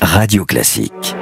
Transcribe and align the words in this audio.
Radio 0.00 0.44
Classique. 0.44 1.16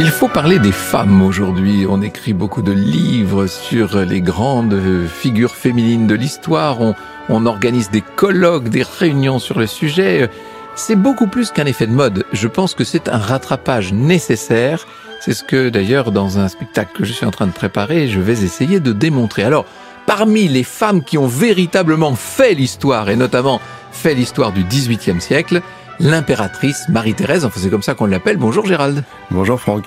Il 0.00 0.06
faut 0.10 0.28
parler 0.28 0.58
des 0.58 0.72
femmes 0.72 1.22
aujourd'hui. 1.22 1.84
On 1.88 2.02
écrit 2.02 2.32
beaucoup 2.32 2.62
de 2.62 2.72
livres 2.72 3.46
sur 3.46 3.98
les 3.98 4.20
grandes 4.20 4.80
figures 5.08 5.54
féminines 5.54 6.06
de 6.06 6.14
l'histoire. 6.14 6.78
On, 7.28 7.46
organise 7.46 7.90
des 7.90 8.00
colloques, 8.00 8.68
des 8.68 8.84
réunions 8.84 9.38
sur 9.38 9.58
le 9.58 9.66
sujet. 9.66 10.30
C'est 10.78 10.94
beaucoup 10.94 11.26
plus 11.26 11.50
qu'un 11.50 11.66
effet 11.66 11.88
de 11.88 11.92
mode. 11.92 12.24
Je 12.32 12.46
pense 12.46 12.72
que 12.72 12.84
c'est 12.84 13.08
un 13.08 13.18
rattrapage 13.18 13.92
nécessaire. 13.92 14.86
C'est 15.20 15.34
ce 15.34 15.42
que 15.42 15.70
d'ailleurs 15.70 16.12
dans 16.12 16.38
un 16.38 16.46
spectacle 16.46 16.96
que 16.96 17.04
je 17.04 17.12
suis 17.12 17.26
en 17.26 17.32
train 17.32 17.48
de 17.48 17.52
préparer, 17.52 18.06
je 18.06 18.20
vais 18.20 18.44
essayer 18.44 18.78
de 18.78 18.92
démontrer. 18.92 19.42
Alors, 19.42 19.66
parmi 20.06 20.46
les 20.46 20.62
femmes 20.62 21.02
qui 21.02 21.18
ont 21.18 21.26
véritablement 21.26 22.14
fait 22.14 22.54
l'histoire, 22.54 23.10
et 23.10 23.16
notamment 23.16 23.60
fait 23.90 24.14
l'histoire 24.14 24.52
du 24.52 24.62
XVIIIe 24.62 25.20
siècle, 25.20 25.62
l'impératrice 25.98 26.88
Marie-Thérèse, 26.88 27.44
enfin 27.44 27.58
c'est 27.60 27.70
comme 27.70 27.82
ça 27.82 27.94
qu'on 27.94 28.06
l'appelle. 28.06 28.36
Bonjour 28.36 28.64
Gérald. 28.64 29.02
Bonjour 29.32 29.60
Franck. 29.60 29.84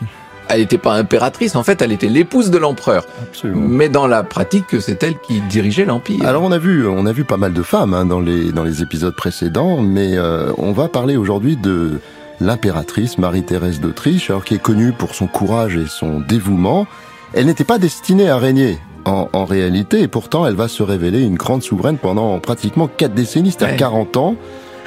Elle 0.50 0.62
n'était 0.62 0.78
pas 0.78 0.96
impératrice, 0.96 1.56
en 1.56 1.64
fait, 1.64 1.82
elle 1.82 1.92
était 1.92 2.10
l'épouse 2.10 2.52
de 2.52 2.58
l'empereur. 2.58 3.06
Mais 3.44 3.90
dans 3.90 4.08
la 4.08 4.24
pratique, 4.24 4.80
c'est 4.80 5.02
elle 5.04 5.18
qui 5.20 5.40
dirigeait 5.42 5.86
l'empire. 5.86 6.26
Alors 6.26 6.44
on 6.44 6.52
a 6.52 6.58
vu, 6.58 6.88
on 6.88 7.06
a 7.06 7.14
vu 7.14 7.24
pas 7.24 7.38
mal 7.38 7.54
de 7.54 7.64
femmes 7.64 7.94
hein, 7.94 8.06
dans 8.06 8.20
les 8.20 8.52
dans 8.52 8.64
les 8.64 8.82
épisodes 8.82 9.16
précédents, 9.16 9.82
mais 9.82 10.18
euh, 10.18 10.52
on 10.58 10.74
va 10.74 10.90
parler 10.90 11.16
aujourd'hui 11.16 11.56
de 11.56 12.00
l'impératrice 12.42 13.18
Marie-Thérèse 13.18 13.80
d'Autriche, 13.80 14.30
alors 14.30 14.44
qui 14.44 14.56
est 14.56 14.62
connue 14.62 14.92
pour 14.92 15.16
son 15.16 15.28
courage 15.28 15.78
et 15.78 15.86
son 15.88 16.20
dévouement. 16.20 16.88
Elle 17.34 17.46
n'était 17.46 17.64
pas 17.64 17.78
destinée 17.78 18.30
à 18.30 18.38
régner. 18.38 18.78
En, 19.04 19.30
en, 19.34 19.46
réalité, 19.46 20.02
et 20.02 20.08
pourtant, 20.08 20.46
elle 20.46 20.54
va 20.54 20.68
se 20.68 20.84
révéler 20.84 21.24
une 21.24 21.34
grande 21.34 21.64
souveraine 21.64 21.98
pendant 21.98 22.38
pratiquement 22.40 22.88
quatre 22.88 23.16
décennies, 23.16 23.52
c'est-à-dire 23.52 23.78
40 23.78 24.18
ans. 24.18 24.36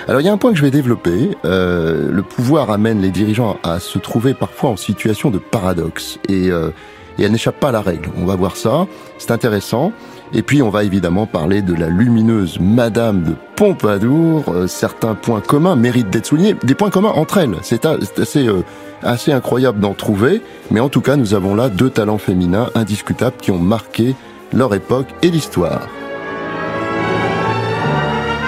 Alors 0.07 0.21
il 0.21 0.25
y 0.25 0.29
a 0.29 0.33
un 0.33 0.37
point 0.37 0.53
que 0.53 0.59
je 0.59 0.63
vais 0.63 0.71
développer. 0.71 1.31
Euh, 1.45 2.11
le 2.11 2.23
pouvoir 2.23 2.71
amène 2.71 3.01
les 3.01 3.11
dirigeants 3.11 3.57
à 3.63 3.81
se 3.81 3.99
trouver 3.99 4.35
parfois 4.35 4.71
en 4.71 4.77
situation 4.77 5.31
de 5.31 5.39
paradoxe 5.39 6.19
et, 6.29 6.51
euh, 6.51 6.71
et 7.19 7.23
elle 7.23 7.33
n'échappe 7.33 7.59
pas 7.59 7.69
à 7.69 7.73
la 7.73 7.81
règle. 7.81 8.11
On 8.21 8.27
va 8.27 8.37
voir 8.37 8.57
ça, 8.57 8.87
c'est 9.19 9.31
intéressant. 9.31 9.93
Et 10.33 10.43
puis 10.43 10.63
on 10.63 10.69
va 10.69 10.85
évidemment 10.85 11.27
parler 11.27 11.63
de 11.63 11.75
la 11.75 11.89
lumineuse 11.89 12.59
Madame 12.61 13.23
de 13.23 13.35
Pompadour. 13.57 14.45
Euh, 14.49 14.67
certains 14.67 15.15
points 15.15 15.41
communs 15.41 15.77
méritent 15.77 16.11
d'être 16.11 16.27
soulignés, 16.27 16.55
des 16.65 16.75
points 16.75 16.91
communs 16.91 17.11
entre 17.11 17.39
elles. 17.39 17.55
C'est 17.63 17.87
assez, 17.87 18.47
euh, 18.47 18.63
assez 19.03 19.33
incroyable 19.33 19.81
d'en 19.81 19.95
trouver, 19.95 20.43
mais 20.71 20.81
en 20.81 20.89
tout 20.89 21.01
cas 21.01 21.17
nous 21.17 21.35
avons 21.35 21.55
là 21.55 21.69
deux 21.69 21.91
talents 21.91 22.19
féminins 22.19 22.69
indiscutables 22.75 23.37
qui 23.41 23.53
ont 23.53 23.59
marqué 23.59 24.17
leur 24.53 24.75
époque 24.75 25.07
et 25.23 25.31
l'histoire. 25.31 25.89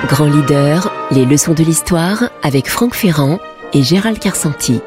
Grand 0.08 0.26
leader, 0.26 0.92
les 1.10 1.24
leçons 1.24 1.54
de 1.54 1.64
l'histoire 1.64 2.30
avec 2.44 2.68
Franck 2.68 2.94
Ferrand 2.94 3.40
et 3.72 3.82
Gérald 3.82 4.20
Carsanti. 4.20 4.80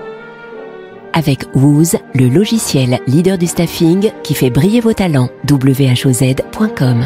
Avec 1.12 1.44
Wooz, 1.56 1.98
le 2.14 2.30
logiciel 2.30 3.00
leader 3.06 3.38
du 3.38 3.47
staffing 3.47 4.12
qui 4.23 4.34
fait 4.34 4.50
briller 4.50 4.80
vos 4.80 4.94
talents. 4.94 5.30
whoz.com 5.50 7.03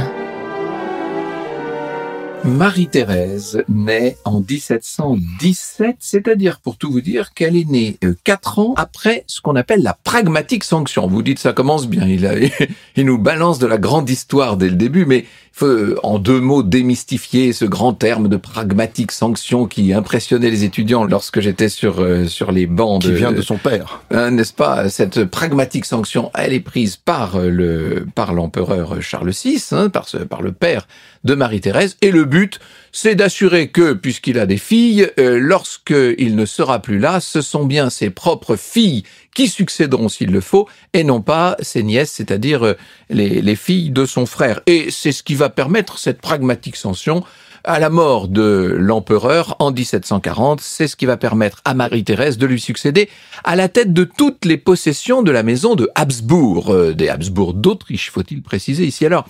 Marie-Thérèse 2.46 3.64
naît 3.70 4.18
en 4.26 4.42
1717, 4.42 5.96
c'est-à-dire 6.00 6.60
pour 6.60 6.76
tout 6.76 6.92
vous 6.92 7.00
dire 7.00 7.34
qu'elle 7.34 7.56
est 7.56 7.70
née 7.70 7.98
euh, 8.04 8.16
quatre 8.26 8.60
ans 8.60 8.74
après 8.76 9.24
ce 9.28 9.40
qu'on 9.40 9.56
appelle 9.56 9.82
la 9.82 9.98
pragmatique 10.04 10.66
sanction. 10.66 11.08
Vous 11.08 11.24
dites 11.24 11.40
ça 11.40 11.54
commence 11.54 11.88
bien, 11.88 12.06
il, 12.06 12.52
nous 13.06 13.18
balance 13.18 13.60
de 13.60 13.68
la 13.68 13.78
grande 13.78 14.10
histoire 14.10 14.58
dès 14.58 14.68
le 14.70 14.76
début, 14.76 15.06
mais 15.06 15.26
faut 15.56 15.68
euh, 15.68 15.96
en 16.02 16.18
deux 16.18 16.40
mots 16.40 16.64
démystifier 16.64 17.54
ce 17.54 17.64
grand 17.64 17.94
terme 17.94 18.28
de 18.28 18.38
pragmatique 18.38 19.12
sanction 19.12 19.68
qui 19.68 19.94
impressionnait 19.94 20.50
les 20.50 20.64
étudiants 20.64 21.06
lorsque 21.06 21.40
j'étais 21.40 21.70
sur 21.70 22.02
euh, 22.02 22.28
sur 22.28 22.52
les 22.52 22.66
bancs. 22.66 23.04
Qui 23.04 23.14
vient 23.14 23.32
de 23.32 23.42
son 23.42 23.58
père, 23.58 24.02
hein, 24.12 24.32
n'est-ce 24.32 24.54
pas? 24.54 24.90
Cette 24.90 25.26
pragmatique 25.26 25.86
sanction, 25.86 26.32
elle 26.34 26.54
est 26.54 26.60
prise 26.60 26.98
par 26.98 27.38
le 27.38 28.06
par 28.16 28.34
l'empereur 28.34 29.02
Charles 29.02 29.32
VI, 29.32 29.64
hein, 29.72 29.90
par 29.90 30.10
ce, 30.10 30.18
par 30.18 30.42
le 30.42 30.52
père 30.52 30.88
de 31.24 31.36
Marie-Thérèse, 31.36 31.98
et 32.02 32.12
le 32.12 32.26
but, 32.26 32.60
c'est 32.94 33.16
d'assurer 33.16 33.70
que, 33.70 33.94
puisqu'il 33.94 34.40
a 34.40 34.46
des 34.46 34.58
filles, 34.58 35.10
euh, 35.20 35.40
lorsqu'il 35.40 36.36
ne 36.36 36.46
sera 36.46 36.80
plus 36.80 37.00
là, 37.00 37.20
ce 37.20 37.42
sont 37.42 37.66
bien 37.66 37.90
ses 37.90 38.12
propres 38.12 38.56
filles 38.56 39.04
qui 39.34 39.48
succéderont 39.48 40.10
s'il 40.10 40.32
le 40.32 40.42
faut, 40.42 40.70
et 40.94 41.04
non 41.04 41.22
pas 41.22 41.58
ses 41.60 41.82
nièces, 41.82 42.12
c'est-à-dire 42.12 42.64
euh, 42.64 42.74
les, 43.10 43.42
les 43.42 43.56
filles 43.56 43.90
de 43.90 44.06
son 44.06 44.28
frère. 44.28 44.62
Et 44.68 44.92
c'est 44.92 45.12
ce 45.12 45.24
qui 45.24 45.34
va 45.34 45.50
permettre 45.50 45.98
cette 45.98 46.22
pragmatique 46.22 46.76
sanction 46.76 47.24
à 47.64 47.80
la 47.80 47.90
mort 47.90 48.28
de 48.28 48.76
l'empereur 48.78 49.56
en 49.60 49.72
1740, 49.72 50.62
c'est 50.62 50.88
ce 50.88 50.96
qui 50.96 51.06
va 51.06 51.18
permettre 51.18 51.62
à 51.66 51.74
Marie-Thérèse 51.74 52.38
de 52.38 52.46
lui 52.46 52.60
succéder 52.60 53.10
à 53.44 53.56
la 53.56 53.70
tête 53.70 53.94
de 53.94 54.04
toutes 54.04 54.46
les 54.46 54.58
possessions 54.58 55.24
de 55.24 55.32
la 55.32 55.44
maison 55.44 55.76
de 55.76 55.90
Habsbourg, 55.96 56.74
euh, 56.74 56.94
des 56.94 57.10
Habsbourg 57.10 57.54
d'Autriche, 57.54 58.12
faut-il 58.12 58.42
préciser 58.42 58.86
ici. 58.86 59.06
Alors, 59.06 59.26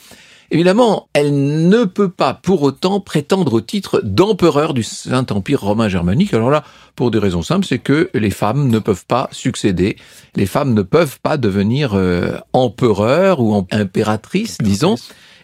Évidemment, 0.53 1.09
elle 1.13 1.67
ne 1.67 1.83
peut 1.83 2.11
pas 2.11 2.35
pour 2.35 2.61
autant 2.61 2.99
prétendre 2.99 3.53
au 3.53 3.61
titre 3.61 4.01
d'empereur 4.03 4.75
du 4.75 4.83
Saint-Empire 4.83 5.61
romain 5.61 5.89
germanique. 5.89 6.31
Alors 6.31 6.51
là, 6.51 6.63
pour 6.95 7.09
des 7.09 7.17
raisons 7.17 7.41
simples, 7.41 7.65
c'est 7.65 7.79
que 7.79 8.11
les 8.13 8.29
femmes 8.29 8.67
ne 8.67 8.77
peuvent 8.77 9.07
pas 9.07 9.29
succéder. 9.31 9.97
Les 10.35 10.45
femmes 10.45 10.75
ne 10.75 10.83
peuvent 10.83 11.19
pas 11.21 11.37
devenir 11.37 11.95
euh, 11.95 12.37
empereur 12.53 13.39
ou 13.39 13.65
impératrice, 13.71 14.59
disons. 14.59 14.93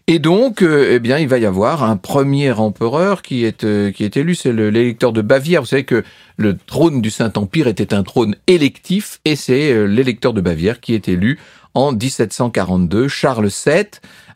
Et 0.05 0.19
donc, 0.19 0.61
euh, 0.61 0.91
eh 0.91 0.99
bien, 0.99 1.17
il 1.17 1.27
va 1.27 1.39
y 1.39 1.45
avoir 1.47 1.83
un 1.83 1.97
premier 1.97 2.51
empereur 2.51 3.23
qui 3.23 3.45
est 3.45 3.63
euh, 3.63 3.91
qui 3.91 4.03
est 4.03 4.15
élu, 4.15 4.35
c'est 4.35 4.53
l'électeur 4.53 5.11
de 5.11 5.23
Bavière. 5.23 5.61
Vous 5.61 5.67
savez 5.67 5.85
que 5.85 6.03
le 6.37 6.55
trône 6.55 7.01
du 7.01 7.09
Saint-Empire 7.09 7.65
était 7.65 7.95
un 7.95 8.03
trône 8.03 8.35
électif, 8.45 9.21
et 9.25 9.35
c'est 9.35 9.87
l'électeur 9.87 10.33
de 10.33 10.41
Bavière 10.41 10.79
qui 10.79 10.93
est 10.93 11.07
élu 11.09 11.39
en 11.73 11.93
1742, 11.93 13.07
Charles 13.07 13.49
VII 13.65 13.85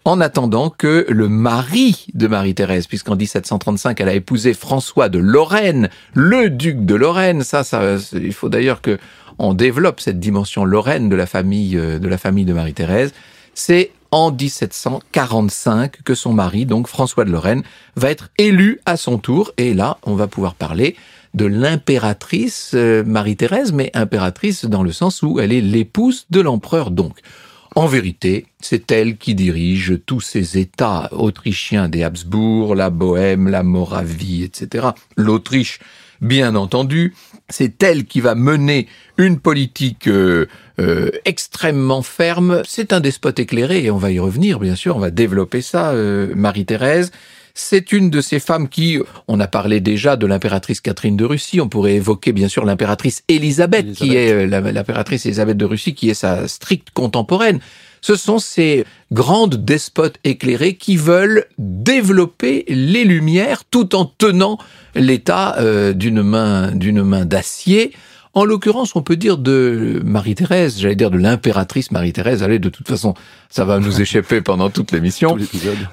en 0.06 0.20
attendant 0.22 0.70
que 0.70 1.06
le 1.10 1.30
mari 1.30 2.08
de 2.14 2.28
Marie-Thérèse, 2.28 2.88
puisqu'en 2.88 3.16
1735 3.16 4.00
elle 4.02 4.10
a 4.10 4.14
épousé 4.14 4.54
François 4.54 5.10
de 5.10 5.20
Lorraine, 5.20 5.90
le 6.14 6.50
duc 6.50 6.86
de 6.86 6.96
Lorraine, 6.96 7.44
ça, 7.44 7.64
ça 7.64 7.96
il 8.14 8.34
faut 8.34 8.50
d'ailleurs 8.50 8.82
que 8.82 8.98
on 9.40 9.54
développe 9.54 10.00
cette 10.00 10.20
dimension 10.20 10.64
lorraine 10.66 11.10
de 11.10 11.16
la 11.16 11.26
famille 11.26 11.78
euh, 11.78 12.00
de 12.00 12.08
la 12.08 12.18
famille 12.18 12.46
de 12.46 12.54
Marie-Thérèse. 12.54 13.14
C'est 13.54 13.92
en 14.12 14.32
1745 14.32 16.04
que 16.04 16.14
son 16.14 16.34
mari, 16.34 16.66
donc 16.66 16.88
François 16.88 17.26
de 17.26 17.32
Lorraine, 17.32 17.64
va 17.96 18.12
être 18.12 18.30
élu 18.38 18.80
à 18.86 18.96
son 18.96 19.18
tour. 19.18 19.52
Et 19.58 19.74
là, 19.74 19.98
on 20.04 20.14
va 20.14 20.28
pouvoir 20.28 20.54
parler 20.54 20.96
de 21.34 21.46
l'impératrice 21.46 22.72
euh, 22.76 23.04
Marie-Thérèse, 23.04 23.74
mais 23.74 23.90
impératrice 23.96 24.66
dans 24.66 24.84
le 24.84 24.92
sens 24.92 25.24
où 25.24 25.40
elle 25.40 25.52
est 25.52 25.62
l'épouse 25.62 26.28
de 26.30 26.42
l'empereur 26.42 26.92
donc. 26.92 27.18
En 27.76 27.88
vérité, 27.88 28.46
c'est 28.60 28.92
elle 28.92 29.18
qui 29.18 29.34
dirige 29.34 30.00
tous 30.06 30.22
ces 30.22 30.60
États 30.60 31.10
autrichiens 31.12 31.90
des 31.90 32.04
Habsbourg, 32.04 32.76
la 32.76 32.92
Bohème, 32.92 33.48
la 33.48 33.64
Moravie, 33.64 34.44
etc. 34.44 34.90
L'Autriche, 35.18 35.80
bien 36.22 36.56
entendu, 36.56 37.16
c'est 37.50 37.82
elle 37.82 38.06
qui 38.06 38.22
va 38.22 38.36
mener 38.36 38.88
une 39.18 39.40
politique 39.40 40.08
euh, 40.08 40.46
euh, 40.80 41.10
extrêmement 41.26 42.04
ferme. 42.04 42.62
C'est 42.64 42.94
un 42.94 43.00
despote 43.00 43.40
éclairé 43.40 43.84
et 43.84 43.92
on 43.92 43.98
va 43.98 44.12
y 44.12 44.20
revenir, 44.20 44.60
bien 44.60 44.76
sûr, 44.76 44.96
on 44.96 45.00
va 45.00 45.10
développer 45.10 45.62
ça, 45.62 45.92
euh, 45.92 46.32
Marie-Thérèse. 46.36 47.12
C'est 47.56 47.92
une 47.92 48.10
de 48.10 48.20
ces 48.20 48.40
femmes 48.40 48.68
qui, 48.68 48.98
on 49.28 49.40
a 49.40 49.46
parlé 49.46 49.80
déjà 49.80 50.16
de 50.16 50.26
l'impératrice 50.26 50.82
Catherine 50.82 51.16
de 51.16 51.24
Russie, 51.24 51.62
on 51.62 51.70
pourrait 51.70 51.94
évoquer 51.94 52.32
bien 52.32 52.48
sûr 52.48 52.66
l'impératrice 52.66 53.24
Élisabeth, 53.28 53.94
qui 53.94 54.16
est 54.16 54.32
euh, 54.32 54.48
l'impératrice 54.48 55.28
Élisabeth 55.28 55.58
de 55.58 55.66
Russie, 55.66 55.94
qui 55.94 56.10
est 56.10 56.16
sa 56.16 56.48
stricte 56.48 56.90
contemporaine. 56.96 57.60
Ce 58.02 58.16
sont 58.16 58.40
ces 58.40 58.86
grandes 59.12 59.64
despotes 59.64 60.18
éclairées 60.24 60.76
qui 60.76 60.98
veulent 60.98 61.46
développer 61.60 62.66
les 62.68 63.04
lumières 63.04 63.64
tout 63.70 63.96
en 63.96 64.06
tenant 64.06 64.58
l'État 64.96 65.56
euh, 65.60 65.94
d'une 65.94 66.24
main 66.24 66.72
d'une 66.72 67.04
main 67.04 67.24
d'acier 67.24 67.94
en 68.36 68.46
l'occurrence, 68.46 68.96
on 68.96 69.04
peut 69.04 69.16
dire 69.16 69.38
de 69.38 70.02
Marie-Thérèse, 70.04 70.80
j'allais 70.80 70.96
dire 70.96 71.12
de 71.12 71.20
l'impératrice 71.20 71.92
Marie-Thérèse, 71.92 72.42
allez, 72.42 72.58
de 72.58 72.70
toute 72.70 72.88
façon, 72.88 73.14
ça 73.50 73.64
va 73.64 73.78
nous 73.78 74.02
échapper 74.02 74.42
pendant 74.42 74.72
toute 74.72 74.92
l'émission. 74.92 75.38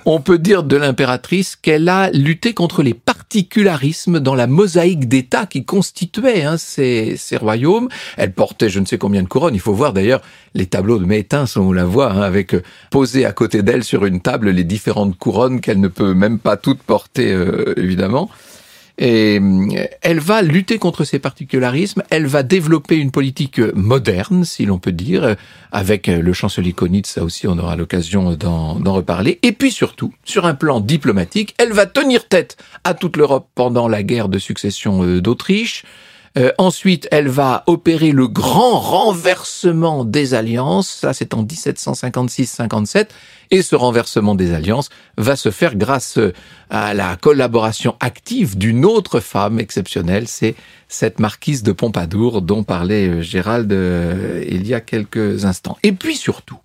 On 0.07 0.21
peut 0.21 0.39
dire 0.39 0.63
de 0.63 0.77
l'impératrice 0.77 1.55
qu'elle 1.55 1.89
a 1.91 2.11
lutté 2.11 2.55
contre 2.55 2.83
les 2.83 2.95
particularismes 2.95 4.21
dans 4.21 4.35
la 4.35 4.47
mosaïque 4.47 5.07
d'États 5.07 5.45
qui 5.45 5.67
constituait 5.67 6.43
hein, 6.43 6.57
ces, 6.57 7.17
ces, 7.19 7.37
royaumes. 7.37 7.89
Elle 8.17 8.33
portait 8.33 8.71
je 8.71 8.81
ne 8.81 8.87
sais 8.87 8.97
combien 8.97 9.23
de 9.23 9.29
couronnes. 9.29 9.55
Il 9.55 9.61
faut 9.61 9.75
voir 9.75 9.93
d'ailleurs 9.93 10.23
les 10.55 10.67
tableaux 10.67 10.99
de 10.99 11.05
Métain, 11.05 11.45
on 11.57 11.73
la 11.73 11.85
voit, 11.85 12.11
hein, 12.11 12.23
avec 12.23 12.55
euh, 12.55 12.63
posé 12.91 13.27
à 13.27 13.33
côté 13.33 13.63
d'elle 13.63 13.85
sur 13.85 14.07
une 14.07 14.21
table 14.21 14.49
les 14.49 14.65
différentes 14.65 15.19
couronnes 15.19 15.61
qu'elle 15.61 15.81
ne 15.81 15.89
peut 15.89 16.15
même 16.15 16.39
pas 16.39 16.57
toutes 16.57 16.83
porter, 16.83 17.33
euh, 17.33 17.75
évidemment. 17.77 18.31
Et 19.01 19.41
euh, 19.41 19.87
elle 20.03 20.21
va 20.21 20.43
lutter 20.43 20.79
contre 20.79 21.05
ces 21.05 21.19
particularismes, 21.19 22.03
elle 22.11 22.27
va 22.27 22.43
développer 22.43 22.97
une 22.97 23.11
politique 23.11 23.59
moderne, 23.75 24.45
si 24.45 24.67
l'on 24.67 24.79
peut 24.79 24.93
dire, 24.93 25.37
avec 25.73 26.07
le 26.07 26.33
chancelier 26.33 26.75
Konitz, 26.75 27.09
ça 27.09 27.25
aussi 27.25 27.49
on 27.49 27.59
aura 27.59 27.77
l'occasion 27.77 28.35
d'en 28.35 28.93
reparler. 28.93 29.39
Et 29.43 29.53
puis 29.53 29.71
surtout, 29.71 30.13
sur 30.25 30.45
un 30.45 30.55
plan 30.55 30.81
diplomatique, 30.81 31.55
elle 31.59 31.73
va 31.73 31.87
tenir 31.87 32.29
tête 32.29 32.59
à 32.85 32.93
toute 32.95 33.17
l'Europe 33.17 33.49
pendant 33.55 33.89
la 33.89 34.03
guerre 34.03 34.29
de 34.29 34.39
succession 34.39 35.03
euh, 35.03 35.23
d'Autriche. 35.23 35.85
Euh, 36.39 36.53
ensuite, 36.59 37.09
elle 37.11 37.29
va 37.29 37.65
opérer 37.67 38.13
le 38.13 38.29
grand 38.29 38.79
renversement 38.79 40.05
des 40.05 40.35
alliances. 40.35 40.89
Ça, 40.89 41.13
c'est 41.13 41.35
en 41.35 41.43
1756-57. 41.43 43.09
Et 43.51 43.63
ce 43.63 43.75
renversement 43.75 44.35
des 44.35 44.55
alliances 44.55 44.91
va 45.17 45.35
se 45.35 45.51
faire 45.51 45.75
grâce 45.75 46.19
euh, 46.19 46.33
à 46.71 46.95
la 46.95 47.17
collaboration 47.17 47.97
active 48.01 48.57
d'une 48.57 48.85
autre 48.85 49.21
femme 49.21 49.59
exceptionnelle. 49.59 50.29
C'est 50.29 50.55
cette 50.89 51.19
marquise 51.19 51.63
de 51.63 51.73
Pompadour 51.73 52.43
dont 52.43 52.63
parlait 52.63 53.09
euh, 53.09 53.23
Gérald 53.23 53.73
il 54.49 54.67
y 54.67 54.75
a 54.75 54.81
quelques 54.81 55.45
instants. 55.45 55.79
Et 55.83 55.93
puis 55.93 56.17
surtout, 56.17 56.59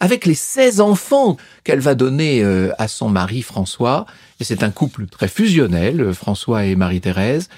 avec 0.00 0.26
les 0.26 0.34
16 0.34 0.80
enfants 0.80 1.36
qu'elle 1.64 1.80
va 1.80 1.94
donner 1.94 2.44
à 2.78 2.86
son 2.86 3.08
mari 3.08 3.40
François, 3.40 4.04
et 4.40 4.44
c'est 4.44 4.62
un 4.62 4.70
couple 4.70 5.06
très 5.06 5.28
fusionnel, 5.28 6.12
François 6.12 6.66
et 6.66 6.76
Marie-Thérèse, 6.76 7.48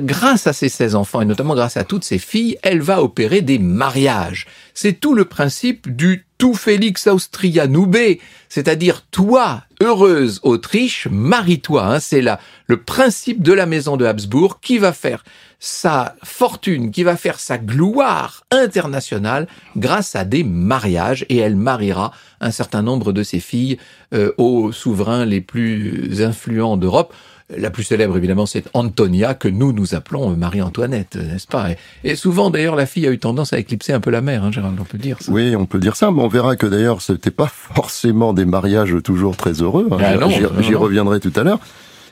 grâce 0.00 0.46
à 0.46 0.52
ses 0.52 0.68
16 0.68 0.94
enfants 0.94 1.20
et 1.20 1.24
notamment 1.24 1.54
grâce 1.54 1.76
à 1.76 1.84
toutes 1.84 2.04
ses 2.04 2.18
filles, 2.18 2.56
elle 2.62 2.80
va 2.80 3.02
opérer 3.02 3.40
des 3.40 3.58
mariages. 3.58 4.46
C'est 4.74 5.00
tout 5.00 5.14
le 5.14 5.24
principe 5.24 5.94
du 5.94 6.26
tout 6.38 6.54
Félix 6.54 7.06
Austria 7.08 7.66
Noubé, 7.66 8.20
c'est-à-dire 8.48 9.04
toi, 9.10 9.64
heureuse 9.80 10.38
Autriche, 10.44 11.08
marie-toi. 11.10 11.84
Hein. 11.84 12.00
c'est 12.00 12.22
là 12.22 12.38
le 12.66 12.76
principe 12.76 13.42
de 13.42 13.52
la 13.52 13.66
maison 13.66 13.96
de 13.96 14.04
Habsbourg 14.04 14.60
qui 14.60 14.78
va 14.78 14.92
faire 14.92 15.24
sa 15.58 16.14
fortune, 16.22 16.92
qui 16.92 17.02
va 17.02 17.16
faire 17.16 17.40
sa 17.40 17.58
gloire 17.58 18.44
internationale 18.52 19.48
grâce 19.76 20.14
à 20.14 20.24
des 20.24 20.44
mariages 20.44 21.26
et 21.28 21.38
elle 21.38 21.56
mariera 21.56 22.12
un 22.40 22.52
certain 22.52 22.82
nombre 22.82 23.12
de 23.12 23.24
ses 23.24 23.40
filles 23.40 23.78
euh, 24.14 24.32
aux 24.38 24.70
souverains 24.70 25.24
les 25.24 25.40
plus 25.40 26.22
influents 26.22 26.76
d'Europe. 26.76 27.12
La 27.56 27.70
plus 27.70 27.82
célèbre, 27.82 28.14
évidemment, 28.18 28.44
c'est 28.44 28.64
Antonia, 28.74 29.32
que 29.32 29.48
nous, 29.48 29.72
nous 29.72 29.94
appelons 29.94 30.36
Marie-Antoinette, 30.36 31.16
n'est-ce 31.16 31.46
pas? 31.46 31.68
Et, 32.04 32.14
souvent, 32.14 32.50
d'ailleurs, 32.50 32.76
la 32.76 32.84
fille 32.84 33.06
a 33.06 33.10
eu 33.10 33.18
tendance 33.18 33.54
à 33.54 33.58
éclipser 33.58 33.94
un 33.94 34.00
peu 34.00 34.10
la 34.10 34.20
mère, 34.20 34.44
hein, 34.44 34.52
Gérald, 34.52 34.78
on 34.78 34.84
peut 34.84 34.98
dire 34.98 35.16
ça. 35.20 35.32
Oui, 35.32 35.56
on 35.56 35.64
peut 35.64 35.78
dire 35.78 35.96
ça, 35.96 36.10
mais 36.10 36.20
on 36.20 36.28
verra 36.28 36.56
que 36.56 36.66
d'ailleurs, 36.66 37.00
ce 37.00 37.12
n'était 37.12 37.30
pas 37.30 37.50
forcément 37.50 38.34
des 38.34 38.44
mariages 38.44 38.94
toujours 39.02 39.36
très 39.36 39.52
heureux. 39.62 39.88
Hein. 39.90 39.96
Ah 39.98 40.60
j'y 40.60 40.74
reviendrai 40.74 41.20
tout 41.20 41.32
à 41.36 41.42
l'heure. 41.42 41.60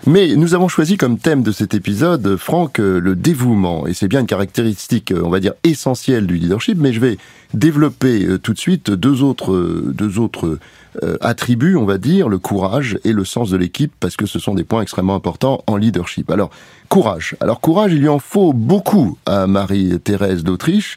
Mais 0.06 0.36
nous 0.36 0.54
avons 0.54 0.68
choisi 0.68 0.96
comme 0.96 1.18
thème 1.18 1.42
de 1.42 1.52
cet 1.52 1.74
épisode, 1.74 2.36
Franck, 2.36 2.78
le 2.78 3.16
dévouement. 3.16 3.86
Et 3.86 3.94
c'est 3.94 4.08
bien 4.08 4.20
une 4.20 4.26
caractéristique, 4.26 5.12
on 5.16 5.30
va 5.30 5.40
dire, 5.40 5.54
essentielle 5.64 6.26
du 6.26 6.34
leadership, 6.34 6.78
mais 6.78 6.92
je 6.92 7.00
vais 7.00 7.18
développer 7.54 8.24
euh, 8.24 8.38
tout 8.38 8.52
de 8.52 8.58
suite 8.58 8.90
deux 8.90 9.22
autres, 9.22 9.52
euh, 9.52 9.92
deux 9.94 10.18
autres 10.18 10.58
euh, 11.02 11.16
attribue, 11.20 11.76
on 11.76 11.84
va 11.84 11.98
dire, 11.98 12.28
le 12.28 12.38
courage 12.38 12.98
et 13.04 13.12
le 13.12 13.24
sens 13.24 13.50
de 13.50 13.56
l'équipe, 13.56 13.92
parce 13.98 14.16
que 14.16 14.26
ce 14.26 14.38
sont 14.38 14.54
des 14.54 14.64
points 14.64 14.82
extrêmement 14.82 15.14
importants 15.14 15.62
en 15.66 15.76
leadership. 15.76 16.30
Alors, 16.30 16.50
courage. 16.88 17.36
Alors, 17.40 17.60
courage, 17.60 17.92
il 17.92 18.00
lui 18.00 18.08
en 18.08 18.18
faut 18.18 18.52
beaucoup 18.52 19.18
à 19.26 19.46
Marie-Thérèse 19.46 20.44
d'Autriche. 20.44 20.96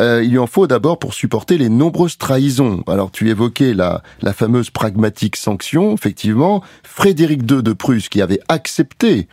Euh, 0.00 0.24
il 0.24 0.38
en 0.38 0.46
faut 0.46 0.66
d'abord 0.66 0.98
pour 0.98 1.14
supporter 1.14 1.58
les 1.58 1.68
nombreuses 1.68 2.18
trahisons. 2.18 2.82
Alors 2.86 3.10
tu 3.10 3.28
évoquais 3.30 3.74
la, 3.74 4.02
la 4.22 4.32
fameuse 4.32 4.70
pragmatique 4.70 5.36
sanction, 5.36 5.94
effectivement. 5.94 6.62
Frédéric 6.82 7.42
II 7.50 7.62
de 7.62 7.72
Prusse 7.72 8.08
qui 8.08 8.20
avait 8.20 8.40
accepté 8.48 9.28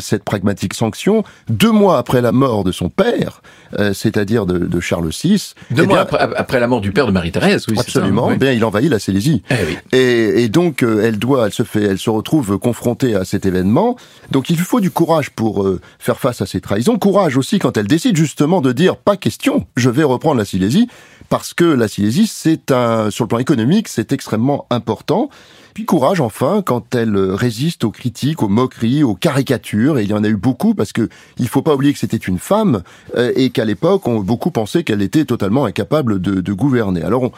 cette 0.00 0.24
pragmatique 0.24 0.74
sanction 0.74 1.24
deux 1.48 1.70
mois 1.70 1.98
après 1.98 2.20
la 2.20 2.32
mort 2.32 2.64
de 2.64 2.72
son 2.72 2.88
père, 2.88 3.42
euh, 3.78 3.92
c'est-à-dire 3.92 4.46
de, 4.46 4.58
de, 4.58 4.80
Charles 4.80 5.08
VI. 5.10 5.54
Deux 5.70 5.84
eh 5.84 5.86
mois 5.86 6.00
après, 6.00 6.18
après, 6.36 6.60
la 6.60 6.66
mort 6.66 6.80
du 6.80 6.92
père 6.92 7.06
de 7.06 7.12
Marie-Thérèse, 7.12 7.66
oui. 7.68 7.76
Absolument. 7.78 8.30
Eh 8.32 8.36
bien, 8.36 8.52
il 8.52 8.64
envahit 8.64 8.90
la 8.90 8.98
Silésie. 8.98 9.42
Eh 9.50 9.96
et, 9.96 10.44
et, 10.44 10.48
donc, 10.48 10.82
euh, 10.82 11.04
elle 11.04 11.18
doit, 11.18 11.46
elle 11.46 11.52
se 11.52 11.62
fait, 11.62 11.82
elle 11.82 11.98
se 11.98 12.10
retrouve 12.10 12.58
confrontée 12.58 13.14
à 13.14 13.24
cet 13.24 13.46
événement. 13.46 13.96
Donc, 14.30 14.50
il 14.50 14.56
lui 14.56 14.64
faut 14.64 14.80
du 14.80 14.90
courage 14.90 15.30
pour 15.30 15.68
faire 15.98 16.18
face 16.18 16.40
à 16.42 16.46
ces 16.46 16.60
trahisons. 16.60 16.98
Courage 16.98 17.36
aussi 17.36 17.58
quand 17.58 17.76
elle 17.76 17.86
décide 17.86 18.16
justement 18.16 18.60
de 18.60 18.72
dire 18.72 18.96
pas 18.96 19.16
question, 19.16 19.66
je 19.76 19.90
vais 19.90 20.04
reprendre 20.04 20.36
la 20.36 20.44
Silésie 20.44 20.88
parce 21.28 21.54
que 21.54 21.64
la 21.64 21.88
Silésie, 21.88 22.26
c'est 22.26 22.70
un, 22.70 23.10
sur 23.10 23.24
le 23.24 23.28
plan 23.28 23.38
économique, 23.38 23.88
c'est 23.88 24.12
extrêmement 24.12 24.66
important. 24.70 25.28
Puis 25.76 25.84
courage 25.84 26.22
enfin 26.22 26.62
quand 26.64 26.94
elle 26.94 27.14
résiste 27.18 27.84
aux 27.84 27.90
critiques, 27.90 28.42
aux 28.42 28.48
moqueries, 28.48 29.04
aux 29.04 29.14
caricatures. 29.14 29.98
Et 29.98 30.04
il 30.04 30.08
y 30.08 30.14
en 30.14 30.24
a 30.24 30.28
eu 30.28 30.36
beaucoup 30.36 30.74
parce 30.74 30.94
que 30.94 31.10
il 31.38 31.48
faut 31.48 31.60
pas 31.60 31.74
oublier 31.74 31.92
que 31.92 31.98
c'était 31.98 32.16
une 32.16 32.38
femme 32.38 32.82
euh, 33.14 33.30
et 33.36 33.50
qu'à 33.50 33.66
l'époque 33.66 34.08
on 34.08 34.20
beaucoup 34.20 34.50
pensé 34.50 34.84
qu'elle 34.84 35.02
était 35.02 35.26
totalement 35.26 35.66
incapable 35.66 36.18
de, 36.18 36.40
de 36.40 36.52
gouverner. 36.54 37.02
Alors 37.02 37.24
on, 37.24 37.32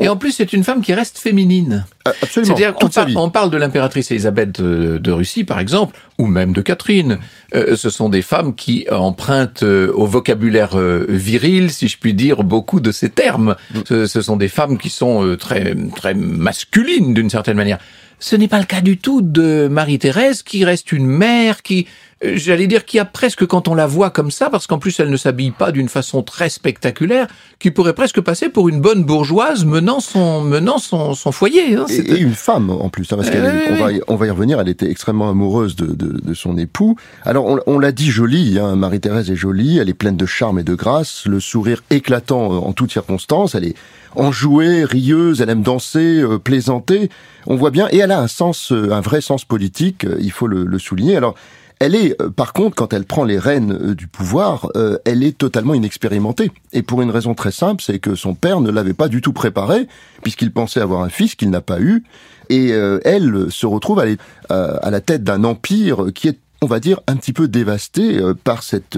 et 0.00 0.08
en 0.08 0.16
plus, 0.16 0.32
c'est 0.32 0.52
une 0.52 0.64
femme 0.64 0.82
qui 0.82 0.94
reste 0.94 1.18
féminine. 1.18 1.86
Euh, 2.06 2.12
absolument. 2.22 2.56
C'est-à-dire 2.56 2.74
qu'on 2.74 2.90
on 3.16 3.30
parle 3.30 3.50
de 3.50 3.56
l'impératrice 3.56 4.10
Elisabeth 4.10 4.60
de, 4.60 5.10
Russie, 5.10 5.44
par 5.44 5.58
exemple, 5.58 5.98
ou 6.18 6.26
même 6.26 6.52
de 6.52 6.60
Catherine. 6.60 7.18
Euh, 7.54 7.76
ce 7.76 7.90
sont 7.90 8.08
des 8.08 8.22
femmes 8.22 8.54
qui 8.54 8.86
empruntent 8.90 9.62
euh, 9.62 9.92
au 9.94 10.06
vocabulaire 10.06 10.76
viril, 11.08 11.70
si 11.70 11.88
je 11.88 11.98
puis 11.98 12.14
dire, 12.14 12.42
beaucoup 12.44 12.80
de 12.80 12.92
ces 12.92 13.10
termes. 13.10 13.56
Mm. 13.74 14.06
Ce, 14.06 14.22
sont 14.22 14.36
des 14.36 14.48
femmes 14.48 14.78
qui 14.78 14.90
sont 14.90 15.36
très, 15.38 15.74
très 15.94 16.14
masculines 16.14 17.14
d'une 17.14 17.30
certaine 17.30 17.56
manière. 17.56 17.78
Ce 18.18 18.34
n'est 18.34 18.48
pas 18.48 18.58
le 18.58 18.64
cas 18.64 18.80
du 18.80 18.96
tout 18.96 19.20
de 19.20 19.68
Marie-Thérèse, 19.68 20.42
qui 20.42 20.64
reste 20.64 20.92
une 20.92 21.06
mère, 21.06 21.62
qui 21.62 21.86
euh, 22.15 22.15
j'allais 22.34 22.66
dire 22.66 22.84
qu'il 22.84 22.98
y 22.98 23.00
a 23.00 23.04
presque 23.04 23.46
quand 23.46 23.68
on 23.68 23.74
la 23.74 23.86
voit 23.86 24.10
comme 24.10 24.30
ça, 24.30 24.50
parce 24.50 24.66
qu'en 24.66 24.78
plus 24.78 24.98
elle 25.00 25.10
ne 25.10 25.16
s'habille 25.16 25.52
pas 25.52 25.72
d'une 25.72 25.88
façon 25.88 26.22
très 26.22 26.48
spectaculaire, 26.48 27.26
qui 27.58 27.70
pourrait 27.70 27.94
presque 27.94 28.20
passer 28.20 28.48
pour 28.48 28.68
une 28.68 28.80
bonne 28.80 29.04
bourgeoise 29.04 29.64
menant 29.64 30.00
son 30.00 30.40
menant 30.42 30.78
son, 30.78 31.14
son 31.14 31.32
foyer. 31.32 31.76
Hein, 31.76 31.86
et, 31.88 32.18
une 32.18 32.34
femme 32.34 32.70
en 32.70 32.88
plus, 32.88 33.12
hein, 33.12 33.16
parce 33.16 33.30
qu'on 33.30 33.76
va, 33.76 33.92
y, 33.92 34.00
on 34.08 34.16
va 34.16 34.26
y 34.26 34.30
revenir. 34.30 34.60
Elle 34.60 34.68
était 34.68 34.90
extrêmement 34.90 35.30
amoureuse 35.30 35.76
de, 35.76 35.86
de, 35.86 36.20
de 36.20 36.34
son 36.34 36.58
époux. 36.58 36.96
Alors 37.24 37.46
on, 37.46 37.60
on 37.66 37.78
l'a 37.78 37.92
dit 37.92 38.10
jolie, 38.10 38.58
hein, 38.58 38.76
Marie-Thérèse 38.76 39.30
est 39.30 39.36
jolie, 39.36 39.78
elle 39.78 39.88
est 39.88 39.94
pleine 39.94 40.16
de 40.16 40.26
charme 40.26 40.58
et 40.58 40.64
de 40.64 40.74
grâce, 40.74 41.26
le 41.26 41.40
sourire 41.40 41.82
éclatant 41.90 42.48
en 42.48 42.72
toutes 42.72 42.92
circonstances. 42.92 43.54
Elle 43.54 43.64
est 43.64 43.74
enjouée, 44.16 44.84
rieuse, 44.84 45.40
elle 45.40 45.50
aime 45.50 45.62
danser, 45.62 46.20
euh, 46.22 46.38
plaisanter. 46.38 47.10
On 47.46 47.56
voit 47.56 47.70
bien, 47.70 47.88
et 47.90 47.98
elle 47.98 48.12
a 48.12 48.20
un 48.20 48.28
sens, 48.28 48.72
euh, 48.72 48.92
un 48.92 49.00
vrai 49.00 49.20
sens 49.20 49.44
politique. 49.44 50.06
il 50.20 50.32
faut 50.32 50.46
le, 50.46 50.64
le 50.64 50.78
souligner. 50.78 51.16
Alors 51.16 51.34
elle 51.78 51.94
est, 51.94 52.20
euh, 52.22 52.30
par 52.30 52.52
contre, 52.52 52.74
quand 52.74 52.92
elle 52.92 53.04
prend 53.04 53.24
les 53.24 53.38
rênes 53.38 53.72
euh, 53.72 53.94
du 53.94 54.06
pouvoir, 54.06 54.70
euh, 54.76 54.98
elle 55.04 55.22
est 55.22 55.36
totalement 55.36 55.74
inexpérimentée. 55.74 56.50
Et 56.72 56.82
pour 56.82 57.02
une 57.02 57.10
raison 57.10 57.34
très 57.34 57.52
simple, 57.52 57.82
c'est 57.82 57.98
que 57.98 58.14
son 58.14 58.34
père 58.34 58.60
ne 58.60 58.70
l'avait 58.70 58.94
pas 58.94 59.08
du 59.08 59.20
tout 59.20 59.32
préparé, 59.32 59.86
puisqu'il 60.22 60.52
pensait 60.52 60.80
avoir 60.80 61.02
un 61.02 61.10
fils 61.10 61.34
qu'il 61.34 61.50
n'a 61.50 61.60
pas 61.60 61.80
eu. 61.80 62.04
Et 62.48 62.68
elle 62.68 63.50
se 63.50 63.66
retrouve 63.66 64.00
à 64.48 64.90
la 64.90 65.00
tête 65.00 65.24
d'un 65.24 65.42
empire 65.42 66.12
qui 66.14 66.28
est 66.28 66.38
on 66.62 66.66
va 66.66 66.78
dire, 66.78 67.00
un 67.08 67.16
petit 67.16 67.32
peu 67.32 67.48
dévasté 67.48 68.20
par 68.44 68.62
cette 68.62 68.96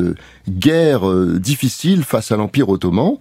guerre 0.49 1.11
difficile 1.39 2.05
face 2.05 2.31
à 2.31 2.37
l'Empire 2.37 2.69
ottoman. 2.69 3.17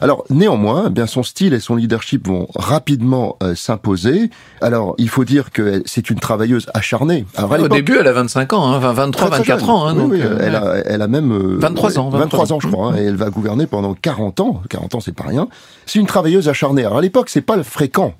Alors 0.00 0.24
néanmoins, 0.30 0.84
eh 0.86 0.90
bien 0.90 1.06
son 1.06 1.22
style 1.22 1.54
et 1.54 1.60
son 1.60 1.76
leadership 1.76 2.26
vont 2.26 2.48
rapidement 2.54 3.36
euh, 3.42 3.54
s'imposer. 3.54 4.30
Alors 4.60 4.94
il 4.98 5.08
faut 5.08 5.24
dire 5.24 5.50
que 5.50 5.82
c'est 5.86 6.10
une 6.10 6.18
travailleuse 6.18 6.66
acharnée. 6.74 7.24
Au 7.38 7.68
début, 7.68 7.96
elle 7.98 8.06
a 8.06 8.12
25 8.12 8.52
ans, 8.52 8.72
hein, 8.72 8.78
23, 8.78 9.30
24 9.30 9.70
ans. 9.70 9.86
Hein, 9.86 9.94
donc, 9.94 10.12
oui, 10.12 10.20
euh, 10.22 10.38
elle, 10.40 10.54
a, 10.54 10.76
elle 10.84 11.02
a 11.02 11.08
même 11.08 11.32
23 11.58 11.98
euh, 11.98 12.00
ans, 12.00 12.10
23, 12.10 12.52
ans, 12.52 12.60
je 12.60 12.68
crois, 12.68 12.88
hein, 12.88 12.96
et 12.96 13.04
elle 13.04 13.16
va 13.16 13.30
gouverner 13.30 13.66
pendant 13.66 13.94
40 13.94 14.40
ans. 14.40 14.62
40 14.68 14.96
ans, 14.96 15.00
c'est 15.00 15.14
pas 15.14 15.24
rien. 15.24 15.48
C'est 15.86 15.98
une 15.98 16.06
travailleuse 16.06 16.48
acharnée. 16.48 16.84
Alors 16.84 16.98
à 16.98 17.02
l'époque, 17.02 17.30
c'est 17.30 17.40
pas 17.40 17.62
fréquent. 17.62 18.14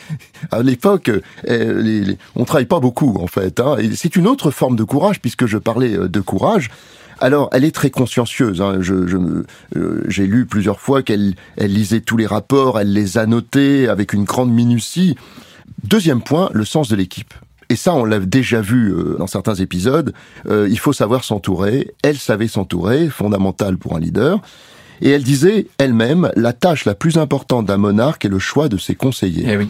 à 0.50 0.62
l'époque, 0.62 1.10
les, 1.46 2.18
on 2.36 2.44
travaille 2.44 2.66
pas 2.66 2.80
beaucoup 2.80 3.18
en 3.20 3.26
fait. 3.26 3.60
Hein, 3.60 3.76
c'est 3.94 4.16
une 4.16 4.26
autre 4.26 4.50
forme 4.50 4.76
de 4.76 4.84
courage 4.84 5.20
puisque 5.20 5.46
je 5.46 5.58
parlais 5.58 5.96
de 5.96 6.20
courage. 6.20 6.70
Alors, 7.20 7.50
elle 7.52 7.64
est 7.64 7.74
très 7.74 7.90
consciencieuse. 7.90 8.60
Hein. 8.62 8.78
Je, 8.80 8.94
euh, 8.94 10.04
j'ai 10.08 10.26
lu 10.26 10.46
plusieurs 10.46 10.80
fois 10.80 11.02
qu'elle 11.02 11.34
elle 11.56 11.72
lisait 11.72 12.00
tous 12.00 12.16
les 12.16 12.26
rapports, 12.26 12.80
elle 12.80 12.92
les 12.92 13.18
annotait 13.18 13.88
avec 13.88 14.12
une 14.12 14.24
grande 14.24 14.50
minutie. 14.50 15.16
Deuxième 15.84 16.22
point, 16.22 16.50
le 16.52 16.64
sens 16.64 16.88
de 16.88 16.96
l'équipe. 16.96 17.34
Et 17.68 17.76
ça, 17.76 17.94
on 17.94 18.04
l'a 18.04 18.18
déjà 18.18 18.60
vu 18.60 18.92
euh, 18.92 19.16
dans 19.18 19.26
certains 19.26 19.54
épisodes. 19.54 20.12
Euh, 20.48 20.66
il 20.68 20.78
faut 20.78 20.92
savoir 20.92 21.22
s'entourer. 21.22 21.92
Elle 22.02 22.18
savait 22.18 22.48
s'entourer, 22.48 23.08
fondamental 23.08 23.78
pour 23.78 23.96
un 23.96 24.00
leader. 24.00 24.40
Et 25.02 25.10
elle 25.10 25.22
disait 25.22 25.68
elle-même, 25.78 26.30
la 26.36 26.52
tâche 26.52 26.84
la 26.84 26.94
plus 26.94 27.16
importante 27.16 27.66
d'un 27.66 27.76
monarque 27.76 28.24
est 28.24 28.28
le 28.28 28.38
choix 28.38 28.68
de 28.68 28.76
ses 28.76 28.94
conseillers. 28.94 29.46
Eh 29.46 29.56
oui. 29.56 29.68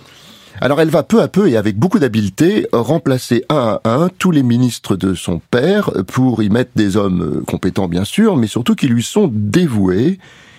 Alors 0.60 0.80
elle 0.80 0.90
va 0.90 1.02
peu 1.02 1.22
à 1.22 1.28
peu 1.28 1.48
et 1.48 1.56
avec 1.56 1.78
beaucoup 1.78 1.98
d'habileté 1.98 2.66
remplacer 2.72 3.44
un 3.48 3.78
à 3.84 3.94
un 3.94 4.08
tous 4.08 4.30
les 4.30 4.42
ministres 4.42 4.96
de 4.96 5.14
son 5.14 5.40
père 5.50 5.90
pour 6.06 6.42
y 6.42 6.50
mettre 6.50 6.72
des 6.76 6.96
hommes 6.96 7.22
euh, 7.22 7.44
compétents 7.46 7.88
bien 7.88 8.04
sûr, 8.04 8.36
mais 8.36 8.46
surtout 8.46 8.74
qui 8.74 8.88
lui 8.88 9.02
sont 9.02 9.30
dévoués. 9.32 10.18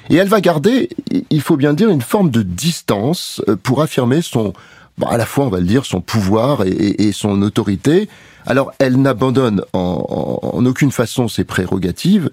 Et 0.10 0.16
elle 0.16 0.28
va 0.28 0.42
garder, 0.42 0.90
il 1.30 1.42
faut 1.42 1.58
bien 1.58 1.74
dire, 1.74 1.90
une 1.90 2.02
forme 2.02 2.32
de 2.32 2.42
distance 2.42 3.42
euh, 3.48 3.56
pour 3.56 3.82
affirmer 3.82 4.22
son 4.22 4.54
bon, 4.98 5.08
à 5.08 5.18
la 5.18 5.26
fois, 5.26 5.46
on 5.46 5.50
va 5.50 5.60
le 5.60 5.66
dire, 5.66 5.86
son 5.86 6.02
pouvoir 6.02 6.64
et, 6.66 7.12
son 7.12 7.42
autorité. 7.42 8.10
Alors, 8.46 8.72
elle 8.80 9.02
n'abandonne 9.02 9.64
en, 9.74 10.66
aucune 10.66 10.92
façon 10.92 11.28
ses 11.28 11.44
prérogatives. 11.44 12.30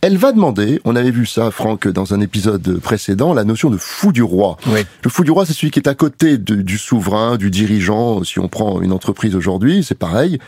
Elle 0.00 0.16
va 0.16 0.30
demander, 0.30 0.80
on 0.84 0.94
avait 0.94 1.10
vu 1.10 1.26
ça, 1.26 1.50
Franck, 1.50 1.88
dans 1.88 2.14
un 2.14 2.20
épisode 2.20 2.78
précédent, 2.78 3.34
la 3.34 3.42
notion 3.42 3.68
de 3.68 3.76
fou 3.76 4.12
du 4.12 4.22
roi. 4.22 4.56
Oui. 4.68 4.80
Le 5.02 5.10
fou 5.10 5.24
du 5.24 5.32
roi, 5.32 5.44
c'est 5.44 5.52
celui 5.52 5.72
qui 5.72 5.80
est 5.80 5.88
à 5.88 5.94
côté 5.94 6.38
de, 6.38 6.54
du 6.54 6.78
souverain, 6.78 7.36
du 7.36 7.50
dirigeant. 7.50 8.22
Si 8.22 8.38
on 8.38 8.48
prend 8.48 8.80
une 8.80 8.92
entreprise 8.92 9.34
aujourd'hui, 9.34 9.82
c'est 9.82 9.98
pareil 9.98 10.38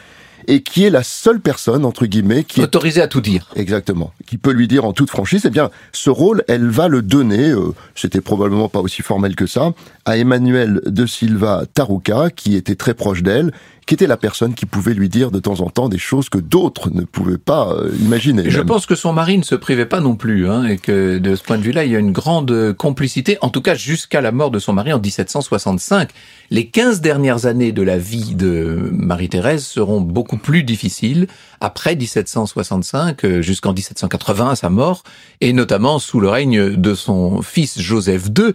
et 0.46 0.62
qui 0.62 0.84
est 0.84 0.90
la 0.90 1.02
seule 1.02 1.40
personne, 1.40 1.84
entre 1.84 2.06
guillemets, 2.06 2.44
qui 2.44 2.60
autorisée 2.60 3.02
à 3.02 3.08
tout 3.08 3.20
dire. 3.20 3.48
Exactement. 3.56 4.12
Qui 4.26 4.38
peut 4.38 4.52
lui 4.52 4.68
dire 4.68 4.84
en 4.84 4.92
toute 4.92 5.10
franchise, 5.10 5.42
eh 5.44 5.50
bien, 5.50 5.70
ce 5.92 6.10
rôle, 6.10 6.44
elle 6.48 6.68
va 6.68 6.88
le 6.88 7.02
donner, 7.02 7.50
euh, 7.50 7.74
c'était 7.94 8.20
probablement 8.20 8.68
pas 8.68 8.80
aussi 8.80 9.02
formel 9.02 9.36
que 9.36 9.46
ça, 9.46 9.72
à 10.04 10.16
Emmanuel 10.16 10.80
de 10.86 11.06
Silva 11.06 11.64
Tarouca, 11.72 12.30
qui 12.30 12.56
était 12.56 12.74
très 12.74 12.94
proche 12.94 13.22
d'elle, 13.22 13.52
qui 13.90 13.94
était 13.94 14.06
la 14.06 14.16
personne 14.16 14.54
qui 14.54 14.66
pouvait 14.66 14.94
lui 14.94 15.08
dire 15.08 15.32
de 15.32 15.40
temps 15.40 15.62
en 15.62 15.68
temps 15.68 15.88
des 15.88 15.98
choses 15.98 16.28
que 16.28 16.38
d'autres 16.38 16.90
ne 16.90 17.02
pouvaient 17.02 17.38
pas 17.38 17.72
euh, 17.72 17.90
imaginer. 18.00 18.48
Je 18.48 18.60
pense 18.60 18.86
que 18.86 18.94
son 18.94 19.12
mari 19.12 19.36
ne 19.36 19.42
se 19.42 19.56
privait 19.56 19.84
pas 19.84 19.98
non 19.98 20.14
plus, 20.14 20.48
hein, 20.48 20.64
et 20.64 20.78
que 20.78 21.18
de 21.18 21.34
ce 21.34 21.42
point 21.42 21.58
de 21.58 21.64
vue-là, 21.64 21.84
il 21.84 21.90
y 21.90 21.96
a 21.96 21.98
une 21.98 22.12
grande 22.12 22.72
complicité, 22.74 23.36
en 23.40 23.48
tout 23.48 23.62
cas 23.62 23.74
jusqu'à 23.74 24.20
la 24.20 24.30
mort 24.30 24.52
de 24.52 24.60
son 24.60 24.72
mari 24.74 24.92
en 24.92 25.00
1765. 25.00 26.10
Les 26.50 26.68
15 26.68 27.00
dernières 27.00 27.46
années 27.46 27.72
de 27.72 27.82
la 27.82 27.98
vie 27.98 28.36
de 28.36 28.90
Marie-Thérèse 28.92 29.64
seront 29.64 30.00
beaucoup 30.00 30.38
plus 30.38 30.62
difficiles 30.62 31.26
après 31.60 31.96
1765 31.96 33.24
euh, 33.24 33.42
jusqu'en 33.42 33.72
1780 33.72 34.50
à 34.50 34.54
sa 34.54 34.70
mort, 34.70 35.02
et 35.40 35.52
notamment 35.52 35.98
sous 35.98 36.20
le 36.20 36.28
règne 36.28 36.76
de 36.76 36.94
son 36.94 37.42
fils 37.42 37.80
Joseph 37.80 38.28
II, 38.38 38.52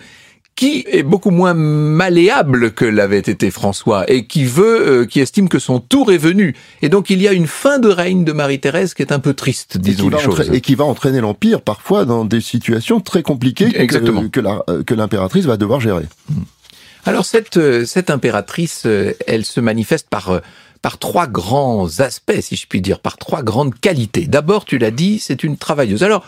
qui 0.55 0.85
est 0.87 1.03
beaucoup 1.03 1.31
moins 1.31 1.53
malléable 1.53 2.71
que 2.71 2.85
l'avait 2.85 3.19
été 3.19 3.51
François 3.51 4.09
et 4.09 4.25
qui 4.25 4.45
veut, 4.45 5.01
euh, 5.01 5.05
qui 5.05 5.19
estime 5.19 5.49
que 5.49 5.59
son 5.59 5.81
tour 5.81 6.13
est 6.13 6.17
venu. 6.17 6.55
Et 6.81 6.87
donc 6.87 7.09
il 7.09 7.21
y 7.21 7.27
a 7.27 7.33
une 7.33 7.47
fin 7.47 7.77
de 7.77 7.89
règne 7.89 8.23
de 8.23 8.31
Marie-Thérèse 8.31 8.93
qui 8.93 9.01
est 9.01 9.11
un 9.11 9.19
peu 9.19 9.33
triste, 9.33 9.77
disons 9.77 10.09
les 10.09 10.19
choses. 10.19 10.49
Et 10.53 10.61
qui 10.61 10.75
va 10.75 10.85
entraîner 10.85 11.19
l'Empire 11.19 11.61
parfois 11.61 12.05
dans 12.05 12.23
des 12.23 12.39
situations 12.39 13.01
très 13.01 13.21
compliquées 13.21 13.69
Exactement. 13.75 14.27
que, 14.29 14.39
euh, 14.39 14.95
l'impératrice 14.95 15.45
va 15.45 15.57
devoir 15.57 15.81
gérer. 15.81 16.05
Alors 17.05 17.25
cette, 17.25 17.57
euh, 17.57 17.85
cette 17.85 18.09
impératrice, 18.09 18.87
elle 19.27 19.43
se 19.43 19.59
manifeste 19.59 20.07
par, 20.09 20.39
par 20.81 20.97
trois 20.99 21.27
grands 21.27 21.99
aspects, 21.99 22.39
si 22.39 22.55
je 22.55 22.65
puis 22.65 22.79
dire, 22.79 22.99
par 22.99 23.17
trois 23.17 23.43
grandes 23.43 23.75
qualités. 23.75 24.25
D'abord, 24.25 24.63
tu 24.63 24.77
l'as 24.77 24.91
dit, 24.91 25.19
c'est 25.19 25.43
une 25.43 25.57
travailleuse. 25.57 26.01
Alors, 26.03 26.23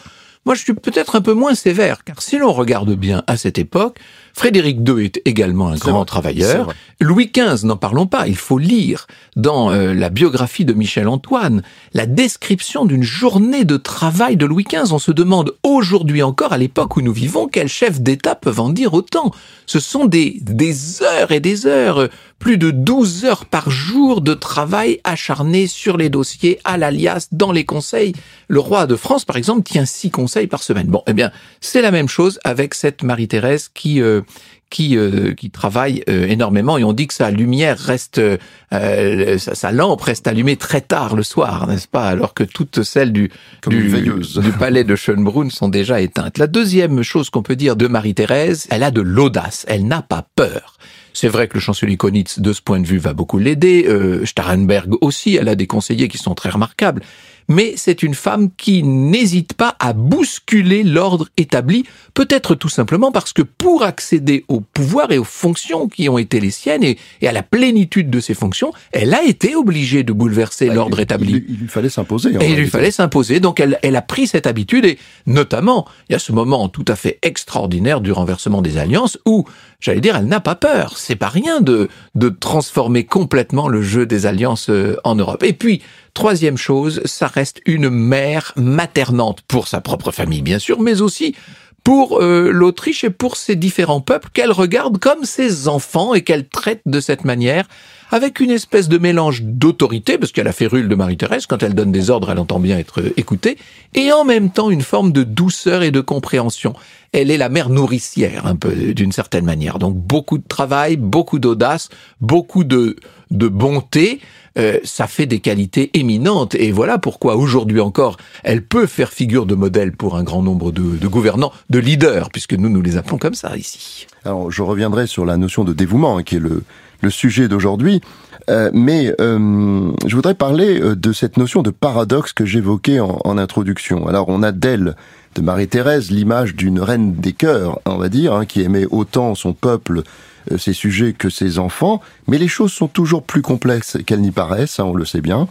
moi, 0.48 0.56
je 0.56 0.62
suis 0.62 0.74
peut-être 0.74 1.18
un 1.18 1.22
peu 1.22 1.34
moins 1.34 1.56
sévère, 1.56 2.06
car 2.06 2.22
si 2.22 2.38
l'on 2.38 2.54
regarde 2.54 2.94
bien 2.94 3.22
à 3.28 3.36
cette 3.36 3.60
époque, 3.60 4.00
Frédéric 4.38 4.88
II 4.88 5.04
est 5.04 5.20
également 5.26 5.70
un 5.70 5.78
grand 5.78 5.98
vrai, 5.98 6.06
travailleur. 6.06 6.72
Louis 7.02 7.32
XV, 7.36 7.66
n'en 7.66 7.76
parlons 7.76 8.06
pas, 8.06 8.28
il 8.28 8.36
faut 8.36 8.60
lire 8.60 9.08
dans 9.36 9.72
euh, 9.72 9.96
la 9.96 10.10
biographie 10.10 10.64
de 10.64 10.74
Michel 10.74 11.08
Antoine 11.08 11.64
la 11.96 12.06
description 12.06 12.86
d'une 12.86 13.02
journée 13.02 13.66
de 13.66 13.78
travail 13.78 14.38
de 14.38 14.46
Louis 14.46 14.64
XV. 14.64 14.94
On 14.94 15.00
se 15.00 15.12
demande 15.12 15.56
aujourd'hui 15.64 16.22
encore, 16.22 16.54
à 16.54 16.60
l'époque 16.60 16.98
où 16.98 17.02
nous 17.02 17.14
vivons, 17.14 17.48
quels 17.48 17.68
chefs 17.68 18.00
d'État 18.00 18.36
peuvent 18.36 18.60
en 18.60 18.70
dire 18.70 18.94
autant. 18.94 19.32
Ce 19.66 19.80
sont 19.80 20.06
des, 20.06 20.38
des 20.42 21.02
heures 21.02 21.32
et 21.32 21.40
des 21.40 21.66
heures, 21.66 22.02
euh, 22.02 22.08
plus 22.38 22.60
de 22.60 22.70
12 22.70 23.26
heures 23.26 23.46
par 23.46 23.72
jour 23.72 24.22
de 24.22 24.36
travail 24.36 25.02
acharné 25.04 25.66
sur 25.66 25.98
les 25.98 26.10
dossiers, 26.10 26.60
à 26.64 26.78
l'alias, 26.78 27.28
dans 27.32 27.52
les 27.52 27.66
conseils. 27.66 28.14
Le 28.50 28.60
roi 28.60 28.86
de 28.86 28.96
France, 28.96 29.26
par 29.26 29.38
exemple, 29.38 29.64
tient 29.64 29.86
six 29.86 30.12
conseils 30.12 30.46
par 30.46 30.62
semaine. 30.62 30.86
Bon, 30.86 31.02
eh 31.08 31.14
bien, 31.14 31.32
c'est 31.60 31.82
la 31.82 31.90
même 31.90 32.08
chose 32.08 32.40
avec 32.44 32.76
cette 32.76 33.02
Marie-Thérèse 33.02 33.72
qui... 33.74 34.00
euh, 34.00 34.22
qui, 34.70 34.98
euh, 34.98 35.34
qui 35.34 35.50
travaille 35.50 36.04
euh, 36.10 36.28
énormément 36.28 36.78
et 36.78 36.84
on 36.84 36.94
dit 36.94 37.08
que 37.08 37.14
sa 37.14 37.32
lumière 37.32 37.78
reste, 37.78 38.20
euh, 38.20 39.38
sa, 39.38 39.56
sa 39.56 39.72
lampe 39.72 40.02
reste 40.02 40.28
allumée 40.28 40.58
très 40.58 40.82
tard 40.82 41.16
le 41.16 41.24
soir, 41.24 41.68
n'est-ce 41.68 41.88
pas 41.88 42.06
Alors 42.08 42.34
que 42.34 42.44
toutes 42.44 42.84
celles 42.84 43.14
du, 43.14 43.32
du, 43.68 43.90
du 43.90 44.52
palais 44.52 44.84
de 44.84 44.96
Schönbrunn 44.96 45.52
sont 45.52 45.70
déjà 45.70 46.02
éteintes. 46.02 46.38
La 46.38 46.48
deuxième 46.48 47.02
chose 47.02 47.30
qu'on 47.30 47.44
peut 47.44 47.56
dire 47.56 47.76
de 47.76 47.88
Marie-Thérèse, 47.88 48.68
elle 48.70 48.84
a 48.84 48.92
de 48.92 49.02
l'audace, 49.02 49.66
elle 49.70 49.88
n'a 49.88 50.02
pas 50.02 50.28
peur. 50.36 50.78
C'est 51.14 51.30
vrai 51.30 51.48
que 51.48 51.56
le 51.56 51.60
chancelier 51.60 51.98
Konitz, 51.98 52.40
de 52.40 52.54
ce 52.54 52.62
point 52.62 52.80
de 52.80 52.86
vue, 52.86 53.00
va 53.00 53.14
beaucoup 53.14 53.40
l'aider. 53.40 53.90
Starrenberg 54.24 54.94
aussi, 55.02 55.36
elle 55.36 55.50
a 55.50 55.56
des 55.56 55.66
conseillers 55.66 56.10
qui 56.10 56.20
sont 56.20 56.36
très 56.36 56.52
remarquables. 56.52 57.02
Mais 57.48 57.74
c'est 57.78 58.04
une 58.04 58.14
femme 58.14 58.50
qui 58.58 58.84
n'hésite 58.84 59.54
pas 59.54 59.76
à 59.80 59.94
bousculer 59.94 60.84
l'ordre 60.84 61.28
établi, 61.38 61.86
peut-être 62.14 62.56
tout 62.56 62.70
simplement 62.70 63.12
parce 63.12 63.32
que 63.34 63.42
pour 63.42 63.84
accéder 63.84 64.44
au 64.48 64.60
pouvoir 64.60 65.12
et 65.12 65.18
aux 65.18 65.24
fonctions 65.24 65.88
qui 65.88 66.10
ont 66.10 66.18
été 66.18 66.40
les 66.40 66.52
siennes 66.52 66.84
et, 66.84 66.98
et 67.22 67.28
à 67.28 67.32
la 67.32 67.44
plénitude 67.44 68.10
de 68.10 68.20
ses 68.20 68.34
fonctions, 68.34 68.74
elle 68.92 69.14
a 69.14 69.24
été 69.24 69.56
obligée 69.56 70.04
de 70.04 70.12
bouleverser 70.14 70.68
l'ordre 70.70 71.00
Il- 71.00 71.04
établi. 71.04 71.46
Il, 71.48 71.56
lui 71.58 71.68
fallait 71.68 71.90
s'imposer. 71.90 72.32
Et 72.42 72.50
il 72.52 72.56
lui 72.58 72.68
fallait 72.68 72.92
s'imposer. 72.92 73.40
Donc 73.40 73.60
elle, 73.60 73.80
elle 73.82 73.96
a 73.96 74.02
pris 74.02 74.28
cette 74.28 74.48
habitude 74.48 74.86
et 74.86 74.98
notamment, 75.26 75.86
il 76.10 76.14
y 76.14 76.16
a 76.16 76.20
ce 76.20 76.32
moment 76.32 76.68
tout 76.70 76.86
à 76.88 76.96
fait 76.96 77.20
extraordinaire 77.22 78.02
du 78.02 78.12
renversement 78.12 78.62
des 78.62 78.78
alliances 78.78 79.18
où, 79.26 79.46
j'allais 79.80 80.02
dire, 80.02 80.16
elle 80.18 80.28
n'a 80.28 80.40
pas 80.40 80.56
peur. 80.56 80.98
C'est 80.98 81.16
pas 81.16 81.30
rien 81.30 81.62
de, 81.62 81.88
de 82.16 82.30
transformer 82.30 83.06
complètement 83.06 83.68
le 83.68 83.82
jeu 83.82 84.06
des 84.06 84.26
alliances 84.26 84.70
euh, 84.70 84.98
en 85.04 85.16
Europe. 85.16 85.44
Et 85.44 85.54
puis, 85.54 85.82
troisième 86.18 86.58
chose, 86.58 87.00
ça 87.06 87.28
reste 87.28 87.62
une 87.68 87.92
mère 87.92 88.52
maternante 88.56 89.44
pour 89.48 89.68
sa 89.68 89.82
propre 89.82 90.12
famille, 90.12 90.42
bien 90.42 90.58
sûr, 90.58 90.82
mais 90.82 91.02
aussi 91.02 91.36
pour 91.84 92.24
euh, 92.24 92.50
l'Autriche 92.52 93.04
et 93.04 93.12
pour 93.12 93.38
ses 93.38 93.56
différents 93.56 94.02
peuples 94.02 94.30
qu'elle 94.34 94.52
regarde 94.52 94.98
comme 94.98 95.26
ses 95.26 95.68
enfants 95.68 96.16
et 96.16 96.24
qu'elle 96.24 96.48
traite 96.48 96.82
de 96.88 97.00
cette 97.02 97.24
manière 97.24 97.68
avec 98.10 98.40
une 98.40 98.50
espèce 98.50 98.90
de 98.90 98.98
mélange 98.98 99.44
d'autorité, 99.44 100.18
parce 100.18 100.32
qu'elle 100.32 100.48
a 100.48 100.54
férule 100.54 100.88
de 100.88 100.96
Marie-Thérèse, 100.96 101.46
quand 101.46 101.62
elle 101.62 101.76
donne 101.76 101.92
des 101.92 102.10
ordres, 102.10 102.32
elle 102.32 102.40
entend 102.40 102.60
bien 102.60 102.80
être 102.80 103.02
euh, 103.02 103.14
écoutée, 103.16 103.60
et 103.94 104.12
en 104.12 104.26
même 104.26 104.50
temps 104.50 104.72
une 104.72 104.82
forme 104.82 105.12
de 105.12 105.22
douceur 105.22 105.84
et 105.84 105.92
de 105.92 106.02
compréhension. 106.02 106.74
Elle 107.12 107.30
est 107.30 107.38
la 107.38 107.50
mère 107.50 107.70
nourricière, 107.70 108.48
un 108.48 108.56
peu, 108.56 108.72
d'une 108.72 109.12
certaine 109.12 109.46
manière. 109.46 109.78
Donc 109.78 109.96
beaucoup 109.96 110.40
de 110.40 110.48
travail, 110.48 110.98
beaucoup 110.98 111.38
d'audace, 111.38 111.90
beaucoup 112.22 112.64
de, 112.64 112.96
de 113.32 113.48
bonté, 113.48 114.20
euh, 114.58 114.80
ça 114.84 115.08
fait 115.08 115.26
des 115.26 115.40
qualités 115.40 115.92
éminentes. 115.94 116.56
Et 116.56 116.72
voilà 116.72 116.98
pourquoi 116.98 117.36
aujourd'hui 117.36 117.80
encore, 117.80 118.18
elle 118.44 118.64
peut 118.64 118.88
faire 118.88 119.12
figure 119.12 119.46
de 119.46 119.56
modèle 119.56 119.92
pour 119.92 120.16
un 120.16 120.24
grand 120.24 120.42
nombre 120.42 120.72
de, 120.72 120.98
de 120.98 121.08
gouvernants, 121.08 121.52
de 121.70 121.80
leaders, 121.80 122.30
puisque 122.30 122.54
nous 122.54 122.70
nous 122.70 122.82
les 122.82 122.98
appelons 122.98 123.18
comme 123.18 123.36
ça 123.36 123.56
ici. 123.56 124.08
Alors, 124.26 124.52
je 124.52 124.62
reviendrai 124.62 125.08
sur 125.08 125.26
la 125.26 125.38
notion 125.38 125.64
de 125.64 125.74
dévouement, 125.74 126.18
hein, 126.18 126.24
qui 126.24 126.36
est 126.36 126.40
le, 126.40 126.64
le 127.02 127.10
sujet 127.10 127.48
d'aujourd'hui. 127.48 128.02
Euh, 128.50 128.72
mais 128.74 129.14
euh, 129.20 129.92
je 130.06 130.16
voudrais 130.16 130.34
parler 130.34 130.80
euh, 130.80 130.96
de 130.96 131.12
cette 131.12 131.36
notion 131.36 131.64
de 131.64 131.70
paradoxe 131.70 132.32
que 132.32 132.46
j'évoquais 132.46 133.02
en, 133.02 133.20
en 133.26 133.38
introduction. 133.38 134.08
Alors, 134.08 134.30
on 134.30 134.42
a 134.42 134.54
d'elle, 134.54 134.96
de 135.36 135.42
Marie-Thérèse, 135.42 136.12
l'image 136.12 136.56
d'une 136.56 136.80
reine 136.80 137.14
des 137.14 137.34
cœurs, 137.34 137.80
on 137.86 137.98
va 137.98 138.08
dire, 138.08 138.34
hein, 138.34 138.46
qui 138.46 138.62
aimait 138.62 138.86
autant 138.90 139.36
son 139.36 139.54
peuple, 139.54 140.04
euh, 140.52 140.58
ses 140.58 140.74
sujets 140.74 141.14
que 141.14 141.30
ses 141.30 141.60
enfants. 141.60 142.02
Mais 142.28 142.38
les 142.38 142.48
choses 142.48 142.72
sont 142.72 142.88
toujours 142.88 143.24
plus 143.24 143.42
complexes 143.42 143.98
qu'elles 144.06 144.22
n'y 144.22 144.32
paraissent, 144.32 144.80
hein, 144.80 144.86
on 144.86 144.94
le 144.94 145.06
sait 145.06 145.22
bien. 145.22 145.48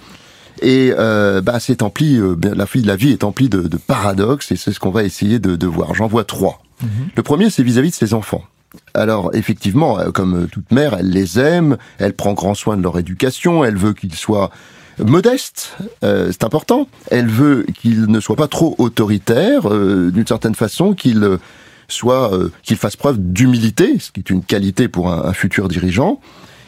Et 0.62 0.92
euh, 0.96 1.42
bah, 1.42 1.60
c'est 1.60 1.82
empli, 1.82 2.16
euh, 2.16 2.34
la, 2.54 2.64
vie- 2.64 2.82
la 2.82 2.96
vie 2.96 3.12
est 3.12 3.24
emplie 3.24 3.48
de, 3.48 3.62
de 3.62 3.76
paradoxes, 3.76 4.52
et 4.52 4.56
c'est 4.56 4.72
ce 4.72 4.80
qu'on 4.80 4.90
va 4.90 5.04
essayer 5.04 5.38
de, 5.38 5.54
de 5.56 5.66
voir. 5.66 5.94
J'en 5.94 6.06
vois 6.06 6.24
trois. 6.24 6.62
Le 7.14 7.22
premier, 7.22 7.48
c'est 7.48 7.62
vis-à-vis 7.62 7.90
de 7.90 7.94
ses 7.94 8.12
enfants. 8.12 8.44
Alors 8.92 9.30
effectivement, 9.34 9.98
euh, 9.98 10.10
comme 10.10 10.48
toute 10.48 10.70
mère, 10.70 10.94
elle 10.98 11.08
les 11.10 11.38
aime, 11.38 11.78
elle 11.98 12.12
prend 12.12 12.34
grand 12.34 12.54
soin 12.54 12.76
de 12.76 12.82
leur 12.82 12.98
éducation, 12.98 13.64
elle 13.64 13.76
veut 13.76 13.94
qu'ils 13.94 14.14
soient 14.14 14.50
modestes, 14.98 15.76
euh, 16.04 16.28
c'est 16.30 16.44
important. 16.44 16.86
Elle 17.10 17.28
veut 17.28 17.64
qu'ils 17.80 18.06
ne 18.06 18.20
soient 18.20 18.36
pas 18.36 18.48
trop 18.48 18.74
autoritaires, 18.78 19.70
euh, 19.70 20.10
d'une 20.10 20.26
certaine 20.26 20.54
façon, 20.54 20.94
qu'ils 20.94 21.38
soient, 21.88 22.32
euh, 22.34 22.50
qu'ils 22.62 22.76
fassent 22.76 22.96
preuve 22.96 23.18
d'humilité, 23.18 23.98
ce 23.98 24.10
qui 24.10 24.20
est 24.20 24.30
une 24.30 24.42
qualité 24.42 24.88
pour 24.88 25.12
un, 25.12 25.24
un 25.24 25.32
futur 25.32 25.68
dirigeant. 25.68 26.20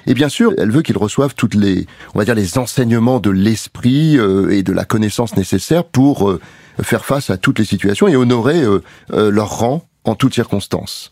Et 0.07 0.15
bien 0.15 0.31
sûr, 0.31 0.55
elle 0.57 0.71
veut 0.71 0.81
qu'ils 0.81 0.97
reçoivent 0.97 1.35
toutes 1.35 1.55
les, 1.55 1.87
on 2.15 2.19
va 2.19 2.25
dire, 2.25 2.35
les 2.35 2.57
enseignements 2.57 3.21
de 3.21 3.31
l'esprit 3.31 4.19
euh, 4.19 4.49
et 4.51 4.63
de 4.63 4.73
la 4.73 4.85
connaissance 4.85 5.37
nécessaires 5.37 5.85
pour 5.85 6.31
euh, 6.31 6.41
faire 6.83 7.05
face 7.05 7.29
à 7.29 7.37
toutes 7.37 7.59
les 7.59 7.67
situations 7.67 8.09
et 8.09 8.17
honorer 8.17 8.63
euh, 8.63 8.83
euh, 9.13 9.31
leur 9.31 9.59
rang 9.59 9.85
en 10.05 10.15
toutes 10.15 10.35
circonstances. 10.35 11.11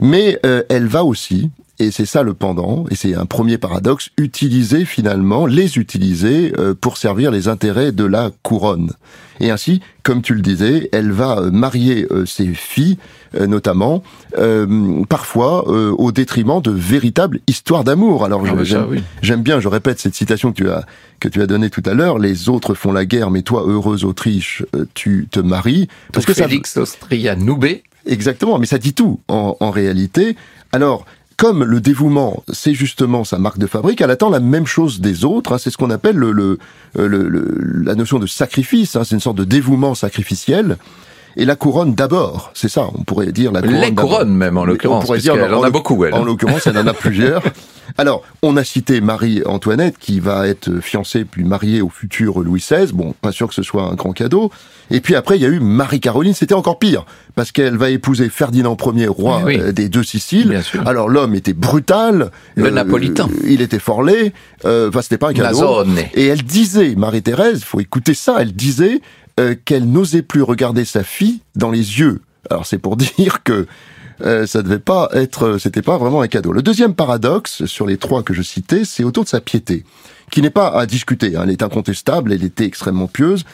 Mais 0.00 0.38
euh, 0.46 0.62
elle 0.70 0.86
va 0.86 1.04
aussi, 1.04 1.50
et 1.80 1.90
c'est 1.90 2.06
ça 2.06 2.22
le 2.22 2.34
pendant, 2.34 2.84
et 2.90 2.94
c'est 2.94 3.14
un 3.14 3.26
premier 3.26 3.58
paradoxe, 3.58 4.10
utiliser 4.18 4.84
finalement, 4.84 5.46
les 5.46 5.78
utiliser 5.78 6.52
euh, 6.58 6.74
pour 6.78 6.96
servir 6.96 7.30
les 7.30 7.48
intérêts 7.48 7.90
de 7.90 8.04
la 8.04 8.30
couronne. 8.42 8.92
Et 9.40 9.50
ainsi, 9.50 9.80
comme 10.02 10.20
tu 10.20 10.34
le 10.34 10.42
disais, 10.42 10.88
elle 10.92 11.10
va 11.10 11.38
euh, 11.38 11.50
marier 11.50 12.06
euh, 12.10 12.26
ses 12.26 12.52
filles, 12.54 12.98
notamment, 13.46 14.02
euh, 14.38 15.04
parfois 15.08 15.64
euh, 15.68 15.94
au 15.96 16.10
détriment 16.12 16.60
de 16.60 16.70
véritables 16.72 17.38
histoires 17.46 17.84
d'amour. 17.84 18.24
Alors 18.24 18.42
Ah, 18.44 18.50
ça, 18.64 18.64
j'aime 19.22 19.38
oui. 19.38 19.42
bien, 19.42 19.60
je 19.60 19.68
répète 19.68 20.00
cette 20.00 20.14
citation 20.16 20.52
que 20.52 20.56
tu 20.62 20.68
as 20.68 20.84
que 21.20 21.28
tu 21.28 21.40
as 21.40 21.46
donnée 21.46 21.70
tout 21.70 21.82
à 21.86 21.94
l'heure. 21.94 22.18
Les 22.18 22.48
autres 22.48 22.74
font 22.74 22.92
la 22.92 23.04
guerre, 23.04 23.30
mais 23.30 23.42
toi, 23.42 23.64
heureuse 23.66 24.04
Autriche, 24.04 24.64
tu 24.94 25.28
te 25.30 25.38
maries. 25.38 25.86
Parce 26.12 26.26
que 26.26 26.34
Félix 26.34 26.76
Austria 26.76 27.36
Noubé, 27.36 27.84
Exactement, 28.06 28.58
mais 28.58 28.66
ça 28.66 28.78
dit 28.78 28.94
tout 28.94 29.20
en, 29.28 29.56
en 29.60 29.70
réalité. 29.70 30.34
Alors, 30.72 31.04
comme 31.40 31.64
le 31.64 31.80
dévouement, 31.80 32.44
c'est 32.52 32.74
justement 32.74 33.24
sa 33.24 33.38
marque 33.38 33.56
de 33.56 33.66
fabrique, 33.66 34.02
elle 34.02 34.10
attend 34.10 34.28
la 34.28 34.40
même 34.40 34.66
chose 34.66 35.00
des 35.00 35.24
autres. 35.24 35.54
Hein. 35.54 35.58
c'est 35.58 35.70
ce 35.70 35.78
qu'on 35.78 35.88
appelle 35.88 36.16
le, 36.16 36.32
le, 36.32 36.58
le, 36.94 37.82
la 37.82 37.94
notion 37.94 38.18
de 38.18 38.26
sacrifice. 38.26 38.94
Hein. 38.94 39.04
c'est 39.04 39.14
une 39.14 39.22
sorte 39.22 39.38
de 39.38 39.44
dévouement 39.44 39.94
sacrificiel 39.94 40.76
et 41.36 41.44
la 41.44 41.56
couronne 41.56 41.94
d'abord. 41.94 42.50
C'est 42.54 42.68
ça, 42.68 42.88
on 42.94 43.04
pourrait 43.04 43.32
dire 43.32 43.52
la 43.52 43.62
couronne. 43.62 43.80
Les 43.80 43.94
couronnes 43.94 44.34
même 44.34 44.56
en 44.56 44.64
l'occurrence. 44.64 45.04
On 45.04 45.06
pourrait 45.06 45.18
dire, 45.18 45.34
elle 45.34 45.54
en, 45.54 45.62
a 45.62 45.70
beaucoup. 45.70 46.04
Elle. 46.04 46.14
En 46.14 46.24
l'occurrence, 46.24 46.66
elle 46.66 46.78
en 46.78 46.86
a 46.86 46.94
plusieurs. 46.94 47.42
Alors, 47.98 48.22
on 48.42 48.56
a 48.56 48.64
cité 48.64 49.00
Marie-Antoinette 49.00 49.96
qui 49.98 50.20
va 50.20 50.46
être 50.46 50.80
fiancée 50.80 51.24
puis 51.24 51.44
mariée 51.44 51.82
au 51.82 51.88
futur 51.88 52.40
Louis 52.40 52.60
XVI. 52.60 52.92
Bon, 52.92 53.14
pas 53.20 53.32
sûr 53.32 53.48
que 53.48 53.54
ce 53.54 53.62
soit 53.62 53.82
un 53.82 53.94
grand 53.94 54.12
cadeau. 54.12 54.50
Et 54.90 55.00
puis 55.00 55.14
après, 55.14 55.36
il 55.36 55.42
y 55.42 55.44
a 55.44 55.48
eu 55.48 55.60
Marie-Caroline. 55.60 56.34
C'était 56.34 56.54
encore 56.54 56.78
pire 56.78 57.04
parce 57.34 57.52
qu'elle 57.52 57.76
va 57.76 57.90
épouser 57.90 58.28
Ferdinand 58.28 58.76
Ier, 58.94 59.06
roi 59.06 59.42
euh, 59.46 59.72
des 59.72 59.88
deux 59.88 60.02
Siciles. 60.02 60.60
Alors 60.84 61.08
l'homme 61.08 61.34
était 61.34 61.52
brutal. 61.52 62.30
Le 62.54 62.66
euh, 62.66 62.70
napolitain. 62.70 63.28
Il 63.44 63.60
était 63.60 63.78
fort 63.78 64.02
laid. 64.02 64.32
Euh, 64.64 64.88
enfin, 64.88 65.02
c'était 65.02 65.18
pas 65.18 65.28
un 65.28 65.32
cadeau. 65.32 65.84
Et 66.14 66.26
elle 66.26 66.42
disait, 66.42 66.94
Marie-Thérèse, 66.96 67.62
faut 67.62 67.80
écouter 67.80 68.14
ça. 68.14 68.36
Elle 68.40 68.52
disait 68.52 69.00
euh, 69.40 69.54
qu'elle 69.64 69.90
n'osait 69.90 70.20
plus 70.20 70.42
regarder 70.42 70.84
sa 70.84 71.02
fille 71.02 71.40
dans 71.56 71.70
les 71.70 71.98
yeux. 71.98 72.20
Alors 72.50 72.66
c'est 72.66 72.76
pour 72.76 72.96
dire 73.18 73.42
que 73.42 73.66
euh, 74.20 74.46
ça 74.46 74.60
devait 74.62 74.78
pas 74.78 75.08
être, 75.14 75.56
c'était 75.56 75.80
pas 75.80 75.96
vraiment 75.96 76.20
un 76.20 76.28
cadeau. 76.28 76.52
Le 76.52 76.60
deuxième 76.60 76.94
paradoxe 76.94 77.64
sur 77.64 77.86
les 77.86 77.96
trois 77.96 78.22
que 78.22 78.34
je 78.34 78.42
citais, 78.42 78.84
c'est 78.84 79.02
autour 79.02 79.24
de 79.24 79.30
sa 79.30 79.40
piété, 79.40 79.84
qui 80.30 80.42
n'est 80.42 80.50
pas 80.50 80.68
à 80.68 80.84
discuter. 80.84 81.36
Hein. 81.36 81.42
Elle 81.44 81.50
est 81.52 81.62
incontestable, 81.62 82.34
elle 82.34 82.44
était 82.44 82.66
extrêmement 82.66 83.06
pieuse. 83.06 83.44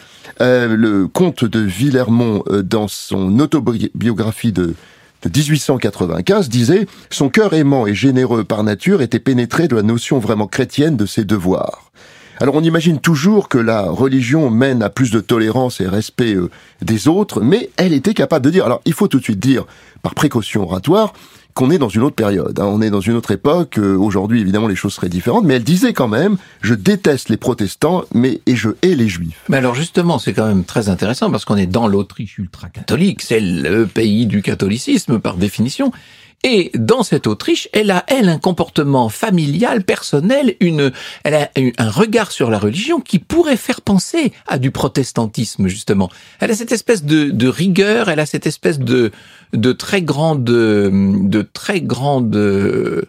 Euh, 0.40 0.74
le 0.76 1.06
comte 1.06 1.44
de 1.44 1.60
Villermont, 1.60 2.42
dans 2.64 2.88
son 2.88 3.38
autobiographie 3.38 4.50
de, 4.50 4.74
de 5.22 5.28
1895, 5.28 6.48
disait 6.48 6.88
son 7.10 7.28
cœur 7.28 7.54
aimant 7.54 7.86
et 7.86 7.94
généreux 7.94 8.42
par 8.42 8.64
nature 8.64 9.02
était 9.02 9.20
pénétré 9.20 9.68
de 9.68 9.76
la 9.76 9.82
notion 9.82 10.18
vraiment 10.18 10.48
chrétienne 10.48 10.96
de 10.96 11.06
ses 11.06 11.24
devoirs. 11.24 11.92
Alors 12.38 12.54
on 12.54 12.62
imagine 12.62 13.00
toujours 13.00 13.48
que 13.48 13.56
la 13.56 13.82
religion 13.82 14.50
mène 14.50 14.82
à 14.82 14.90
plus 14.90 15.10
de 15.10 15.20
tolérance 15.20 15.80
et 15.80 15.86
respect 15.86 16.34
euh, 16.34 16.50
des 16.82 17.08
autres, 17.08 17.40
mais 17.40 17.70
elle 17.78 17.94
était 17.94 18.12
capable 18.12 18.44
de 18.44 18.50
dire, 18.50 18.66
alors 18.66 18.82
il 18.84 18.92
faut 18.92 19.08
tout 19.08 19.18
de 19.18 19.24
suite 19.24 19.40
dire, 19.40 19.64
par 20.02 20.14
précaution 20.14 20.64
oratoire, 20.64 21.14
qu'on 21.54 21.70
est 21.70 21.78
dans 21.78 21.88
une 21.88 22.02
autre 22.02 22.14
période, 22.14 22.60
hein. 22.60 22.66
on 22.66 22.82
est 22.82 22.90
dans 22.90 23.00
une 23.00 23.14
autre 23.14 23.30
époque, 23.30 23.78
euh, 23.78 23.96
aujourd'hui 23.96 24.42
évidemment 24.42 24.68
les 24.68 24.76
choses 24.76 24.92
seraient 24.92 25.08
différentes, 25.08 25.46
mais 25.46 25.54
elle 25.54 25.64
disait 25.64 25.94
quand 25.94 26.08
même, 26.08 26.36
je 26.60 26.74
déteste 26.74 27.30
les 27.30 27.38
protestants, 27.38 28.04
mais 28.12 28.42
et 28.44 28.54
je 28.54 28.68
hais 28.82 28.94
les 28.94 29.08
juifs. 29.08 29.42
Mais 29.48 29.56
alors 29.56 29.74
justement, 29.74 30.18
c'est 30.18 30.34
quand 30.34 30.46
même 30.46 30.64
très 30.64 30.90
intéressant 30.90 31.30
parce 31.30 31.46
qu'on 31.46 31.56
est 31.56 31.66
dans 31.66 31.88
l'Autriche 31.88 32.36
ultra-catholique, 32.36 33.22
c'est 33.22 33.40
le 33.40 33.86
pays 33.86 34.26
du 34.26 34.42
catholicisme 34.42 35.18
par 35.20 35.38
définition, 35.38 35.90
et 36.48 36.70
dans 36.76 37.02
cette 37.02 37.26
Autriche, 37.26 37.68
elle 37.72 37.90
a, 37.90 38.04
elle, 38.06 38.28
un 38.28 38.38
comportement 38.38 39.08
familial, 39.08 39.82
personnel, 39.82 40.54
une, 40.60 40.92
elle 41.24 41.34
a 41.34 41.50
un 41.76 41.90
regard 41.90 42.30
sur 42.30 42.50
la 42.50 42.60
religion 42.60 43.00
qui 43.00 43.18
pourrait 43.18 43.56
faire 43.56 43.80
penser 43.80 44.32
à 44.46 44.56
du 44.56 44.70
protestantisme, 44.70 45.66
justement. 45.66 46.08
Elle 46.38 46.52
a 46.52 46.54
cette 46.54 46.70
espèce 46.70 47.02
de, 47.02 47.30
de 47.30 47.48
rigueur, 47.48 48.10
elle 48.10 48.20
a 48.20 48.26
cette 48.26 48.46
espèce 48.46 48.78
de, 48.78 49.10
de 49.54 49.72
très 49.72 50.02
grande, 50.02 50.44
de 50.44 51.48
très 51.52 51.80
grande, 51.80 52.36
euh, 52.36 53.02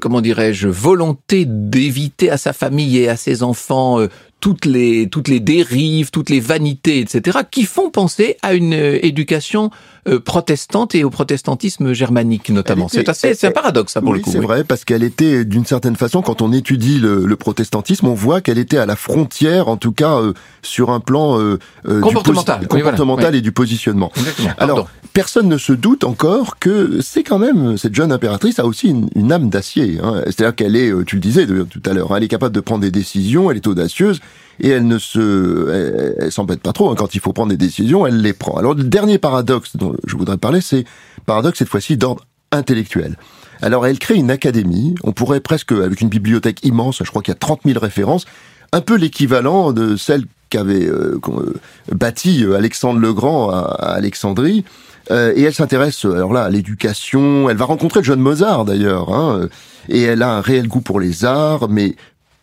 comment 0.00 0.22
dirais-je, 0.22 0.68
volonté 0.68 1.44
d'éviter 1.46 2.30
à 2.30 2.38
sa 2.38 2.54
famille 2.54 2.96
et 2.96 3.10
à 3.10 3.18
ses 3.18 3.42
enfants 3.42 4.00
euh, 4.00 4.08
toutes 4.40 4.64
les 4.64 5.08
toutes 5.08 5.28
les 5.28 5.40
dérives, 5.40 6.10
toutes 6.10 6.30
les 6.30 6.40
vanités, 6.40 7.00
etc., 7.00 7.38
qui 7.50 7.64
font 7.64 7.90
penser 7.90 8.36
à 8.42 8.54
une 8.54 8.74
euh, 8.74 8.98
éducation 9.04 9.70
euh, 10.08 10.18
protestante 10.18 10.96
et 10.96 11.04
au 11.04 11.10
protestantisme 11.10 11.92
germanique 11.92 12.50
notamment. 12.50 12.88
C'est 12.88 13.08
assez, 13.08 13.34
c'est 13.34 13.46
un 13.46 13.52
paradoxe 13.52 13.92
ça 13.92 14.00
pour 14.00 14.12
le 14.12 14.18
coup. 14.18 14.30
C'est 14.32 14.40
vrai 14.40 14.64
parce 14.64 14.84
qu'elle 14.84 15.04
était 15.04 15.44
d'une 15.44 15.64
certaine 15.64 15.94
façon, 15.94 16.22
quand 16.22 16.42
on 16.42 16.52
étudie 16.52 16.98
le, 16.98 17.36
protestantisme, 17.36 18.08
on 18.08 18.14
voit 18.14 18.40
qu'elle 18.40 18.58
était 18.58 18.78
à 18.78 18.86
la 18.86 18.96
frontière, 18.96 19.68
en 19.68 19.76
tout 19.76 19.92
cas 19.92 20.18
euh, 20.18 20.32
sur 20.62 20.90
un 20.90 20.98
plan 20.98 21.38
comportemental, 21.84 22.66
comportemental 22.66 23.34
et 23.36 23.40
du 23.40 23.52
positionnement. 23.52 24.10
Alors 24.58 24.88
personne 25.12 25.48
ne 25.48 25.58
se 25.58 25.72
doute 25.72 26.02
encore 26.02 26.58
que 26.58 27.00
c'est 27.00 27.22
quand 27.22 27.38
même 27.38 27.76
cette 27.76 27.94
jeune 27.94 28.10
impératrice 28.10 28.58
a 28.58 28.66
aussi 28.66 28.94
une, 29.14 29.32
âme 29.32 29.50
d'acier. 29.50 30.00
Hein. 30.02 30.22
C'est-à-dire 30.26 30.56
qu'elle 30.56 30.74
est, 30.74 30.92
tu 31.04 31.16
le 31.16 31.20
disais 31.20 31.46
tout 31.46 31.82
à 31.86 31.92
l'heure, 31.92 32.12
hein, 32.12 32.16
elle 32.16 32.24
est 32.24 32.28
capable 32.28 32.54
de 32.54 32.60
prendre 32.60 32.80
des 32.80 32.90
décisions, 32.90 33.50
elle 33.50 33.56
est 33.56 33.66
audacieuse 33.68 34.20
et 34.62 34.68
elle 34.68 34.86
ne 34.86 34.98
se, 34.98 36.14
elle, 36.18 36.32
s'embête 36.32 36.60
pas 36.60 36.72
trop. 36.72 36.90
Hein. 36.90 36.94
Quand 36.96 37.14
il 37.14 37.20
faut 37.20 37.32
prendre 37.32 37.50
des 37.50 37.56
décisions, 37.56 38.06
elle 38.06 38.22
les 38.22 38.32
prend. 38.32 38.56
Alors 38.56 38.74
le 38.74 38.84
dernier 38.84 39.18
paradoxe 39.18 39.76
dont 39.76 39.94
je 40.06 40.16
voudrais 40.16 40.38
parler, 40.38 40.60
c'est 40.60 40.84
paradoxe 41.26 41.58
cette 41.58 41.68
fois-ci 41.68 41.96
d'ordre 41.96 42.24
intellectuel. 42.52 43.16
Alors 43.60 43.86
elle 43.86 43.98
crée 43.98 44.14
une 44.14 44.30
académie, 44.30 44.94
on 45.02 45.12
pourrait 45.12 45.40
presque, 45.40 45.72
avec 45.72 46.00
une 46.00 46.08
bibliothèque 46.08 46.64
immense, 46.64 47.02
je 47.02 47.10
crois 47.10 47.22
qu'il 47.22 47.32
y 47.32 47.36
a 47.36 47.38
30 47.38 47.60
000 47.64 47.78
références, 47.78 48.24
un 48.72 48.80
peu 48.80 48.96
l'équivalent 48.96 49.72
de 49.72 49.96
celle 49.96 50.24
qu'avait 50.48 50.86
euh, 50.86 51.18
euh, 51.28 51.54
bâtie 51.92 52.44
euh, 52.44 52.56
Alexandre 52.56 53.00
le 53.00 53.12
Grand 53.12 53.50
à, 53.50 53.62
Alexandrie. 53.80 54.64
et 55.10 55.42
elle 55.42 55.54
s'intéresse 55.54 56.04
alors 56.04 56.32
là 56.32 56.44
à 56.44 56.50
l'éducation. 56.50 57.50
Elle 57.50 57.56
va 57.56 57.64
rencontrer 57.64 58.02
John 58.02 58.20
Mozart 58.20 58.64
d'ailleurs, 58.64 59.12
hein, 59.12 59.48
et 59.88 60.02
elle 60.02 60.22
a 60.22 60.36
un 60.36 60.40
réel 60.40 60.68
goût 60.68 60.80
pour 60.80 61.00
les 61.00 61.24
arts. 61.24 61.68
Mais 61.68 61.96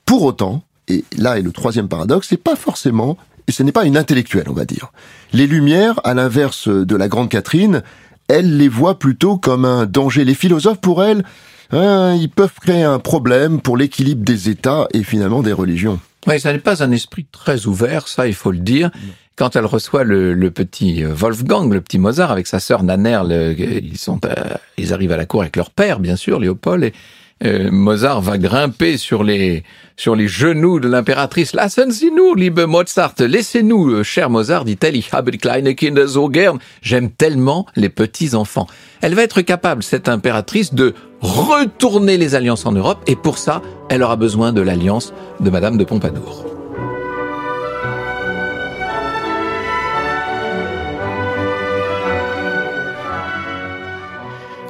pour 0.05 0.23
autant, 0.23 0.63
et 0.89 1.05
là 1.17 1.37
est 1.37 1.41
le 1.41 1.51
troisième 1.51 1.87
paradoxe, 1.87 2.27
c'est 2.29 2.37
pas 2.37 2.55
forcément, 2.55 3.17
et 3.47 3.51
ce 3.51 3.63
n'est 3.63 3.71
pas 3.71 3.85
une 3.85 3.97
intellectuelle, 3.97 4.45
on 4.47 4.53
va 4.53 4.65
dire. 4.65 4.91
Les 5.33 5.47
Lumières, 5.47 5.99
à 6.03 6.13
l'inverse 6.13 6.67
de 6.67 6.95
la 6.95 7.07
Grande 7.07 7.29
Catherine, 7.29 7.83
elle 8.27 8.57
les 8.57 8.67
voit 8.67 8.99
plutôt 8.99 9.37
comme 9.37 9.65
un 9.65 9.85
danger. 9.85 10.23
Les 10.23 10.35
philosophes, 10.35 10.79
pour 10.79 11.03
elle, 11.03 11.23
hein, 11.71 12.15
ils 12.19 12.29
peuvent 12.29 12.53
créer 12.61 12.83
un 12.83 12.99
problème 12.99 13.59
pour 13.61 13.75
l'équilibre 13.75 14.23
des 14.23 14.49
États 14.49 14.87
et 14.93 15.03
finalement 15.03 15.41
des 15.41 15.53
religions. 15.53 15.99
Oui, 16.27 16.39
ça 16.39 16.51
n'est 16.51 16.59
pas 16.59 16.83
un 16.83 16.91
esprit 16.91 17.25
très 17.31 17.65
ouvert, 17.65 18.07
ça 18.07 18.27
il 18.27 18.35
faut 18.35 18.51
le 18.51 18.59
dire. 18.59 18.91
Quand 19.35 19.55
elle 19.55 19.65
reçoit 19.65 20.03
le, 20.03 20.35
petit 20.51 21.03
euh, 21.03 21.13
Wolfgang, 21.13 21.71
le 21.71 21.79
petit 21.81 21.97
Mozart, 21.97 22.29
avec 22.29 22.45
sa 22.45 22.59
sœur 22.59 22.83
Nanner, 22.83 23.21
ils 23.57 23.97
sont, 23.97 24.19
ils 24.77 24.93
arrivent 24.93 25.13
à 25.13 25.17
la 25.17 25.25
cour 25.25 25.41
avec 25.41 25.55
leur 25.55 25.71
père, 25.71 25.99
bien 25.99 26.17
sûr, 26.17 26.39
Léopold, 26.39 26.83
et 26.83 26.93
euh, 27.43 27.69
Mozart 27.71 28.21
va 28.21 28.37
grimper 28.37 28.97
sur 28.97 29.23
les 29.23 29.63
sur 29.95 30.15
les 30.15 30.27
genoux 30.27 30.79
de 30.79 30.87
l'impératrice. 30.87 31.53
Lassen 31.53 31.91
Sie 31.91 32.11
nous, 32.11 32.33
liebe 32.33 32.61
Mozart, 32.61 33.15
laissez-nous, 33.19 33.89
euh, 33.89 34.03
cher 34.03 34.29
Mozart, 34.29 34.63
dit-elle, 34.63 34.95
ich 34.95 35.13
habe 35.13 35.29
kleine 35.31 35.75
Kinder 35.75 36.07
so 36.07 36.29
gern. 36.29 36.59
J'aime 36.81 37.09
tellement 37.11 37.65
les 37.75 37.89
petits 37.89 38.33
enfants. 38.33 38.67
Elle 39.01 39.15
va 39.15 39.23
être 39.23 39.41
capable, 39.41 39.83
cette 39.83 40.07
impératrice, 40.07 40.73
de 40.73 40.93
retourner 41.21 42.17
les 42.17 42.35
alliances 42.35 42.65
en 42.65 42.71
Europe, 42.71 42.99
et 43.07 43.15
pour 43.15 43.37
ça, 43.37 43.61
elle 43.89 44.03
aura 44.03 44.15
besoin 44.15 44.53
de 44.53 44.61
l'alliance 44.61 45.13
de 45.39 45.49
Madame 45.49 45.77
de 45.77 45.83
Pompadour. 45.83 46.58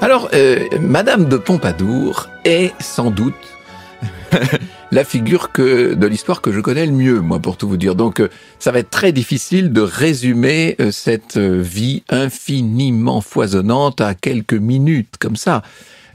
Alors, 0.02 0.30
euh, 0.34 0.66
Madame 0.80 1.26
de 1.26 1.36
Pompadour 1.36 2.30
est 2.46 2.72
sans 2.82 3.12
doute 3.12 3.34
la 4.92 5.04
figure 5.04 5.52
que 5.52 5.94
de 5.94 6.08
l'histoire 6.08 6.42
que 6.42 6.54
je 6.54 6.62
connais 6.62 6.86
le 6.86 6.94
mieux, 6.94 7.20
moi, 7.20 7.40
pour 7.40 7.58
tout 7.58 7.68
vous 7.68 7.76
dire. 7.76 7.96
Donc, 7.96 8.22
euh, 8.22 8.30
ça 8.60 8.72
va 8.72 8.80
être 8.80 8.90
très 8.90 9.12
difficile 9.12 9.74
de 9.74 9.82
résumer 9.82 10.78
euh, 10.80 10.92
cette 10.92 11.38
vie 11.38 12.04
infiniment 12.08 13.20
foisonnante 13.20 14.00
à 14.00 14.16
quelques 14.16 14.54
minutes 14.54 15.16
comme 15.20 15.36
ça. 15.36 15.64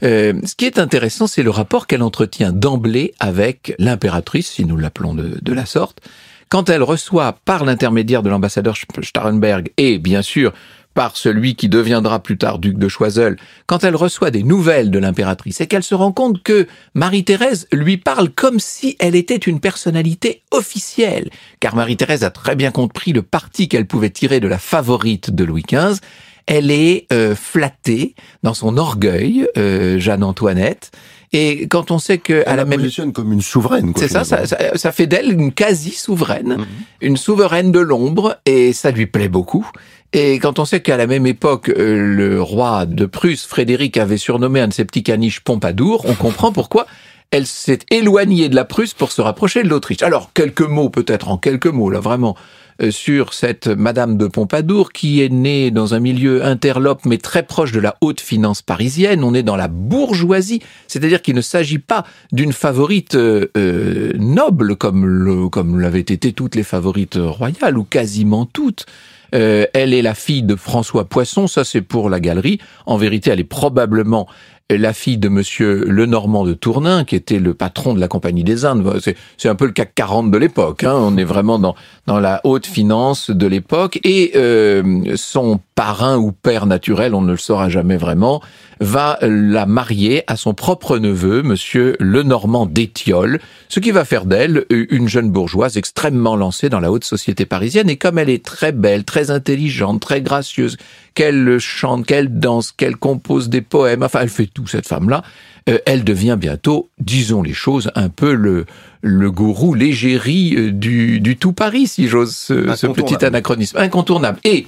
ce 0.01 0.55
qui 0.55 0.65
est 0.65 0.79
intéressant, 0.79 1.27
c'est 1.27 1.43
le 1.43 1.51
rapport 1.51 1.85
qu'elle 1.85 2.01
entretient 2.01 2.51
d'emblée 2.51 3.13
avec 3.19 3.75
l'impératrice, 3.77 4.47
si 4.47 4.65
nous 4.65 4.77
l'appelons 4.77 5.13
de, 5.13 5.37
de 5.39 5.53
la 5.53 5.67
sorte, 5.67 6.01
quand 6.49 6.69
elle 6.69 6.83
reçoit 6.83 7.37
par 7.45 7.65
l'intermédiaire 7.65 8.23
de 8.23 8.29
l'ambassadeur 8.29 8.75
Starrenberg 9.03 9.71
et 9.77 9.99
bien 9.99 10.21
sûr 10.21 10.53
par 10.95 11.17
celui 11.17 11.55
qui 11.55 11.69
deviendra 11.69 12.23
plus 12.23 12.37
tard 12.37 12.57
duc 12.57 12.79
de 12.79 12.87
Choiseul, 12.87 13.37
quand 13.67 13.83
elle 13.83 13.95
reçoit 13.95 14.31
des 14.31 14.41
nouvelles 14.41 14.89
de 14.89 14.97
l'impératrice 14.97 15.61
et 15.61 15.67
qu'elle 15.67 15.83
se 15.83 15.93
rend 15.93 16.11
compte 16.11 16.41
que 16.41 16.67
Marie-Thérèse 16.95 17.67
lui 17.71 17.97
parle 17.97 18.29
comme 18.29 18.59
si 18.59 18.95
elle 18.99 19.15
était 19.15 19.35
une 19.35 19.59
personnalité 19.59 20.41
officielle, 20.51 21.29
car 21.59 21.75
Marie-Thérèse 21.75 22.23
a 22.23 22.31
très 22.31 22.55
bien 22.55 22.71
compris 22.71 23.13
le 23.13 23.21
parti 23.21 23.67
qu'elle 23.67 23.85
pouvait 23.85 24.09
tirer 24.09 24.39
de 24.39 24.47
la 24.47 24.57
favorite 24.57 25.29
de 25.29 25.43
Louis 25.43 25.65
XV, 25.69 25.99
elle 26.47 26.71
est 26.71 27.11
euh, 27.11 27.35
flattée 27.35 28.15
dans 28.43 28.53
son 28.53 28.77
orgueil, 28.77 29.47
euh, 29.57 29.99
Jeanne-Antoinette, 29.99 30.91
et 31.33 31.67
quand 31.67 31.91
on 31.91 31.99
sait 31.99 32.17
que 32.17 32.43
à 32.47 32.55
la, 32.55 32.65
même 32.65 32.79
positionne 32.79 33.13
comme 33.13 33.33
une 33.33 33.41
souveraine, 33.41 33.93
c'est 33.95 34.07
ça, 34.07 34.23
ça, 34.23 34.45
ça, 34.45 34.91
fait 34.91 35.07
d'elle 35.07 35.31
une 35.31 35.51
quasi 35.51 35.91
souveraine, 35.91 36.57
mhm. 36.57 36.65
une 37.01 37.17
souveraine 37.17 37.71
de 37.71 37.79
l'ombre, 37.79 38.37
et 38.45 38.73
ça 38.73 38.91
lui 38.91 39.05
plaît 39.05 39.29
beaucoup. 39.29 39.69
Et 40.13 40.39
quand 40.39 40.59
on 40.59 40.65
sait 40.65 40.79
qu'à 40.79 40.95
la 40.95 41.07
même 41.07 41.25
époque, 41.25 41.69
euh, 41.69 41.97
le 41.97 42.41
roi 42.41 42.85
de 42.85 43.05
Prusse, 43.05 43.45
Frédéric, 43.45 43.97
avait 43.97 44.17
surnommé 44.17 44.61
un 44.61 44.69
de 44.69 44.73
ses 44.73 44.85
petits 44.85 45.03
caniches 45.03 45.41
Pompadour, 45.41 46.05
on 46.07 46.13
comprend 46.13 46.51
pourquoi 46.53 46.85
elle 47.31 47.45
s'est 47.45 47.79
éloignée 47.89 48.47
de 48.47 48.55
la 48.55 48.63
Prusse 48.63 48.93
pour 48.93 49.11
se 49.11 49.21
rapprocher 49.21 49.63
de 49.63 49.67
l'Autriche. 49.67 50.03
Alors, 50.03 50.31
quelques 50.33 50.61
mots 50.61 50.89
peut-être, 50.89 51.27
en 51.27 51.37
quelques 51.37 51.67
mots, 51.67 51.89
là 51.89 51.99
vraiment. 51.99 52.37
Euh, 52.81 52.91
sur 52.91 53.33
cette 53.33 53.67
Madame 53.67 54.17
de 54.17 54.27
Pompadour 54.27 54.91
qui 54.91 55.21
est 55.21 55.29
née 55.29 55.71
dans 55.71 55.93
un 55.93 55.99
milieu 55.99 56.43
interlope 56.43 57.05
mais 57.05 57.17
très 57.17 57.43
proche 57.43 57.71
de 57.71 57.79
la 57.79 57.95
haute 58.01 58.19
finance 58.19 58.61
parisienne. 58.61 59.23
On 59.23 59.33
est 59.33 59.43
dans 59.43 59.55
la 59.55 59.69
bourgeoisie, 59.69 60.61
c'est-à-dire 60.87 61.21
qu'il 61.21 61.35
ne 61.35 61.41
s'agit 61.41 61.79
pas 61.79 62.05
d'une 62.33 62.51
favorite 62.51 63.15
euh, 63.15 63.47
euh, 63.55 64.11
noble 64.17 64.75
comme 64.75 65.05
le, 65.05 65.47
comme 65.47 65.79
l'avaient 65.79 65.99
été 65.99 66.33
toutes 66.33 66.55
les 66.55 66.63
favorites 66.63 67.17
royales 67.17 67.77
ou 67.77 67.85
quasiment 67.85 68.45
toutes. 68.45 68.85
elle 69.31 69.93
est 69.93 70.01
la 70.01 70.13
fille 70.13 70.43
de 70.43 70.55
François 70.55 71.05
Poisson, 71.05 71.47
ça 71.47 71.63
c'est 71.63 71.81
pour 71.81 72.09
la 72.09 72.19
galerie. 72.19 72.59
En 72.85 72.97
vérité, 72.97 73.31
elle 73.31 73.39
est 73.39 73.43
probablement 73.43 74.27
la 74.69 74.93
fille 74.93 75.17
de 75.17 75.29
monsieur 75.29 75.85
Lenormand 75.85 76.43
de 76.43 76.53
Tournin, 76.53 77.03
qui 77.03 77.15
était 77.15 77.37
le 77.37 77.53
patron 77.53 77.93
de 77.93 77.99
la 77.99 78.07
Compagnie 78.07 78.43
des 78.43 78.65
Indes. 78.65 78.99
C'est 79.37 79.49
un 79.49 79.55
peu 79.55 79.65
le 79.65 79.71
CAC 79.71 79.93
40 79.93 80.31
de 80.31 80.37
l'époque. 80.37 80.83
Hein. 80.83 80.95
On 80.95 81.17
est 81.17 81.23
vraiment 81.23 81.59
dans, 81.59 81.75
la 82.07 82.41
haute 82.43 82.65
finance 82.65 83.29
de 83.29 83.45
l'époque. 83.45 83.99
Et 84.03 84.31
euh, 84.35 85.15
son 85.15 85.59
parrain 85.75 86.17
ou 86.17 86.31
père 86.31 86.65
naturel, 86.65 87.13
on 87.13 87.21
ne 87.21 87.31
le 87.31 87.37
saura 87.37 87.69
jamais 87.69 87.97
vraiment, 87.97 88.41
va 88.79 89.17
la 89.21 89.65
marier 89.65 90.23
à 90.27 90.35
son 90.35 90.53
propre 90.53 90.97
neveu, 90.97 91.43
monsieur 91.43 91.95
Lenormand 91.99 92.65
d'Étiole, 92.65 93.39
ce 93.69 93.79
qui 93.79 93.91
va 93.91 94.05
faire 94.05 94.25
d'elle 94.25 94.65
une 94.69 95.07
jeune 95.07 95.31
bourgeoise 95.31 95.77
extrêmement 95.77 96.35
lancée 96.35 96.69
dans 96.69 96.79
la 96.79 96.91
haute 96.91 97.03
société 97.03 97.45
parisienne. 97.45 97.89
Et 97.89 97.97
comme 97.97 98.17
elle 98.17 98.29
est 98.29 98.43
très 98.43 98.71
belle, 98.71 99.03
très 99.03 99.31
intelligente, 99.31 100.01
très 100.01 100.21
gracieuse, 100.21 100.77
qu'elle 101.13 101.59
chante, 101.59 102.05
qu'elle 102.05 102.39
danse, 102.39 102.71
qu'elle 102.71 102.97
compose 102.97 103.49
des 103.49 103.61
poèmes, 103.61 104.03
enfin 104.03 104.19
elle 104.21 104.29
fait 104.29 104.47
tout 104.47 104.67
cette 104.67 104.87
femme-là, 104.87 105.23
euh, 105.69 105.79
elle 105.85 106.03
devient 106.03 106.37
bientôt, 106.39 106.89
disons 106.99 107.41
les 107.41 107.53
choses, 107.53 107.89
un 107.95 108.09
peu 108.09 108.33
le, 108.33 108.65
le 109.01 109.31
gourou 109.31 109.73
l'égérie 109.73 110.55
euh, 110.57 110.71
du, 110.71 111.19
du 111.21 111.37
tout 111.37 111.53
Paris, 111.53 111.87
si 111.87 112.07
j'ose 112.07 112.35
ce, 112.35 112.75
ce 112.75 112.87
petit 112.87 113.23
anachronisme. 113.23 113.77
Incontournable. 113.77 114.39
Et 114.43 114.67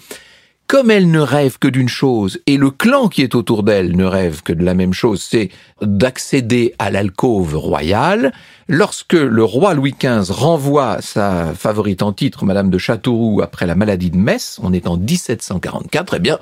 comme 0.68 0.92
elle 0.92 1.10
ne 1.10 1.20
rêve 1.20 1.60
que 1.60 1.70
d'une 1.70 1.88
chose, 1.88 2.40
et 2.46 2.58
le 2.58 2.72
clan 2.72 3.08
qui 3.08 3.22
est 3.22 3.36
autour 3.36 3.64
d'elle 3.64 3.96
ne 3.96 4.04
rêve 4.04 4.44
que 4.44 4.52
de 4.52 4.66
la 4.66 4.74
même 4.74 4.94
chose, 4.94 5.26
c'est 5.28 5.50
d'accéder 5.82 6.76
à 6.78 6.92
l'alcôve 6.92 7.56
royale, 7.56 8.34
lorsque 8.68 9.14
le 9.14 9.44
roi 9.46 9.74
Louis 9.74 9.96
XV 9.98 10.30
renvoie 10.30 10.98
sa 11.02 11.54
favorite 11.54 12.02
en 12.02 12.12
titre, 12.12 12.44
Madame 12.44 12.70
de 12.70 12.78
Châteauroux, 12.78 13.42
après 13.42 13.66
la 13.66 13.76
maladie 13.76 14.12
de 14.12 14.18
Metz, 14.18 14.60
on 14.62 14.74
est 14.74 14.88
en 14.88 14.98
1744, 14.98 16.16
eh 16.16 16.20
bien, 16.20 16.38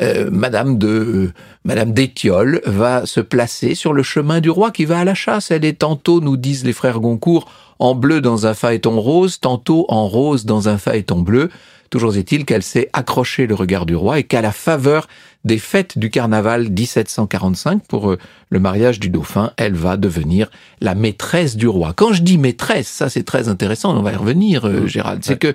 euh, 0.00 0.28
Madame 0.30 0.78
de 0.78 0.88
euh, 0.88 1.32
Madame 1.64 1.92
d'Étiole 1.92 2.60
va 2.66 3.04
se 3.06 3.20
placer 3.20 3.74
sur 3.74 3.92
le 3.92 4.02
chemin 4.02 4.40
du 4.40 4.50
roi 4.50 4.70
qui 4.70 4.84
va 4.84 5.00
à 5.00 5.04
la 5.04 5.14
chasse. 5.14 5.50
Elle 5.50 5.64
est 5.64 5.80
tantôt, 5.80 6.20
nous 6.20 6.36
disent 6.36 6.64
les 6.64 6.72
frères 6.72 7.00
Goncourt, 7.00 7.50
en 7.80 7.94
bleu 7.94 8.20
dans 8.20 8.46
un 8.46 8.54
phaéton 8.54 9.00
rose, 9.00 9.40
tantôt 9.40 9.86
en 9.88 10.06
rose 10.06 10.44
dans 10.44 10.68
un 10.68 10.78
phaéton 10.78 11.20
bleu. 11.20 11.50
Toujours 11.90 12.16
est-il 12.16 12.44
qu'elle 12.44 12.62
s'est 12.62 12.88
accrochée 12.92 13.46
le 13.46 13.54
regard 13.54 13.86
du 13.86 13.96
roi 13.96 14.18
et 14.18 14.24
qu'à 14.24 14.42
la 14.42 14.52
faveur 14.52 15.08
des 15.44 15.58
fêtes 15.58 15.98
du 15.98 16.10
carnaval 16.10 16.68
1745 16.68 17.86
pour 17.86 18.10
euh, 18.10 18.18
le 18.50 18.60
mariage 18.60 19.00
du 19.00 19.08
dauphin, 19.08 19.52
elle 19.56 19.74
va 19.74 19.96
devenir 19.96 20.50
la 20.80 20.94
maîtresse 20.94 21.56
du 21.56 21.68
roi. 21.68 21.92
Quand 21.94 22.12
je 22.12 22.22
dis 22.22 22.38
maîtresse, 22.38 22.88
ça 22.88 23.08
c'est 23.08 23.22
très 23.22 23.48
intéressant, 23.48 23.96
on 23.96 24.02
va 24.02 24.12
y 24.12 24.16
revenir, 24.16 24.64
euh, 24.64 24.80
mmh. 24.80 24.86
Gérald, 24.86 25.24
c'est 25.24 25.38
que 25.38 25.54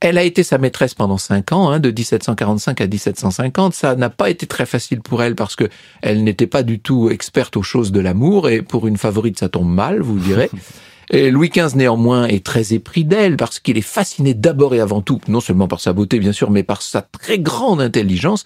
elle 0.00 0.16
a 0.16 0.22
été 0.22 0.42
sa 0.42 0.56
maîtresse 0.56 0.94
pendant 0.94 1.18
cinq 1.18 1.52
ans, 1.52 1.68
hein, 1.68 1.78
de 1.78 1.90
1745 1.90 2.80
à 2.80 2.86
1750. 2.86 3.74
Ça 3.74 3.94
n'a 3.96 4.08
pas 4.08 4.30
été 4.30 4.46
très 4.46 4.64
facile 4.64 5.02
pour 5.02 5.22
elle 5.22 5.34
parce 5.34 5.56
que 5.56 5.68
elle 6.00 6.24
n'était 6.24 6.46
pas 6.46 6.62
du 6.62 6.80
tout 6.80 7.10
experte 7.10 7.56
aux 7.58 7.62
choses 7.62 7.92
de 7.92 8.00
l'amour 8.00 8.48
et 8.48 8.62
pour 8.62 8.86
une 8.86 8.96
favorite 8.96 9.38
ça 9.38 9.50
tombe 9.50 9.68
mal, 9.68 10.00
vous 10.00 10.18
direz. 10.18 10.50
Et 11.12 11.32
Louis 11.32 11.48
XV, 11.48 11.76
néanmoins, 11.76 12.26
est 12.26 12.44
très 12.44 12.72
épris 12.72 13.04
d'elle 13.04 13.36
parce 13.36 13.58
qu'il 13.58 13.76
est 13.76 13.82
fasciné 13.82 14.32
d'abord 14.32 14.76
et 14.76 14.80
avant 14.80 15.02
tout, 15.02 15.20
non 15.26 15.40
seulement 15.40 15.66
par 15.66 15.80
sa 15.80 15.92
beauté, 15.92 16.20
bien 16.20 16.32
sûr, 16.32 16.52
mais 16.52 16.62
par 16.62 16.82
sa 16.82 17.02
très 17.02 17.40
grande 17.40 17.80
intelligence. 17.80 18.44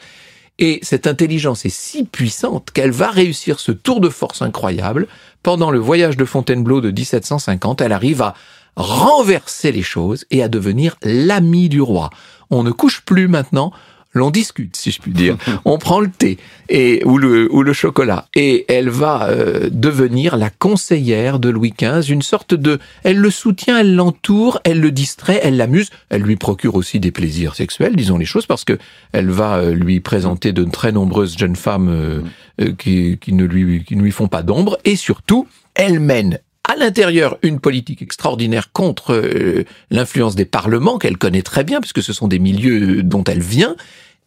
Et 0.59 0.79
cette 0.83 1.07
intelligence 1.07 1.67
est 1.67 1.75
si 1.75 2.05
puissante 2.05 2.71
qu'elle 2.73 2.91
va 2.91 3.11
réussir 3.11 3.61
ce 3.61 3.71
tour 3.71 4.01
de 4.01 4.09
force 4.09 4.41
incroyable. 4.41 5.09
Pendant 5.43 5.71
le 5.71 5.79
voyage 5.79 6.17
de 6.17 6.25
Fontainebleau 6.25 6.81
de 6.81 6.91
1750, 6.91 7.83
elle 7.83 7.93
arrive 7.93 8.23
à 8.23 8.35
renverser 8.77 9.71
les 9.71 9.83
choses 9.83 10.25
et 10.31 10.43
à 10.43 10.49
devenir 10.49 10.97
l'ami 11.03 11.69
du 11.69 11.83
roi. 11.83 12.09
On 12.51 12.63
ne 12.63 12.71
couche 12.71 13.03
plus 13.03 13.29
maintenant, 13.29 13.73
l'on 14.15 14.31
discute, 14.31 14.77
si 14.77 14.91
je 14.91 15.01
puis 15.01 15.13
dire. 15.13 15.37
On 15.65 15.79
prend 15.79 16.01
le 16.01 16.11
thé 16.11 16.39
et 16.69 17.03
ou 17.05 17.19
le 17.19 17.53
ou 17.53 17.63
le 17.63 17.73
chocolat 17.73 18.27
et 18.35 18.65
elle 18.69 18.89
va 18.89 19.29
euh, 19.29 19.69
devenir 19.71 20.37
la 20.37 20.51
conseillère 20.51 21.39
de 21.39 21.51
Louis 21.51 21.75
XV, 21.79 22.11
une 22.11 22.23
sorte 22.23 22.55
de. 22.55 22.79
Elle 23.03 23.19
le 23.19 23.31
soutient, 23.31 23.79
elle 23.79 23.95
l'entoure, 23.95 24.61
elle 24.65 24.81
le 24.81 24.91
distrait, 24.91 25.41
elle 25.43 25.57
l'amuse, 25.57 25.91
elle 26.09 26.23
lui 26.23 26.37
procure 26.37 26.77
aussi 26.77 27.01
des 27.01 27.11
plaisirs 27.11 27.55
sexuels, 27.55 27.97
disons 27.97 28.17
les 28.17 28.25
choses, 28.25 28.47
parce 28.47 28.65
que 28.65 28.79
elle 29.13 29.31
va 29.31 29.57
euh, 29.57 29.75
lui 29.75 30.01
présenter 30.01 30.53
de 30.53 30.65
très 30.65 30.93
nombreuses 30.93 31.37
jeunes 31.37 31.57
femmes 31.57 31.89
euh, 31.91 32.73
qui, 32.79 33.19
qui 33.21 33.33
ne 33.33 33.45
lui 33.45 33.85
qui 33.85 33.97
ne 33.97 34.03
lui 34.03 34.13
font 34.13 34.29
pas 34.29 34.43
d'ombre 34.43 34.79
et 34.85 34.97
surtout 34.97 35.47
elle 35.75 35.99
mène 35.99 36.39
à 36.65 36.77
l'intérieur 36.77 37.39
une 37.43 37.61
politique 37.61 38.03
extraordinaire 38.03 38.73
contre 38.73 39.65
l'influence 39.91 40.35
des 40.35 40.45
parlements 40.45 40.99
qu'elle 40.99 41.19
connaît 41.19 41.43
très 41.43 41.65
bien 41.65 41.81
puisque 41.81 42.03
ce 42.03 42.13
sont 42.13 42.29
des 42.29 42.39
milieux 42.39 43.03
dont 43.03 43.25
elle 43.25 43.43
vient 43.43 43.77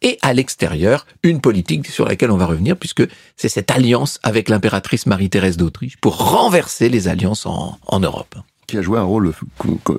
et 0.02 0.18
à 0.22 0.32
l'extérieur, 0.32 1.06
une 1.22 1.40
politique 1.40 1.88
sur 1.88 2.06
laquelle 2.06 2.30
on 2.30 2.36
va 2.36 2.46
revenir, 2.46 2.76
puisque 2.76 3.02
c'est 3.36 3.48
cette 3.48 3.70
alliance 3.70 4.20
avec 4.22 4.48
l'impératrice 4.48 5.06
Marie-Thérèse 5.06 5.56
d'Autriche 5.56 5.96
pour 5.96 6.18
renverser 6.18 6.88
les 6.88 7.08
alliances 7.08 7.46
en, 7.46 7.78
en 7.86 8.00
Europe 8.00 8.36
qui 8.68 8.76
a 8.76 8.82
joué 8.82 8.98
un 8.98 9.02
rôle 9.04 9.32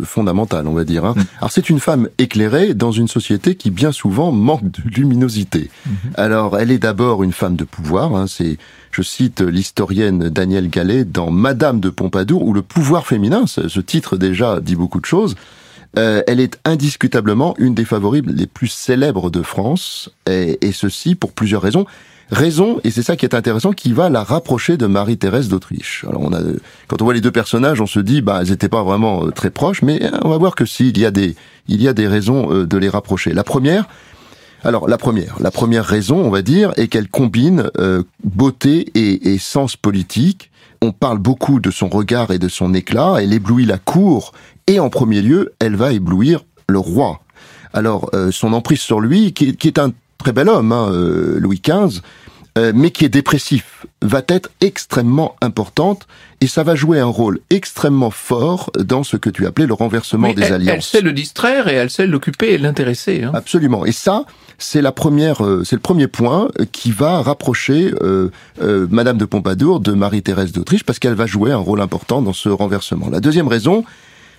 fondamental, 0.04 0.68
on 0.68 0.74
va 0.74 0.86
dire. 0.86 1.04
Hein. 1.04 1.16
Mm. 1.18 1.24
Alors 1.40 1.52
c'est 1.52 1.70
une 1.70 1.80
femme 1.80 2.08
éclairée 2.20 2.76
dans 2.76 2.92
une 2.92 3.08
société 3.08 3.56
qui 3.56 3.72
bien 3.72 3.92
souvent 3.92 4.32
manque 4.32 4.64
de 4.64 4.82
luminosité. 4.96 5.72
Mm-hmm. 5.88 5.92
Alors 6.16 6.58
elle 6.58 6.72
est 6.72 6.78
d'abord 6.78 7.24
une 7.24 7.34
femme 7.34 7.56
de 7.56 7.64
pouvoir. 7.64 8.16
Hein. 8.16 8.28
C'est, 8.28 8.58
je 8.92 9.02
cite 9.02 9.42
l'historienne 9.42 10.30
Danielle 10.30 10.70
Gallet 10.70 11.04
dans 11.04 11.32
Madame 11.32 11.80
de 11.80 11.90
Pompadour, 11.90 12.44
où 12.44 12.54
le 12.54 12.62
pouvoir 12.62 13.08
féminin, 13.08 13.46
ce 13.48 13.80
titre 13.80 14.18
déjà 14.18 14.62
dit 14.62 14.76
beaucoup 14.76 15.02
de 15.02 15.06
choses. 15.06 15.36
Euh, 15.98 16.22
elle 16.28 16.40
est 16.40 16.60
indiscutablement 16.66 17.56
une 17.58 17.74
des 17.74 17.86
favorites 17.86 18.28
les 18.28 18.46
plus 18.46 18.68
célèbres 18.68 19.32
de 19.32 19.42
France, 19.42 20.12
et, 20.30 20.60
et 20.62 20.72
ceci 20.72 21.16
pour 21.16 21.32
plusieurs 21.32 21.64
raisons. 21.64 21.88
Raison, 22.32 22.80
et 22.84 22.92
c'est 22.92 23.02
ça 23.02 23.16
qui 23.16 23.26
est 23.26 23.34
intéressant, 23.34 23.72
qui 23.72 23.92
va 23.92 24.10
la 24.10 24.24
rapprocher 24.24 24.78
de 24.78 24.86
Marie-Thérèse 24.86 25.50
d'Autriche. 25.50 26.06
Alors 26.08 26.22
on 26.22 26.32
a, 26.32 26.40
quand 26.88 27.02
on 27.02 27.06
voit 27.06 27.14
les 27.14 27.22
deux 27.22 27.32
personnages, 27.32 27.82
on 27.82 27.88
se 27.88 28.00
dit, 28.00 28.22
bah, 28.22 28.40
elles 28.42 28.50
n'étaient 28.50 28.70
pas 28.70 28.84
vraiment 28.84 29.26
euh, 29.26 29.32
très 29.32 29.50
proches, 29.50 29.82
mais 29.82 30.04
euh, 30.04 30.12
on 30.24 30.30
va 30.30 30.38
voir 30.38 30.56
que 30.56 30.66
si, 30.66 30.90
il 30.90 31.00
y 31.00 31.06
a 31.06 31.12
des, 31.12 31.36
il 31.68 31.82
y 31.82 31.88
a 31.88 31.94
des 31.94 32.08
raisons 32.08 32.64
de 32.64 32.78
les 32.78 32.90
rapprocher. 32.90 33.34
La 33.34 33.44
première, 33.44 33.88
alors 34.64 34.88
la 34.88 34.98
première, 34.98 35.38
la 35.40 35.52
première 35.52 35.86
raison, 35.86 36.18
on 36.18 36.30
va 36.30 36.42
dire, 36.42 36.72
est 36.78 36.88
qu'elle 36.88 37.10
combine 37.10 37.70
beauté 38.24 38.92
et, 38.94 39.34
et, 39.34 39.38
sens 39.38 39.76
politique. 39.76 40.52
On 40.82 40.92
parle 40.92 41.18
beaucoup 41.18 41.60
de 41.60 41.72
son 41.72 41.90
regard 41.90 42.32
et 42.32 42.40
de 42.40 42.48
son 42.48 42.74
éclat. 42.74 43.16
Elle 43.20 43.34
éblouit 43.34 43.66
la 43.66 43.78
cour 43.78 44.34
et 44.68 44.80
en 44.80 44.90
premier 44.90 45.22
lieu, 45.22 45.54
elle 45.60 45.76
va 45.76 45.94
éblouir 45.94 46.44
le 46.68 46.78
roi. 46.78 47.22
Alors, 47.74 48.10
euh, 48.14 48.32
son 48.32 48.54
emprise 48.54 48.82
sur 48.82 49.00
lui, 49.00 49.34
qui, 49.34 49.68
est 49.68 49.80
un 49.80 49.92
très 50.20 50.34
bel 50.34 50.50
homme, 50.50 50.72
hein, 50.72 50.90
euh, 50.92 51.40
Louis 51.40 51.62
XV, 51.66 52.02
euh, 52.58 52.72
mais 52.76 52.92
qui 52.92 53.06
est 53.06 53.10
dépressif, 53.10 53.86
va 54.02 54.22
être 54.28 54.50
extrêmement 54.62 55.36
importante 55.42 56.08
et 56.42 56.48
ça 56.48 56.64
va 56.64 56.76
jouer 56.76 57.00
un 57.00 57.06
rôle 57.06 57.40
extrêmement 57.50 58.12
fort 58.12 58.72
dans 58.78 59.04
ce 59.04 59.18
que 59.18 59.30
tu 59.30 59.46
appelais 59.46 59.66
le 59.66 59.74
renversement 59.74 60.34
des 60.34 60.52
alliances. 60.52 60.76
Elle 60.76 60.82
sait 60.82 61.02
le 61.02 61.14
distraire 61.14 61.68
et 61.68 61.74
elle 61.74 61.90
sait 61.90 62.06
l'occuper 62.06 62.54
et 62.54 62.58
l'intéresser. 62.58 63.24
Hein. 63.24 63.32
Absolument. 63.34 63.86
Et 63.86 63.92
ça, 63.92 64.26
c'est 64.58 64.82
la 64.82 64.92
première, 64.92 65.42
c'est 65.64 65.76
le 65.76 65.82
premier 65.82 66.08
point 66.08 66.50
qui 66.72 66.92
va 66.92 67.22
rapprocher 67.22 67.94
Madame 68.60 69.18
de 69.18 69.26
Pompadour 69.26 69.80
de 69.80 69.94
Marie-Thérèse 69.94 70.52
d'Autriche 70.52 70.84
parce 70.84 71.00
qu'elle 71.00 71.14
va 71.14 71.28
jouer 71.28 71.52
un 71.52 71.58
rôle 71.58 71.82
important 71.82 72.22
dans 72.22 72.34
ce 72.34 72.50
renversement. 72.50 73.10
La 73.10 73.20
deuxième 73.20 73.48
raison, 73.48 73.86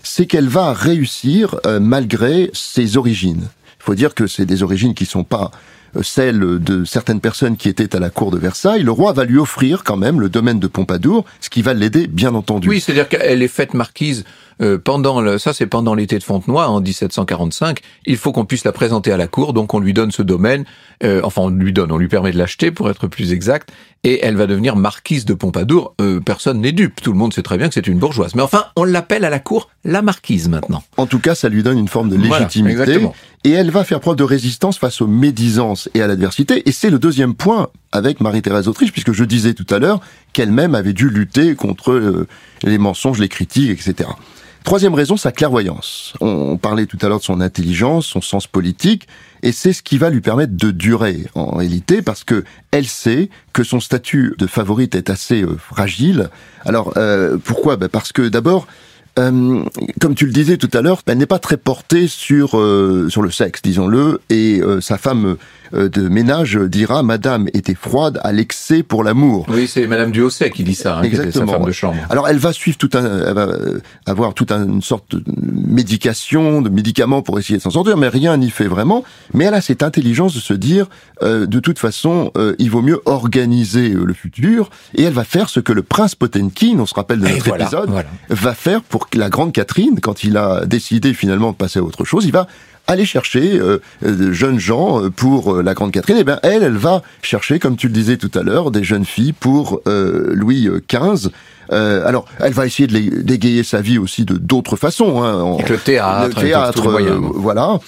c'est 0.02 0.26
qu'elle 0.26 0.48
va 0.48 0.72
réussir 0.72 1.56
euh, 1.66 1.80
malgré 1.80 2.50
ses 2.52 2.96
origines. 2.96 3.48
Il 3.80 3.84
faut 3.84 3.94
dire 3.94 4.14
que 4.14 4.26
c'est 4.26 4.46
des 4.46 4.62
origines 4.62 4.94
qui 4.94 5.06
sont 5.06 5.24
pas 5.24 5.50
euh, 5.96 6.02
celles 6.02 6.38
de 6.38 6.84
certaines 6.84 7.20
personnes 7.20 7.56
qui 7.56 7.68
étaient 7.68 7.96
à 7.96 7.98
la 7.98 8.10
cour 8.10 8.30
de 8.30 8.38
Versailles. 8.38 8.82
Le 8.82 8.92
roi 8.92 9.12
va 9.12 9.24
lui 9.24 9.38
offrir 9.38 9.84
quand 9.84 9.96
même 9.96 10.20
le 10.20 10.28
domaine 10.28 10.60
de 10.60 10.66
Pompadour, 10.66 11.24
ce 11.40 11.50
qui 11.50 11.62
va 11.62 11.74
l'aider 11.74 12.06
bien 12.06 12.34
entendu. 12.34 12.68
Oui, 12.68 12.80
c'est-à-dire 12.80 13.08
qu'elle 13.08 13.42
est 13.42 13.48
faite 13.48 13.74
marquise 13.74 14.24
euh, 14.60 14.78
pendant 14.78 15.20
le, 15.20 15.38
ça 15.38 15.52
c'est 15.52 15.66
pendant 15.66 15.94
l'été 15.94 16.18
de 16.18 16.22
Fontenoy 16.22 16.66
en 16.66 16.80
1745. 16.80 17.80
Il 18.06 18.16
faut 18.16 18.32
qu'on 18.32 18.44
puisse 18.44 18.64
la 18.64 18.72
présenter 18.72 19.12
à 19.12 19.16
la 19.16 19.26
cour, 19.26 19.52
donc 19.52 19.72
on 19.74 19.80
lui 19.80 19.94
donne 19.94 20.10
ce 20.10 20.22
domaine. 20.22 20.64
Euh, 21.02 21.20
enfin, 21.24 21.42
on 21.42 21.50
lui 21.50 21.72
donne, 21.72 21.90
on 21.92 21.96
lui 21.96 22.08
permet 22.08 22.30
de 22.30 22.38
l'acheter 22.38 22.70
pour 22.70 22.90
être 22.90 23.06
plus 23.06 23.32
exact, 23.32 23.70
et 24.04 24.20
elle 24.22 24.36
va 24.36 24.46
devenir 24.46 24.76
marquise 24.76 25.24
de 25.24 25.32
Pompadour. 25.32 25.94
Euh, 26.00 26.20
personne 26.20 26.60
n'est 26.60 26.72
dupe, 26.72 27.00
tout 27.00 27.12
le 27.12 27.18
monde 27.18 27.32
sait 27.32 27.42
très 27.42 27.56
bien 27.56 27.68
que 27.68 27.74
c'est 27.74 27.86
une 27.86 27.98
bourgeoise. 27.98 28.34
Mais 28.34 28.42
enfin, 28.42 28.66
on 28.76 28.84
l'appelle 28.84 29.24
à 29.24 29.30
la 29.30 29.38
cour 29.38 29.70
la 29.84 30.02
marquise 30.02 30.48
maintenant. 30.50 30.82
En 30.98 31.06
tout 31.06 31.20
cas, 31.20 31.34
ça 31.34 31.48
lui 31.48 31.62
donne 31.62 31.78
une 31.78 31.88
forme 31.88 32.10
de 32.10 32.16
légitimité. 32.16 33.00
et 33.44 33.50
elle 33.50 33.70
va 33.70 33.84
faire 33.84 34.00
preuve 34.00 34.16
de 34.16 34.24
résistance 34.24 34.78
face 34.78 35.00
aux 35.00 35.06
médisances 35.06 35.88
et 35.94 36.02
à 36.02 36.06
l'adversité. 36.06 36.68
Et 36.68 36.72
c'est 36.72 36.90
le 36.90 36.98
deuxième 36.98 37.34
point 37.34 37.68
avec 37.92 38.20
Marie-Thérèse 38.20 38.66
d'Autriche, 38.66 38.92
puisque 38.92 39.12
je 39.12 39.24
disais 39.24 39.54
tout 39.54 39.66
à 39.70 39.78
l'heure 39.78 40.00
qu'elle-même 40.34 40.74
avait 40.74 40.92
dû 40.92 41.08
lutter 41.08 41.54
contre 41.54 42.26
les 42.62 42.78
mensonges, 42.78 43.18
les 43.18 43.28
critiques, 43.28 43.70
etc. 43.70 44.10
Troisième 44.64 44.94
raison, 44.94 45.16
sa 45.16 45.32
clairvoyance. 45.32 46.12
On 46.20 46.56
parlait 46.56 46.86
tout 46.86 46.98
à 47.00 47.08
l'heure 47.08 47.18
de 47.18 47.24
son 47.24 47.40
intelligence, 47.40 48.06
son 48.06 48.20
sens 48.20 48.46
politique, 48.46 49.08
et 49.42 49.52
c'est 49.52 49.72
ce 49.72 49.82
qui 49.82 49.96
va 49.96 50.10
lui 50.10 50.20
permettre 50.20 50.54
de 50.54 50.70
durer 50.70 51.24
en 51.34 51.56
réalité, 51.56 52.02
parce 52.02 52.24
que 52.24 52.44
elle 52.70 52.86
sait 52.86 53.30
que 53.52 53.64
son 53.64 53.80
statut 53.80 54.34
de 54.38 54.46
favorite 54.46 54.94
est 54.94 55.08
assez 55.10 55.42
euh, 55.42 55.56
fragile. 55.56 56.28
Alors 56.64 56.92
euh, 56.98 57.38
pourquoi? 57.42 57.76
Ben 57.76 57.88
Parce 57.88 58.12
que 58.12 58.28
d'abord, 58.28 58.66
euh, 59.18 59.64
comme 60.00 60.14
tu 60.14 60.26
le 60.26 60.32
disais 60.32 60.56
tout 60.56 60.70
à 60.72 60.82
l'heure, 60.82 61.02
elle 61.06 61.18
n'est 61.18 61.26
pas 61.26 61.38
très 61.38 61.56
portée 61.56 62.06
sur 62.06 62.58
euh, 62.58 63.08
sur 63.08 63.22
le 63.22 63.30
sexe, 63.30 63.62
disons-le, 63.62 64.20
et 64.30 64.60
euh, 64.60 64.80
sa 64.80 64.98
femme 64.98 65.36
de 65.72 66.08
ménage 66.08 66.56
dira 66.56 67.02
Madame 67.02 67.48
était 67.54 67.74
froide 67.74 68.20
à 68.22 68.32
l'excès 68.32 68.82
pour 68.82 69.04
l'amour. 69.04 69.46
Oui, 69.48 69.66
c'est 69.68 69.86
Madame 69.86 70.10
Duhosset 70.10 70.50
qui 70.50 70.64
dit 70.64 70.74
ça, 70.74 70.98
hein, 70.98 71.08
qui 71.08 71.14
était 71.14 71.32
sa 71.32 71.46
femme 71.46 71.64
de 71.64 71.72
chambre. 71.72 71.96
Alors 72.10 72.28
elle 72.28 72.38
va 72.38 72.52
suivre 72.52 72.76
tout 72.76 72.90
un, 72.94 73.28
elle 73.28 73.34
va 73.34 73.48
avoir 74.06 74.34
toute 74.34 74.52
une 74.52 74.82
sorte 74.82 75.14
de 75.14 75.22
médication, 75.70 76.62
de 76.62 76.68
médicaments 76.68 77.22
pour 77.22 77.38
essayer 77.38 77.58
de 77.58 77.62
s'en 77.62 77.70
sortir, 77.70 77.96
mais 77.96 78.08
rien 78.08 78.36
n'y 78.36 78.50
fait 78.50 78.66
vraiment. 78.66 79.04
Mais 79.34 79.44
elle 79.44 79.54
a 79.54 79.60
cette 79.60 79.82
intelligence 79.82 80.34
de 80.34 80.40
se 80.40 80.54
dire, 80.54 80.86
euh, 81.22 81.46
de 81.46 81.60
toute 81.60 81.78
façon, 81.78 82.30
euh, 82.36 82.54
il 82.58 82.70
vaut 82.70 82.82
mieux 82.82 83.00
organiser 83.04 83.90
le 83.90 84.12
futur, 84.12 84.70
et 84.94 85.02
elle 85.02 85.12
va 85.12 85.24
faire 85.24 85.48
ce 85.48 85.60
que 85.60 85.72
le 85.72 85.82
prince 85.82 86.14
Potenkin, 86.14 86.78
on 86.78 86.86
se 86.86 86.94
rappelle 86.94 87.20
de 87.20 87.28
notre 87.28 87.44
voilà, 87.44 87.64
épisode, 87.64 87.90
voilà. 87.90 88.08
va 88.28 88.54
faire 88.54 88.82
pour 88.82 89.08
que 89.08 89.18
la 89.18 89.28
grande 89.28 89.52
Catherine, 89.52 90.00
quand 90.00 90.24
il 90.24 90.36
a 90.36 90.66
décidé 90.66 91.14
finalement 91.14 91.52
de 91.52 91.56
passer 91.56 91.78
à 91.78 91.82
autre 91.82 92.04
chose, 92.04 92.24
il 92.24 92.32
va 92.32 92.46
aller 92.86 93.04
chercher 93.06 93.58
euh, 93.58 93.78
euh, 94.04 94.16
de 94.16 94.32
jeunes 94.32 94.58
gens 94.58 95.02
euh, 95.04 95.10
pour 95.10 95.54
euh, 95.56 95.62
la 95.62 95.74
grande 95.74 95.92
Catherine. 95.92 96.16
Et 96.16 96.24
bien 96.24 96.40
elle, 96.42 96.62
elle 96.62 96.76
va 96.76 97.02
chercher, 97.22 97.58
comme 97.58 97.76
tu 97.76 97.86
le 97.88 97.92
disais 97.92 98.16
tout 98.16 98.30
à 98.38 98.42
l'heure, 98.42 98.70
des 98.70 98.84
jeunes 98.84 99.04
filles 99.04 99.32
pour 99.32 99.80
euh, 99.86 100.32
Louis 100.34 100.68
XV. 100.90 101.28
Euh, 101.72 102.04
alors, 102.06 102.24
elle 102.40 102.52
va 102.52 102.66
essayer 102.66 102.88
de 102.88 103.22
d'égayer 103.22 103.62
sa 103.62 103.80
vie 103.80 103.98
aussi 103.98 104.24
de 104.24 104.36
d'autres 104.36 104.76
façons. 104.76 105.22
Hein, 105.22 105.40
en- 105.40 105.54
Avec 105.54 105.68
le 105.68 105.78
théâtre, 105.78 106.36
le 106.40 106.42
théâtre, 106.46 106.86
euh, 106.88 107.18
voilà. 107.34 107.78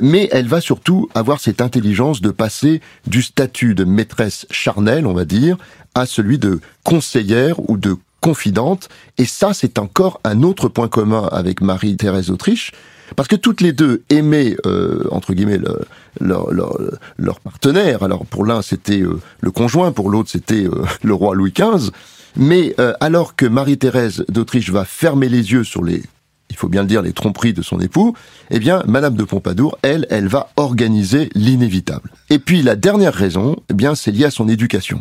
Mais 0.00 0.28
elle 0.32 0.46
va 0.48 0.60
surtout 0.60 1.08
avoir 1.14 1.40
cette 1.40 1.60
intelligence 1.60 2.20
de 2.20 2.30
passer 2.30 2.80
du 3.06 3.22
statut 3.22 3.74
de 3.74 3.84
maîtresse 3.84 4.46
charnelle, 4.50 5.06
on 5.06 5.12
va 5.12 5.24
dire, 5.24 5.56
à 5.94 6.06
celui 6.06 6.38
de 6.38 6.60
conseillère 6.84 7.56
ou 7.70 7.76
de 7.76 7.96
confidente. 8.20 8.88
Et 9.18 9.24
ça, 9.24 9.52
c'est 9.54 9.78
encore 9.78 10.20
un 10.24 10.42
autre 10.42 10.68
point 10.68 10.88
commun 10.88 11.28
avec 11.32 11.60
Marie-Thérèse 11.60 12.28
d'Autriche, 12.28 12.72
parce 13.16 13.28
que 13.28 13.36
toutes 13.36 13.60
les 13.60 13.72
deux 13.72 14.02
aimaient, 14.10 14.56
euh, 14.66 15.04
entre 15.10 15.32
guillemets, 15.34 15.58
le- 15.58 15.80
leur, 16.20 16.52
leur, 16.52 16.78
leur 17.18 17.40
partenaire. 17.40 18.02
Alors 18.02 18.26
pour 18.26 18.44
l'un, 18.44 18.62
c'était 18.62 19.00
euh, 19.02 19.18
le 19.40 19.50
conjoint, 19.50 19.92
pour 19.92 20.10
l'autre, 20.10 20.30
c'était 20.30 20.64
euh, 20.64 20.84
le 21.02 21.14
roi 21.14 21.34
Louis 21.34 21.52
XV. 21.52 21.90
Mais 22.36 22.74
euh, 22.80 22.94
alors 23.00 23.36
que 23.36 23.44
Marie-Thérèse 23.46 24.24
d'Autriche 24.28 24.70
va 24.70 24.84
fermer 24.84 25.28
les 25.28 25.52
yeux 25.52 25.64
sur 25.64 25.82
les 25.84 26.02
il 26.50 26.56
faut 26.56 26.68
bien 26.68 26.82
le 26.82 26.88
dire, 26.88 27.00
les 27.00 27.14
tromperies 27.14 27.54
de 27.54 27.62
son 27.62 27.80
époux, 27.80 28.14
eh 28.50 28.58
bien, 28.58 28.82
Madame 28.86 29.14
de 29.14 29.24
Pompadour, 29.24 29.78
elle, 29.80 30.06
elle 30.10 30.28
va 30.28 30.50
organiser 30.56 31.30
l'inévitable. 31.34 32.10
Et 32.28 32.38
puis, 32.38 32.60
la 32.62 32.76
dernière 32.76 33.14
raison, 33.14 33.56
eh 33.70 33.74
bien, 33.74 33.94
c'est 33.94 34.10
lié 34.10 34.26
à 34.26 34.30
son 34.30 34.50
éducation. 34.50 35.00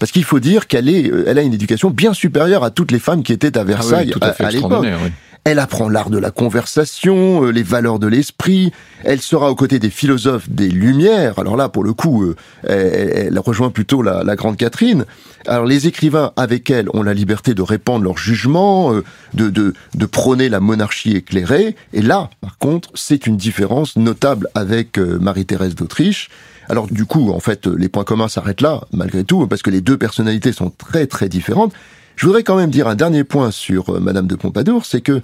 Parce 0.00 0.10
qu'il 0.10 0.24
faut 0.24 0.40
dire 0.40 0.66
qu'elle 0.66 0.88
est, 0.88 1.08
euh, 1.08 1.22
elle 1.28 1.38
a 1.38 1.42
une 1.42 1.54
éducation 1.54 1.90
bien 1.90 2.14
supérieure 2.14 2.64
à 2.64 2.70
toutes 2.72 2.90
les 2.90 2.98
femmes 2.98 3.22
qui 3.22 3.32
étaient 3.32 3.56
à 3.56 3.60
Ah 3.60 3.64
oui, 3.64 3.68
Versailles 3.68 4.10
tout 4.10 4.18
à 4.20 4.32
fait 4.32 4.42
à, 4.42 4.48
à 4.48 4.50
l'époque. 4.50 4.82
oui. 4.82 5.10
Elle 5.50 5.60
apprend 5.60 5.88
l'art 5.88 6.10
de 6.10 6.18
la 6.18 6.30
conversation, 6.30 7.46
euh, 7.46 7.50
les 7.52 7.62
valeurs 7.62 7.98
de 7.98 8.06
l'esprit. 8.06 8.70
Elle 9.02 9.22
sera 9.22 9.50
aux 9.50 9.54
côtés 9.54 9.78
des 9.78 9.88
philosophes 9.88 10.50
des 10.50 10.68
Lumières. 10.68 11.38
Alors 11.38 11.56
là, 11.56 11.70
pour 11.70 11.84
le 11.84 11.94
coup, 11.94 12.22
euh, 12.22 12.34
elle, 12.68 13.38
rejoint 13.38 13.70
plutôt 13.70 14.02
la, 14.02 14.36
grande 14.36 14.58
Catherine. 14.58 15.06
Alors 15.46 15.64
les 15.64 15.86
écrivains 15.86 16.32
avec 16.36 16.68
elle 16.68 16.90
ont 16.92 17.02
la 17.02 17.14
liberté 17.14 17.54
de 17.54 17.62
répandre 17.62 18.04
leurs 18.04 18.18
jugements, 18.18 18.92
euh, 18.92 19.02
de, 19.32 19.48
de, 19.48 19.72
de 19.94 20.04
prôner 20.04 20.50
la 20.50 20.60
monarchie 20.60 21.16
éclairée. 21.16 21.76
Et 21.94 22.02
là, 22.02 22.28
par 22.42 22.58
contre, 22.58 22.90
c'est 22.94 23.26
une 23.26 23.38
différence 23.38 23.96
notable 23.96 24.48
avec 24.54 24.98
Marie-Thérèse 24.98 25.74
d'Autriche. 25.74 26.28
Alors 26.68 26.88
du 26.88 27.06
coup, 27.06 27.30
en 27.30 27.40
fait, 27.40 27.66
les 27.66 27.88
points 27.88 28.04
communs 28.04 28.28
s'arrêtent 28.28 28.60
là, 28.60 28.82
malgré 28.92 29.24
tout, 29.24 29.46
parce 29.46 29.62
que 29.62 29.70
les 29.70 29.80
deux 29.80 29.96
personnalités 29.96 30.52
sont 30.52 30.68
très 30.68 31.06
très 31.06 31.30
différentes. 31.30 31.72
Je 32.18 32.26
voudrais 32.26 32.42
quand 32.42 32.56
même 32.56 32.70
dire 32.70 32.88
un 32.88 32.96
dernier 32.96 33.22
point 33.22 33.52
sur 33.52 33.90
euh, 33.90 34.00
Madame 34.00 34.26
de 34.26 34.34
Pompadour, 34.34 34.84
c'est 34.84 35.00
que 35.00 35.22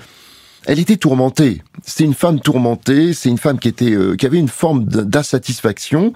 elle 0.64 0.78
était 0.78 0.96
tourmentée. 0.96 1.60
C'est 1.84 2.04
une 2.04 2.14
femme 2.14 2.38
tourmentée. 2.38 3.12
C'est 3.12 3.28
une 3.28 3.36
femme 3.36 3.58
qui 3.58 3.66
était, 3.66 3.90
euh, 3.90 4.14
qui 4.14 4.26
avait 4.26 4.38
une 4.38 4.48
forme 4.48 4.84
d'insatisfaction. 4.84 6.12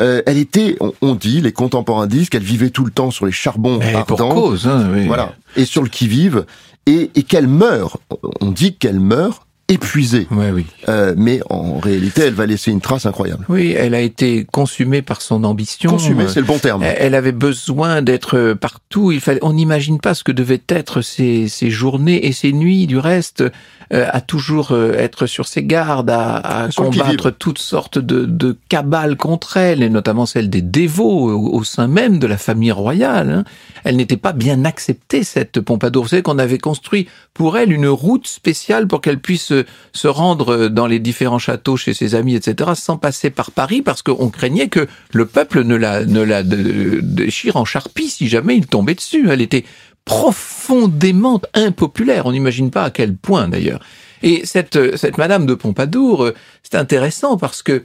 Euh, 0.00 0.22
elle 0.24 0.38
était, 0.38 0.76
on, 0.80 0.92
on 1.02 1.14
dit, 1.16 1.40
les 1.40 1.50
contemporains 1.50 2.06
disent 2.06 2.30
qu'elle 2.30 2.44
vivait 2.44 2.70
tout 2.70 2.84
le 2.84 2.92
temps 2.92 3.10
sur 3.10 3.26
les 3.26 3.32
charbons 3.32 3.78
Mais 3.80 3.92
pour 4.06 4.20
ardents, 4.20 4.34
cause, 4.34 4.66
hein, 4.68 4.88
oui. 4.94 5.06
voilà, 5.06 5.34
et 5.56 5.64
sur 5.64 5.82
le 5.82 5.88
qui 5.88 6.06
vive, 6.06 6.46
et, 6.86 7.10
et 7.16 7.24
qu'elle 7.24 7.48
meurt. 7.48 7.98
On 8.40 8.52
dit 8.52 8.76
qu'elle 8.76 9.00
meurt 9.00 9.46
épuisée. 9.72 10.26
Ouais, 10.30 10.50
oui. 10.50 10.66
Euh, 10.88 11.14
mais 11.16 11.40
en 11.50 11.78
réalité, 11.78 12.22
elle 12.22 12.34
va 12.34 12.46
laisser 12.46 12.70
une 12.70 12.80
trace 12.80 13.06
incroyable. 13.06 13.44
Oui, 13.48 13.74
elle 13.76 13.94
a 13.94 14.00
été 14.00 14.46
consumée 14.50 15.02
par 15.02 15.22
son 15.22 15.44
ambition. 15.44 15.90
Consumée, 15.90 16.24
Euh, 16.24 16.28
c'est 16.28 16.40
le 16.40 16.46
bon 16.46 16.58
terme. 16.58 16.82
Elle 16.84 17.14
avait 17.14 17.32
besoin 17.32 18.02
d'être 18.02 18.54
partout. 18.54 19.12
Il 19.12 19.20
fallait, 19.20 19.40
on 19.42 19.52
n'imagine 19.52 19.98
pas 19.98 20.14
ce 20.14 20.24
que 20.24 20.32
devaient 20.32 20.62
être 20.68 21.00
ses, 21.02 21.48
ses 21.48 21.70
journées 21.70 22.26
et 22.26 22.32
ses 22.32 22.52
nuits. 22.52 22.86
Du 22.86 22.98
reste, 22.98 23.42
euh, 23.92 24.06
à 24.10 24.20
toujours 24.20 24.72
euh, 24.72 24.92
être 24.94 25.26
sur 25.26 25.46
ses 25.46 25.62
gardes, 25.64 26.10
à, 26.10 26.36
à 26.36 26.68
combattre 26.70 27.30
toutes 27.30 27.58
sortes 27.58 27.98
de, 27.98 28.24
de 28.24 28.56
cabales 28.68 29.16
contre 29.16 29.56
elle, 29.56 29.82
et 29.82 29.90
notamment 29.90 30.26
celle 30.26 30.48
des 30.50 30.62
dévots 30.62 31.30
au, 31.30 31.54
au 31.54 31.64
sein 31.64 31.88
même 31.88 32.18
de 32.18 32.26
la 32.26 32.38
famille 32.38 32.72
royale. 32.72 33.30
hein. 33.30 33.44
Elle 33.84 33.96
n'était 33.96 34.16
pas 34.16 34.32
bien 34.32 34.64
acceptée 34.64 35.24
cette 35.24 35.60
Pompadour. 35.60 36.04
Vous 36.04 36.08
savez 36.10 36.22
qu'on 36.22 36.38
avait 36.38 36.58
construit 36.58 37.08
pour 37.34 37.56
elle 37.58 37.72
une 37.72 37.88
route 37.88 38.26
spéciale 38.26 38.86
pour 38.86 39.00
qu'elle 39.00 39.18
puisse 39.18 39.52
euh, 39.62 39.70
se 39.92 40.08
rendre 40.08 40.68
dans 40.68 40.86
les 40.86 40.98
différents 40.98 41.38
châteaux 41.38 41.76
chez 41.76 41.94
ses 41.94 42.14
amis, 42.14 42.34
etc., 42.34 42.70
sans 42.74 42.96
passer 42.96 43.30
par 43.30 43.50
Paris, 43.50 43.82
parce 43.82 44.02
qu'on 44.02 44.30
craignait 44.30 44.68
que 44.68 44.86
le 45.12 45.26
peuple 45.26 45.62
ne 45.64 45.76
la, 45.76 46.04
ne 46.04 46.20
la 46.20 46.42
déchire 46.42 47.56
en 47.56 47.64
charpie 47.64 48.08
si 48.08 48.28
jamais 48.28 48.56
il 48.56 48.66
tombait 48.66 48.94
dessus. 48.94 49.28
Elle 49.30 49.40
était 49.40 49.64
profondément 50.04 51.40
impopulaire. 51.54 52.26
On 52.26 52.32
n'imagine 52.32 52.70
pas 52.70 52.84
à 52.84 52.90
quel 52.90 53.14
point 53.16 53.48
d'ailleurs. 53.48 53.80
Et 54.22 54.42
cette, 54.44 54.96
cette 54.96 55.18
Madame 55.18 55.46
de 55.46 55.54
Pompadour, 55.54 56.24
euh, 56.24 56.34
c'est 56.62 56.76
intéressant 56.76 57.36
parce 57.36 57.62
que 57.62 57.82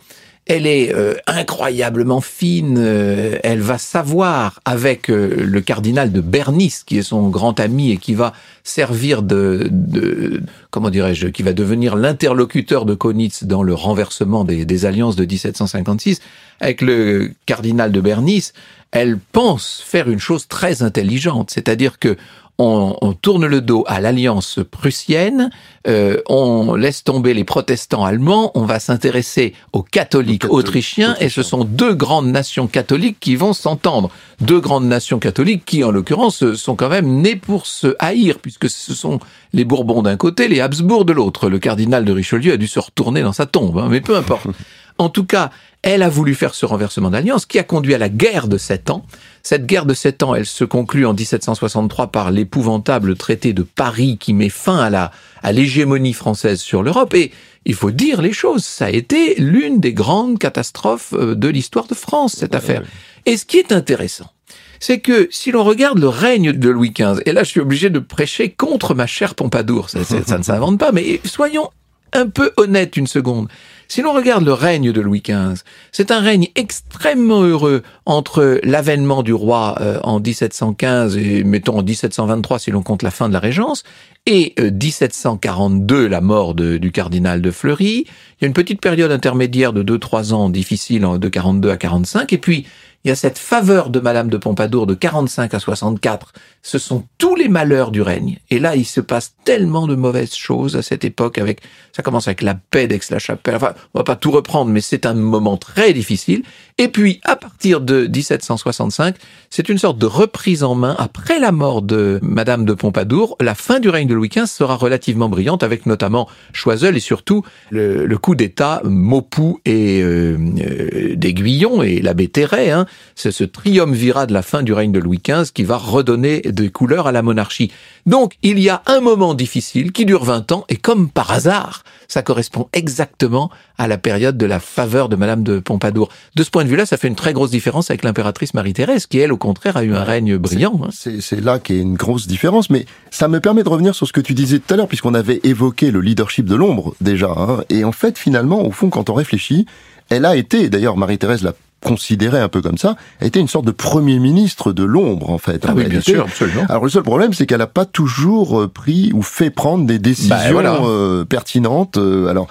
elle 0.47 0.65
est 0.65 0.93
euh, 0.93 1.15
incroyablement 1.27 2.21
fine. 2.21 2.77
euh, 2.77 3.37
elle 3.43 3.59
va 3.59 3.77
savoir 3.77 4.59
avec 4.65 5.09
euh, 5.09 5.43
le 5.43 5.61
cardinal 5.61 6.11
de 6.11 6.21
Bernice, 6.21 6.83
qui 6.83 6.97
est 6.97 7.03
son 7.03 7.29
grand 7.29 7.59
ami 7.59 7.91
et 7.91 7.97
qui 7.97 8.13
va 8.13 8.33
servir 8.63 9.21
de, 9.21 9.67
de 9.71 10.41
comment 10.71 10.89
dirais-je, 10.89 11.27
qui 11.27 11.43
va 11.43 11.53
devenir 11.53 11.95
l'interlocuteur 11.95 12.85
de 12.85 12.95
Kaunitz 12.95 13.43
dans 13.43 13.63
le 13.63 13.73
renversement 13.73 14.43
des, 14.43 14.65
des 14.65 14.85
alliances 14.85 15.15
de 15.15 15.25
1756. 15.25 16.21
Avec 16.59 16.81
le 16.81 17.31
cardinal 17.45 17.91
de 17.91 18.01
Bernice, 18.01 18.53
elle 18.91 19.19
pense 19.31 19.83
faire 19.85 20.09
une 20.09 20.19
chose 20.19 20.47
très 20.47 20.81
intelligente, 20.81 21.51
c'est-à-dire 21.51 21.99
que 21.99 22.17
on, 22.57 22.95
on 23.01 23.13
tourne 23.13 23.45
le 23.45 23.61
dos 23.61 23.83
à 23.87 24.01
l'alliance 24.01 24.59
prussienne, 24.69 25.49
euh, 25.87 26.21
on 26.27 26.75
laisse 26.75 27.03
tomber 27.03 27.33
les 27.33 27.43
protestants 27.43 28.03
allemands, 28.03 28.51
on 28.55 28.65
va 28.65 28.79
s'intéresser 28.79 29.53
aux 29.73 29.83
catholiques 29.83 30.49
autrichiens, 30.49 31.15
et 31.19 31.29
ce 31.29 31.43
sont 31.43 31.63
deux 31.63 31.93
grandes 31.93 32.27
nations 32.27 32.67
catholiques 32.67 33.19
qui 33.19 33.35
vont 33.35 33.53
s'entendre. 33.53 34.09
Deux 34.41 34.59
grandes 34.59 34.87
nations 34.87 35.19
catholiques 35.19 35.65
qui, 35.65 35.83
en 35.83 35.91
l'occurrence, 35.91 36.53
sont 36.53 36.75
quand 36.75 36.89
même 36.89 37.21
nées 37.21 37.35
pour 37.35 37.67
se 37.67 37.95
haïr, 37.99 38.39
puisque 38.39 38.69
ce 38.69 38.93
sont 38.93 39.19
les 39.53 39.65
Bourbons 39.65 40.01
d'un 40.01 40.17
côté, 40.17 40.47
les 40.47 40.59
Habsbourg 40.59 41.05
de 41.05 41.13
l'autre. 41.13 41.49
Le 41.49 41.59
cardinal 41.59 42.05
de 42.05 42.11
Richelieu 42.11 42.53
a 42.53 42.57
dû 42.57 42.67
se 42.67 42.79
retourner 42.79 43.21
dans 43.21 43.33
sa 43.33 43.45
tombe, 43.45 43.77
hein, 43.77 43.87
mais 43.89 44.01
peu 44.01 44.15
importe. 44.15 44.47
En 44.97 45.09
tout 45.09 45.25
cas, 45.25 45.51
elle 45.83 46.01
a 46.03 46.09
voulu 46.09 46.33
faire 46.35 46.53
ce 46.55 46.65
renversement 46.65 47.09
d'alliance 47.11 47.45
qui 47.45 47.59
a 47.59 47.63
conduit 47.63 47.93
à 47.93 47.97
la 47.97 48.09
guerre 48.09 48.47
de 48.47 48.57
sept 48.57 48.89
ans. 48.89 49.05
Cette 49.43 49.65
guerre 49.65 49.85
de 49.85 49.93
sept 49.93 50.23
ans, 50.23 50.33
elle 50.35 50.45
se 50.45 50.63
conclut 50.65 51.05
en 51.05 51.13
1763 51.13 52.07
par 52.07 52.31
l'épouvantable 52.31 53.15
traité 53.15 53.53
de 53.53 53.63
Paris 53.63 54.17
qui 54.19 54.33
met 54.33 54.49
fin 54.49 54.77
à 54.77 54.89
la 54.89 55.11
à 55.43 55.51
l'hégémonie 55.51 56.13
française 56.13 56.59
sur 56.59 56.81
l'Europe. 56.83 57.13
Et 57.13 57.31
il 57.65 57.75
faut 57.75 57.91
dire 57.91 58.21
les 58.21 58.33
choses, 58.33 58.65
ça 58.65 58.85
a 58.85 58.89
été 58.89 59.35
l'une 59.37 59.79
des 59.79 59.93
grandes 59.93 60.39
catastrophes 60.39 61.13
euh, 61.13 61.35
de 61.35 61.47
l'histoire 61.47 61.85
de 61.87 61.93
France, 61.93 62.35
cette 62.37 62.55
affaire. 62.55 62.81
Et 63.25 63.37
ce 63.37 63.45
qui 63.45 63.57
est 63.57 63.71
intéressant, 63.71 64.31
c'est 64.79 64.99
que 64.99 65.27
si 65.31 65.51
l'on 65.51 65.63
regarde 65.63 65.99
le 65.99 66.07
règne 66.09 66.51
de 66.53 66.69
Louis 66.69 66.91
XV, 66.91 67.21
et 67.25 67.31
là 67.33 67.43
je 67.43 67.49
suis 67.49 67.59
obligé 67.59 67.89
de 67.89 67.99
prêcher 67.99 68.49
contre 68.49 68.93
ma 68.95 69.05
chère 69.07 69.35
Pompadour, 69.35 69.89
ça, 69.89 70.03
ça- 70.03 70.23
ça 70.25 70.37
ne 70.37 70.43
s'invente 70.43 70.79
pas, 70.79 70.91
mais 70.91 71.21
soyons 71.25 71.69
un 72.13 72.27
peu 72.27 72.51
honnêtes 72.57 72.95
une 72.97 73.07
seconde. 73.07 73.47
Si 73.87 74.01
l'on 74.01 74.13
regarde 74.13 74.43
le 74.45 74.53
règne 74.53 74.91
de 74.91 74.99
Louis 75.01 75.21
XV, 75.25 75.61
c'est 75.91 76.11
un 76.11 76.19
règne 76.19 76.49
extrêmement 76.55 77.41
heureux 77.43 77.83
entre 78.05 78.59
l'avènement 78.63 79.23
du 79.23 79.33
roi 79.33 79.75
euh, 79.81 79.99
en 80.03 80.19
1715 80.19 81.17
et 81.17 81.43
mettons 81.43 81.79
en 81.79 81.83
1723 81.83 82.59
si 82.59 82.71
l'on 82.71 82.83
compte 82.83 83.01
la 83.03 83.11
fin 83.11 83.27
de 83.29 83.33
la 83.33 83.39
Régence, 83.39 83.83
et 84.25 84.53
euh, 84.59 84.71
1742 84.71 86.07
la 86.07 86.21
mort 86.21 86.53
de- 86.53 86.77
du 86.77 86.91
cardinal 86.91 87.41
de 87.41 87.51
Fleury. 87.51 88.05
Il 88.07 88.41
y 88.41 88.45
a 88.45 88.47
une 88.47 88.53
petite 88.53 88.81
période 88.81 89.11
intermédiaire 89.11 89.73
de 89.73 89.83
2-3 89.83 90.33
ans 90.33 90.49
difficile 90.49 91.05
en- 91.05 91.17
de 91.17 91.29
42 91.29 91.69
à 91.69 91.77
45, 91.77 92.33
et 92.33 92.37
puis 92.37 92.65
il 93.07 93.11
y 93.11 93.13
a 93.13 93.15
cette 93.15 93.37
faveur 93.37 93.89
de 93.89 94.01
Madame 94.01 94.27
de 94.27 94.35
Pompadour 94.35 94.85
de 94.85 94.93
45 94.93 95.53
à 95.53 95.59
64. 95.61 96.33
Ce 96.61 96.77
sont 96.77 97.05
tous 97.17 97.35
les 97.35 97.47
malheurs 97.47 97.91
du 97.91 98.01
règne. 98.01 98.39
Et 98.49 98.59
là, 98.59 98.75
il 98.75 98.83
se 98.83 98.99
passe 98.99 99.33
tellement 99.45 99.87
de 99.87 99.95
mauvaises 99.95 100.35
choses 100.35 100.75
à 100.75 100.81
cette 100.81 101.05
époque 101.05 101.37
avec, 101.37 101.61
ça 101.93 102.03
commence 102.03 102.27
avec 102.27 102.41
la 102.41 102.55
paix 102.55 102.85
d'Aix-la-Chapelle. 102.85 103.55
Enfin, 103.55 103.75
on 103.93 103.99
va 103.99 104.03
pas 104.03 104.17
tout 104.17 104.31
reprendre, 104.31 104.71
mais 104.71 104.81
c'est 104.81 105.05
un 105.05 105.13
moment 105.13 105.55
très 105.55 105.93
difficile. 105.93 106.43
Et 106.77 106.89
puis, 106.89 107.21
à 107.23 107.37
partir 107.37 107.79
de 107.79 108.07
1765, 108.07 109.15
c'est 109.49 109.69
une 109.69 109.77
sorte 109.77 109.97
de 109.97 110.05
reprise 110.05 110.65
en 110.65 110.75
main. 110.75 110.93
Après 110.99 111.39
la 111.39 111.53
mort 111.53 111.81
de 111.81 112.19
Madame 112.21 112.65
de 112.65 112.73
Pompadour, 112.73 113.37
la 113.39 113.55
fin 113.55 113.79
du 113.79 113.87
règne 113.87 114.09
de 114.09 114.15
Louis 114.15 114.27
XV 114.27 114.47
sera 114.47 114.75
relativement 114.75 115.29
brillante, 115.29 115.63
avec 115.63 115.85
notamment 115.85 116.27
Choiseul 116.51 116.97
et 116.97 116.99
surtout 116.99 117.43
le, 117.69 118.17
coup 118.17 118.35
d'État 118.35 118.81
Maupoux 118.83 119.61
et 119.63 120.01
euh, 120.01 120.37
euh, 120.59 121.15
d'Aiguillon 121.15 121.81
et 121.83 122.01
l'abbé 122.01 122.27
Terray. 122.27 122.69
Hein. 122.69 122.85
C'est 123.15 123.31
ce 123.31 123.43
triumvirat 123.43 124.25
de 124.25 124.33
la 124.33 124.41
fin 124.41 124.63
du 124.63 124.73
règne 124.73 124.91
de 124.91 124.99
Louis 124.99 125.21
XV 125.25 125.51
qui 125.53 125.63
va 125.63 125.77
redonner 125.77 126.41
des 126.41 126.69
couleurs 126.69 127.07
à 127.07 127.11
la 127.11 127.21
monarchie. 127.21 127.71
Donc, 128.05 128.33
il 128.43 128.59
y 128.59 128.69
a 128.69 128.83
un 128.85 129.01
moment 129.01 129.33
difficile 129.33 129.91
qui 129.91 130.05
dure 130.05 130.23
20 130.23 130.51
ans, 130.51 130.65
et 130.69 130.77
comme 130.77 131.09
par 131.09 131.31
hasard, 131.31 131.83
ça 132.07 132.21
correspond 132.21 132.69
exactement 132.73 133.49
à 133.77 133.87
la 133.87 133.97
période 133.97 134.37
de 134.37 134.45
la 134.45 134.59
faveur 134.59 135.09
de 135.09 135.15
Madame 135.15 135.43
de 135.43 135.59
Pompadour. 135.59 136.09
De 136.35 136.43
ce 136.43 136.49
point 136.49 136.63
de 136.63 136.69
vue-là, 136.69 136.85
ça 136.85 136.97
fait 136.97 137.07
une 137.07 137.15
très 137.15 137.33
grosse 137.33 137.51
différence 137.51 137.89
avec 137.89 138.03
l'impératrice 138.03 138.53
Marie-Thérèse, 138.53 139.07
qui 139.07 139.19
elle, 139.19 139.33
au 139.33 139.37
contraire, 139.37 139.77
a 139.77 139.83
eu 139.83 139.93
un 139.93 140.03
règne 140.03 140.37
brillant. 140.37 140.79
Hein. 140.83 140.89
C'est 140.91 141.41
là 141.41 141.59
a 141.63 141.73
une 141.73 141.95
grosse 141.95 142.27
différence, 142.27 142.69
mais 142.69 142.85
ça 143.11 143.27
me 143.27 143.39
permet 143.39 143.63
de 143.63 143.69
revenir 143.69 143.95
sur 143.95 144.07
ce 144.07 144.13
que 144.13 144.21
tu 144.21 144.33
disais 144.33 144.59
tout 144.59 144.73
à 144.73 144.77
l'heure, 144.77 144.87
puisqu'on 144.87 145.13
avait 145.13 145.41
évoqué 145.43 145.91
le 145.91 146.01
leadership 146.01 146.45
de 146.45 146.55
l'ombre 146.55 146.95
déjà. 147.01 147.33
Hein. 147.37 147.63
et 147.69 147.83
en 147.83 147.91
fait, 147.91 148.17
finalement, 148.17 148.65
au 148.65 148.71
fond, 148.71 148.89
quand 148.89 149.09
on 149.09 149.13
réfléchit, 149.13 149.65
elle 150.09 150.25
a 150.25 150.35
été, 150.35 150.69
d'ailleurs 150.69 150.97
Marie-Thérèse 150.97 151.43
l'a 151.43 151.53
considéré 151.83 152.39
un 152.39 152.49
peu 152.49 152.61
comme 152.61 152.77
ça, 152.77 152.95
a 153.21 153.25
été 153.25 153.39
une 153.39 153.47
sorte 153.47 153.65
de 153.65 153.71
premier 153.71 154.19
ministre 154.19 154.73
de 154.73 154.83
l'ombre 154.83 155.29
en 155.29 155.37
fait. 155.37 155.65
Ah 155.67 155.73
oui, 155.75 155.85
bien 155.85 156.01
sûr, 156.01 156.23
absolument. 156.23 156.65
Alors 156.69 156.83
le 156.83 156.89
seul 156.89 157.03
problème, 157.03 157.33
c'est 157.33 157.45
qu'elle 157.45 157.59
n'a 157.59 157.67
pas 157.67 157.85
toujours 157.85 158.61
euh, 158.61 158.67
pris 158.67 159.11
ou 159.13 159.21
fait 159.21 159.49
prendre 159.49 159.85
des 159.85 159.99
décisions 159.99 160.61
bah, 160.61 160.79
euh, 160.83 161.25
pertinentes. 161.25 161.97
Euh, 161.97 162.27
alors 162.27 162.47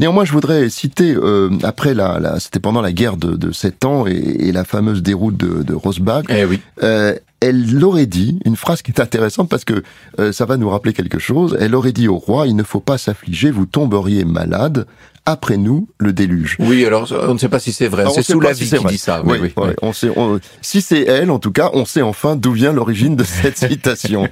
Néanmoins, 0.00 0.24
je 0.24 0.32
voudrais 0.32 0.70
citer, 0.70 1.14
euh, 1.14 1.50
après 1.62 1.92
la, 1.92 2.18
la 2.20 2.40
c'était 2.40 2.58
pendant 2.58 2.80
la 2.80 2.90
guerre 2.90 3.18
de, 3.18 3.36
de 3.36 3.52
7 3.52 3.84
ans 3.84 4.06
et, 4.06 4.12
et, 4.12 4.50
la 4.50 4.64
fameuse 4.64 5.02
déroute 5.02 5.36
de, 5.36 5.62
de 5.62 5.74
Rosbach, 5.74 6.24
eh 6.30 6.46
oui. 6.46 6.60
euh, 6.82 7.14
elle 7.40 7.84
aurait 7.84 8.06
dit 8.06 8.38
une 8.46 8.56
phrase 8.56 8.80
qui 8.80 8.92
est 8.92 9.00
intéressante 9.00 9.50
parce 9.50 9.66
que 9.66 9.82
euh, 10.18 10.32
ça 10.32 10.46
va 10.46 10.56
nous 10.56 10.70
rappeler 10.70 10.94
quelque 10.94 11.18
chose. 11.18 11.54
Elle 11.60 11.74
aurait 11.74 11.92
dit 11.92 12.08
au 12.08 12.16
roi, 12.16 12.46
il 12.46 12.56
ne 12.56 12.62
faut 12.62 12.80
pas 12.80 12.96
s'affliger, 12.96 13.50
vous 13.50 13.66
tomberiez 13.66 14.24
malade. 14.24 14.86
Après 15.26 15.56
nous, 15.56 15.88
le 15.98 16.12
déluge. 16.12 16.56
Oui, 16.58 16.84
alors 16.84 17.12
on 17.12 17.34
ne 17.34 17.38
sait 17.38 17.48
pas 17.48 17.60
si 17.60 17.72
c'est 17.72 17.88
vrai. 17.88 18.04
C'est 18.12 18.22
sous 18.22 18.40
la 18.40 18.52
vie 18.52 18.70
qui 18.70 18.84
dit 18.86 18.98
ça. 18.98 19.22
Oui, 19.24 19.38
oui, 19.40 19.52
oui. 19.56 19.68
On 19.82 19.92
sait, 19.92 20.10
on, 20.16 20.40
si 20.62 20.80
c'est 20.80 21.02
elle, 21.02 21.30
en 21.30 21.38
tout 21.38 21.52
cas, 21.52 21.70
on 21.74 21.84
sait 21.84 22.02
enfin 22.02 22.36
d'où 22.36 22.52
vient 22.52 22.72
l'origine 22.72 23.16
de 23.16 23.24
cette 23.24 23.58
citation. 23.68 24.28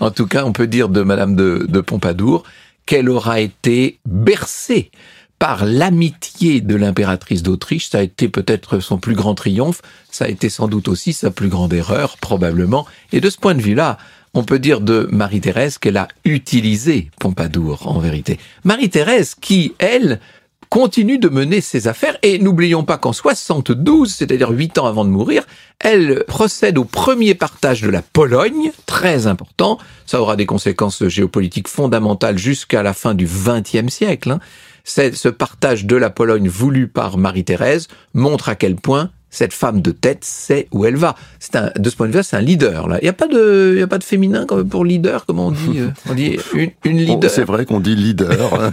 en 0.00 0.10
tout 0.10 0.26
cas, 0.26 0.44
on 0.44 0.52
peut 0.52 0.66
dire 0.66 0.88
de 0.88 1.02
Madame 1.02 1.36
de, 1.36 1.66
de 1.68 1.80
Pompadour 1.80 2.42
qu'elle 2.84 3.08
aura 3.10 3.40
été 3.40 3.98
bercée 4.06 4.90
par 5.38 5.64
l'amitié 5.64 6.60
de 6.60 6.74
l'impératrice 6.74 7.42
d'Autriche. 7.42 7.90
Ça 7.90 7.98
a 7.98 8.02
été 8.02 8.28
peut-être 8.28 8.80
son 8.80 8.98
plus 8.98 9.14
grand 9.14 9.34
triomphe, 9.34 9.82
ça 10.10 10.24
a 10.24 10.28
été 10.28 10.48
sans 10.48 10.68
doute 10.68 10.88
aussi 10.88 11.12
sa 11.12 11.30
plus 11.30 11.48
grande 11.48 11.72
erreur, 11.72 12.16
probablement. 12.18 12.86
Et 13.12 13.20
de 13.20 13.30
ce 13.30 13.38
point 13.38 13.54
de 13.54 13.62
vue-là, 13.62 13.98
on 14.34 14.44
peut 14.44 14.58
dire 14.58 14.80
de 14.80 15.08
Marie-Thérèse 15.10 15.78
qu'elle 15.78 15.96
a 15.96 16.08
utilisé 16.24 17.10
Pompadour, 17.18 17.88
en 17.88 17.98
vérité. 17.98 18.38
Marie-Thérèse 18.64 19.34
qui, 19.34 19.74
elle, 19.78 20.20
continue 20.68 21.18
de 21.18 21.28
mener 21.28 21.60
ses 21.60 21.88
affaires. 21.88 22.18
Et 22.22 22.38
n'oublions 22.38 22.84
pas 22.84 22.98
qu'en 22.98 23.12
72, 23.12 24.12
c'est-à-dire 24.12 24.50
huit 24.50 24.78
ans 24.78 24.86
avant 24.86 25.04
de 25.04 25.10
mourir, 25.10 25.44
elle 25.78 26.24
procède 26.26 26.78
au 26.78 26.84
premier 26.84 27.34
partage 27.34 27.82
de 27.82 27.90
la 27.90 28.02
Pologne, 28.02 28.72
très 28.86 29.26
important. 29.26 29.78
Ça 30.06 30.20
aura 30.20 30.36
des 30.36 30.46
conséquences 30.46 31.06
géopolitiques 31.06 31.68
fondamentales 31.68 32.38
jusqu'à 32.38 32.82
la 32.82 32.94
fin 32.94 33.14
du 33.14 33.26
XXe 33.26 33.92
siècle. 33.92 34.32
Hein. 34.32 34.40
Ce 34.84 35.28
partage 35.28 35.84
de 35.84 35.96
la 35.96 36.10
Pologne 36.10 36.48
voulu 36.48 36.88
par 36.88 37.18
Marie-Thérèse 37.18 37.88
montre 38.14 38.48
à 38.48 38.54
quel 38.54 38.76
point 38.76 39.10
cette 39.30 39.52
femme 39.52 39.80
de 39.80 39.90
tête 39.90 40.24
sait 40.24 40.68
où 40.72 40.84
elle 40.84 40.96
va. 40.96 41.14
C'est 41.38 41.56
un, 41.56 41.70
de 41.76 41.90
ce 41.90 41.96
point 41.96 42.08
de 42.08 42.16
vue, 42.16 42.22
c'est 42.22 42.36
un 42.36 42.40
leader. 42.40 42.88
Là, 42.88 42.98
il 43.00 43.04
n'y 43.04 43.08
a 43.08 43.14
pas 43.14 43.28
de, 43.28 43.72
il 43.74 43.80
y 43.80 43.82
a 43.82 43.86
pas 43.86 43.98
de 43.98 44.04
féminin 44.04 44.46
pour 44.46 44.84
leader, 44.84 45.26
comme 45.26 45.38
on 45.38 45.50
dit. 45.50 45.78
Euh, 45.78 45.88
on 46.08 46.14
dit 46.14 46.38
une, 46.54 46.70
une 46.84 46.98
leader. 46.98 47.30
C'est 47.30 47.44
vrai 47.44 47.66
qu'on 47.66 47.80
dit 47.80 47.94
leader 47.94 48.54
hein, 48.62 48.72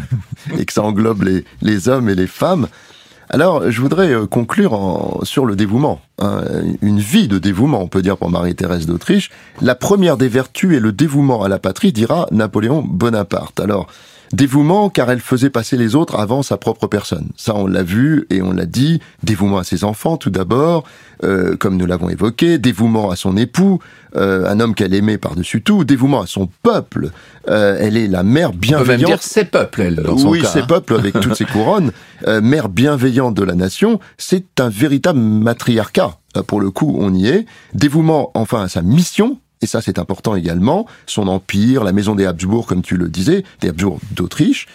et 0.58 0.66
que 0.66 0.74
ça 0.74 0.84
englobe 0.84 1.24
les, 1.24 1.44
les 1.62 1.90
hommes 1.90 2.10
et 2.10 2.16
les 2.16 2.28
femmes. 2.28 2.68
Alors, 3.30 3.72
je 3.72 3.82
voudrais 3.82 4.14
euh, 4.14 4.28
conclure 4.28 4.74
en, 4.74 5.20
sur 5.24 5.46
le 5.46 5.56
dévouement. 5.56 6.00
Hein, 6.20 6.44
une 6.82 7.00
vie 7.00 7.28
de 7.28 7.40
dévouement, 7.40 7.82
on 7.82 7.88
peut 7.88 8.02
dire 8.02 8.18
pour 8.18 8.30
Marie-Thérèse 8.30 8.86
d'Autriche. 8.86 9.32
La 9.62 9.76
première 9.76 10.18
des 10.18 10.28
vertus 10.28 10.76
est 10.76 10.80
le 10.80 10.92
dévouement 10.92 11.44
à 11.44 11.50
la 11.50 11.60
patrie, 11.60 11.92
dira 11.92 12.28
Napoléon 12.32 12.84
Bonaparte. 12.88 13.60
Alors, 13.60 13.88
Dévouement 14.34 14.90
car 14.90 15.10
elle 15.12 15.20
faisait 15.20 15.50
passer 15.50 15.78
les 15.78 15.96
autres 15.96 16.20
avant 16.20 16.44
sa 16.44 16.58
propre 16.58 16.88
personne. 16.88 17.30
Ça, 17.36 17.56
on 17.56 17.68
l'a 17.68 17.84
vu 17.84 18.26
et 18.30 18.42
on 18.42 18.52
l'a 18.52 18.66
dit. 18.66 19.02
Dévouement 19.24 19.58
à 19.60 19.64
ses 19.64 19.84
enfants, 19.84 20.18
tout 20.18 20.30
d'abord, 20.30 20.84
euh, 21.24 21.56
comme 21.58 21.78
nous 21.78 21.86
l'avons 21.86 22.10
évoqué. 22.10 22.58
Dévouement 22.58 23.12
à 23.12 23.16
son 23.16 23.38
époux, 23.38 23.80
euh, 24.16 24.48
un 24.50 24.60
homme 24.60 24.76
qu'elle 24.76 24.94
aimait 24.94 25.18
par-dessus 25.18 25.62
tout. 25.62 25.84
Dévouement 25.84 26.22
à 26.22 26.28
son 26.28 26.50
peuple. 26.64 27.12
Euh, 27.50 27.78
elle 27.80 27.98
est 27.98 28.08
la 28.08 28.24
mère 28.24 28.54
bienveillante. 28.54 28.82
On 28.82 28.86
peut 28.86 28.92
même 28.98 29.06
dire 29.06 29.24
ses 29.24 29.46
peuples, 29.46 29.82
elle, 29.82 29.96
dans 29.96 30.18
son 30.18 30.30
Oui, 30.30 30.44
ses 30.46 30.60
hein. 30.60 30.66
peuples 30.68 30.96
avec 30.96 31.20
toutes 31.20 31.36
ses 31.36 31.46
couronnes. 31.54 31.92
mère 32.26 32.70
bienveillante 32.70 33.36
de 33.36 33.44
la 33.44 33.56
nation. 33.56 34.00
C'est 34.18 34.60
un 34.60 34.70
véritable 34.70 35.20
matriarcat. 35.20 36.18
Pour 36.48 36.60
le 36.60 36.70
coup, 36.72 36.98
on 37.00 37.14
y 37.14 37.28
est. 37.28 37.46
Dévouement, 37.74 38.32
enfin, 38.34 38.64
à 38.64 38.68
sa 38.68 38.82
mission, 38.82 39.38
et 39.66 39.68
ça 39.68 39.82
c'est 39.82 39.98
important 39.98 40.36
également, 40.36 40.86
son 41.08 41.28
empire, 41.28 41.84
la 41.84 41.92
maison 41.92 42.14
des 42.14 42.26
Habsbourg, 42.26 42.68
comme 42.68 42.84
tu 42.84 42.98
le 42.98 43.10
disais, 43.10 43.44
des 43.62 43.70
Habsbourg 43.70 44.00
d'Autriche, 44.12 44.68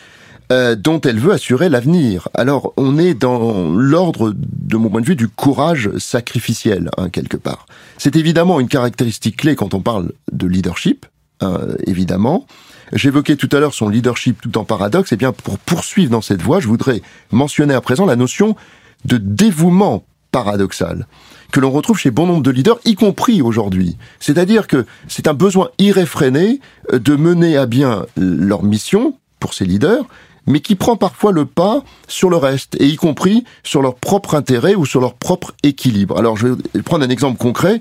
euh, 0.51 0.75
dont 0.75 1.01
elle 1.03 1.21
veut 1.21 1.33
assurer 1.33 1.69
l'avenir. 1.69 2.29
Alors 2.35 2.73
on 2.77 2.99
est 2.99 3.15
dans 3.15 3.71
l'ordre, 3.71 4.35
de 4.35 4.77
mon 4.77 4.91
point 4.91 5.01
de 5.01 5.07
vue, 5.07 5.15
du 5.15 5.29
courage 5.29 5.97
sacrificiel, 5.99 6.91
hein, 6.99 7.09
quelque 7.09 7.37
part. 7.37 7.67
C'est 7.99 8.17
évidemment 8.17 8.59
une 8.59 8.67
caractéristique 8.67 9.37
clé 9.37 9.55
quand 9.55 9.75
on 9.75 9.81
parle 9.81 10.11
de 10.33 10.49
leadership, 10.49 11.07
hein, 11.41 11.61
évidemment. 11.87 12.47
J'évoquais 12.93 13.37
tout 13.37 13.49
à 13.53 13.61
l'heure 13.61 13.75
son 13.75 13.89
leadership 13.89 14.43
tout 14.43 14.59
en 14.59 14.65
paradoxe, 14.65 15.13
et 15.13 15.17
bien 15.17 15.31
pour 15.31 15.57
poursuivre 15.61 16.11
dans 16.11 16.21
cette 16.21 16.43
voie, 16.43 16.59
je 16.59 16.67
voudrais 16.67 17.01
mentionner 17.31 17.75
à 17.75 17.81
présent 17.81 18.07
la 18.07 18.17
notion 18.17 18.57
de 19.05 19.19
dévouement 19.19 20.05
paradoxal 20.33 21.07
que 21.51 21.61
l'on 21.61 21.71
retrouve 21.71 21.99
chez 21.99 22.11
bon 22.11 22.27
nombre 22.27 22.43
de 22.43 22.51
leaders, 22.51 22.79
y 22.85 22.95
compris 22.95 23.43
aujourd'hui. 23.43 23.97
C'est-à-dire 24.19 24.67
que 24.67 24.87
c'est 25.09 25.29
un 25.29 25.35
besoin 25.35 25.71
irréfréné 25.79 26.61
euh, 26.93 26.99
de 26.99 27.17
mener 27.17 27.57
à 27.57 27.67
bien 27.67 28.07
leur 28.17 28.63
mission 28.63 29.15
pour 29.39 29.55
ces 29.55 29.65
leaders, 29.65 30.05
mais 30.47 30.61
qui 30.61 30.75
prend 30.75 30.97
parfois 30.97 31.33
le 31.33 31.45
pas 31.45 31.83
sur 32.09 32.31
le 32.31 32.37
reste, 32.37 32.77
et 32.81 32.87
y 32.87 32.97
compris 32.97 33.45
sur 33.63 33.83
leur 33.83 33.95
propre 33.95 34.35
intérêt 34.35 34.75
ou 34.75 34.87
sur 34.87 35.01
leur 35.01 35.15
propre 35.15 35.55
équilibre. 35.63 36.19
Alors 36.19 36.37
je 36.37 36.49
vais 36.49 36.83
prendre 36.83 37.05
un 37.05 37.11
exemple 37.11 37.39
concret. 37.39 37.81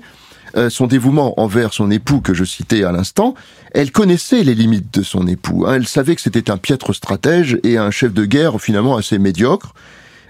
Euh, 0.56 0.68
son 0.68 0.88
dévouement 0.88 1.40
envers 1.40 1.72
son 1.72 1.92
époux 1.92 2.20
que 2.20 2.34
je 2.34 2.42
citais 2.42 2.82
à 2.82 2.90
l'instant, 2.90 3.36
elle 3.72 3.92
connaissait 3.92 4.42
les 4.42 4.56
limites 4.56 4.92
de 4.92 5.04
son 5.04 5.28
époux. 5.28 5.64
Hein. 5.64 5.74
Elle 5.76 5.86
savait 5.86 6.16
que 6.16 6.20
c'était 6.20 6.50
un 6.50 6.56
piètre 6.56 6.92
stratège 6.92 7.60
et 7.62 7.76
un 7.76 7.92
chef 7.92 8.12
de 8.12 8.24
guerre 8.24 8.60
finalement 8.60 8.96
assez 8.96 9.20
médiocre, 9.20 9.74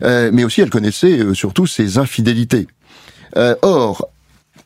euh, 0.03 0.31
mais 0.31 0.45
aussi 0.45 0.61
elle 0.61 0.69
connaissait 0.69 1.33
surtout 1.33 1.67
ses 1.67 1.97
infidélités. 1.97 2.67
Euh, 3.37 3.55
or, 3.63 4.09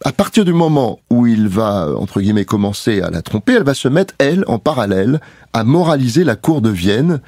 à 0.04 0.12
partir 0.12 0.44
du 0.44 0.52
moment 0.52 1.00
où 1.10 1.26
il 1.26 1.48
va, 1.48 1.88
entre 1.96 2.20
guillemets, 2.20 2.44
commencer 2.44 3.00
à 3.00 3.10
la 3.10 3.22
tromper, 3.22 3.54
elle 3.54 3.64
va 3.64 3.74
se 3.74 3.88
mettre, 3.88 4.14
elle, 4.18 4.44
en 4.48 4.58
parallèle, 4.58 5.20
à 5.52 5.64
moraliser 5.64 6.24
la 6.24 6.36
cour 6.36 6.60
de 6.60 6.70
Vienne. 6.70 7.20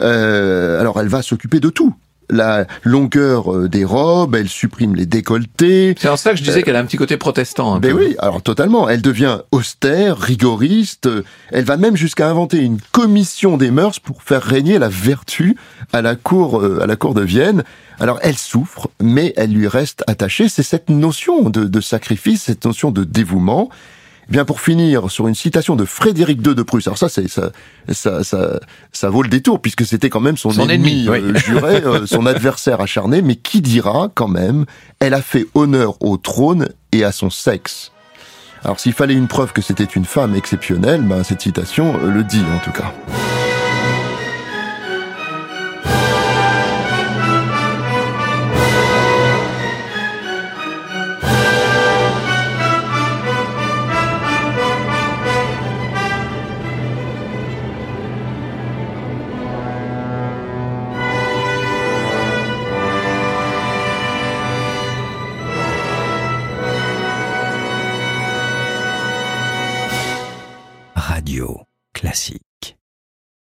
Euh, 0.00 0.80
alors, 0.80 1.00
elle 1.00 1.08
va 1.08 1.22
s'occuper 1.22 1.60
de 1.60 1.68
tout 1.68 1.94
la 2.32 2.66
longueur 2.82 3.52
euh, 3.52 3.68
des 3.68 3.84
robes, 3.84 4.34
elle 4.34 4.48
supprime 4.48 4.96
les 4.96 5.06
décolletés. 5.06 5.94
C'est 5.98 6.08
en 6.08 6.16
ça 6.16 6.32
que 6.32 6.36
je 6.36 6.42
disais 6.42 6.62
qu'elle 6.62 6.76
a 6.76 6.80
un 6.80 6.86
petit 6.86 6.96
côté 6.96 7.16
protestant. 7.16 7.74
Un 7.74 7.80
ben 7.80 7.92
oui, 7.92 8.16
alors 8.18 8.42
totalement. 8.42 8.88
Elle 8.88 9.02
devient 9.02 9.38
austère, 9.52 10.18
rigoriste. 10.18 11.08
Elle 11.50 11.64
va 11.64 11.76
même 11.76 11.96
jusqu'à 11.96 12.28
inventer 12.28 12.58
une 12.58 12.78
commission 12.90 13.56
des 13.56 13.70
mœurs 13.70 14.00
pour 14.00 14.22
faire 14.22 14.42
régner 14.42 14.78
la 14.78 14.88
vertu 14.88 15.56
à 15.92 16.02
la 16.02 16.16
cour, 16.16 16.64
à 16.80 16.86
la 16.86 16.96
cour 16.96 17.14
de 17.14 17.22
Vienne. 17.22 17.62
Alors 18.02 18.18
elle 18.22 18.36
souffre, 18.36 18.90
mais 19.00 19.32
elle 19.36 19.52
lui 19.52 19.68
reste 19.68 20.02
attachée. 20.06 20.48
C'est 20.48 20.62
cette 20.62 20.90
notion 20.90 21.50
de, 21.50 21.80
sacrifice, 21.80 22.42
cette 22.42 22.64
notion 22.64 22.90
de 22.90 23.04
dévouement. 23.04 23.70
Eh 24.28 24.32
bien 24.32 24.44
pour 24.44 24.60
finir 24.60 25.10
sur 25.10 25.26
une 25.26 25.34
citation 25.34 25.76
de 25.76 25.84
Frédéric 25.84 26.46
II 26.46 26.54
de 26.54 26.62
Prusse. 26.62 26.86
Alors 26.86 26.98
ça, 26.98 27.08
c'est 27.08 27.28
ça, 27.28 27.50
ça, 27.88 28.22
ça, 28.22 28.60
ça, 28.92 29.10
vaut 29.10 29.22
le 29.22 29.28
détour 29.28 29.60
puisque 29.60 29.84
c'était 29.84 30.10
quand 30.10 30.20
même 30.20 30.36
son, 30.36 30.50
ennemi, 30.68 31.08
euh, 31.08 31.34
juré, 31.34 31.82
euh, 31.84 32.06
son 32.06 32.26
adversaire 32.26 32.80
acharné. 32.80 33.22
Mais 33.22 33.36
qui 33.36 33.60
dira 33.60 34.10
quand 34.14 34.28
même, 34.28 34.64
elle 35.00 35.14
a 35.14 35.22
fait 35.22 35.46
honneur 35.54 35.96
au 36.00 36.16
trône 36.16 36.68
et 36.92 37.04
à 37.04 37.12
son 37.12 37.30
sexe? 37.30 37.90
Alors 38.64 38.78
s'il 38.78 38.92
fallait 38.92 39.14
une 39.14 39.26
preuve 39.26 39.52
que 39.52 39.60
c'était 39.60 39.82
une 39.84 40.04
femme 40.04 40.36
exceptionnelle, 40.36 41.02
ben 41.02 41.24
cette 41.24 41.42
citation 41.42 41.98
le 41.98 42.22
dit 42.22 42.42
en 42.54 42.58
tout 42.64 42.70
cas. 42.70 42.92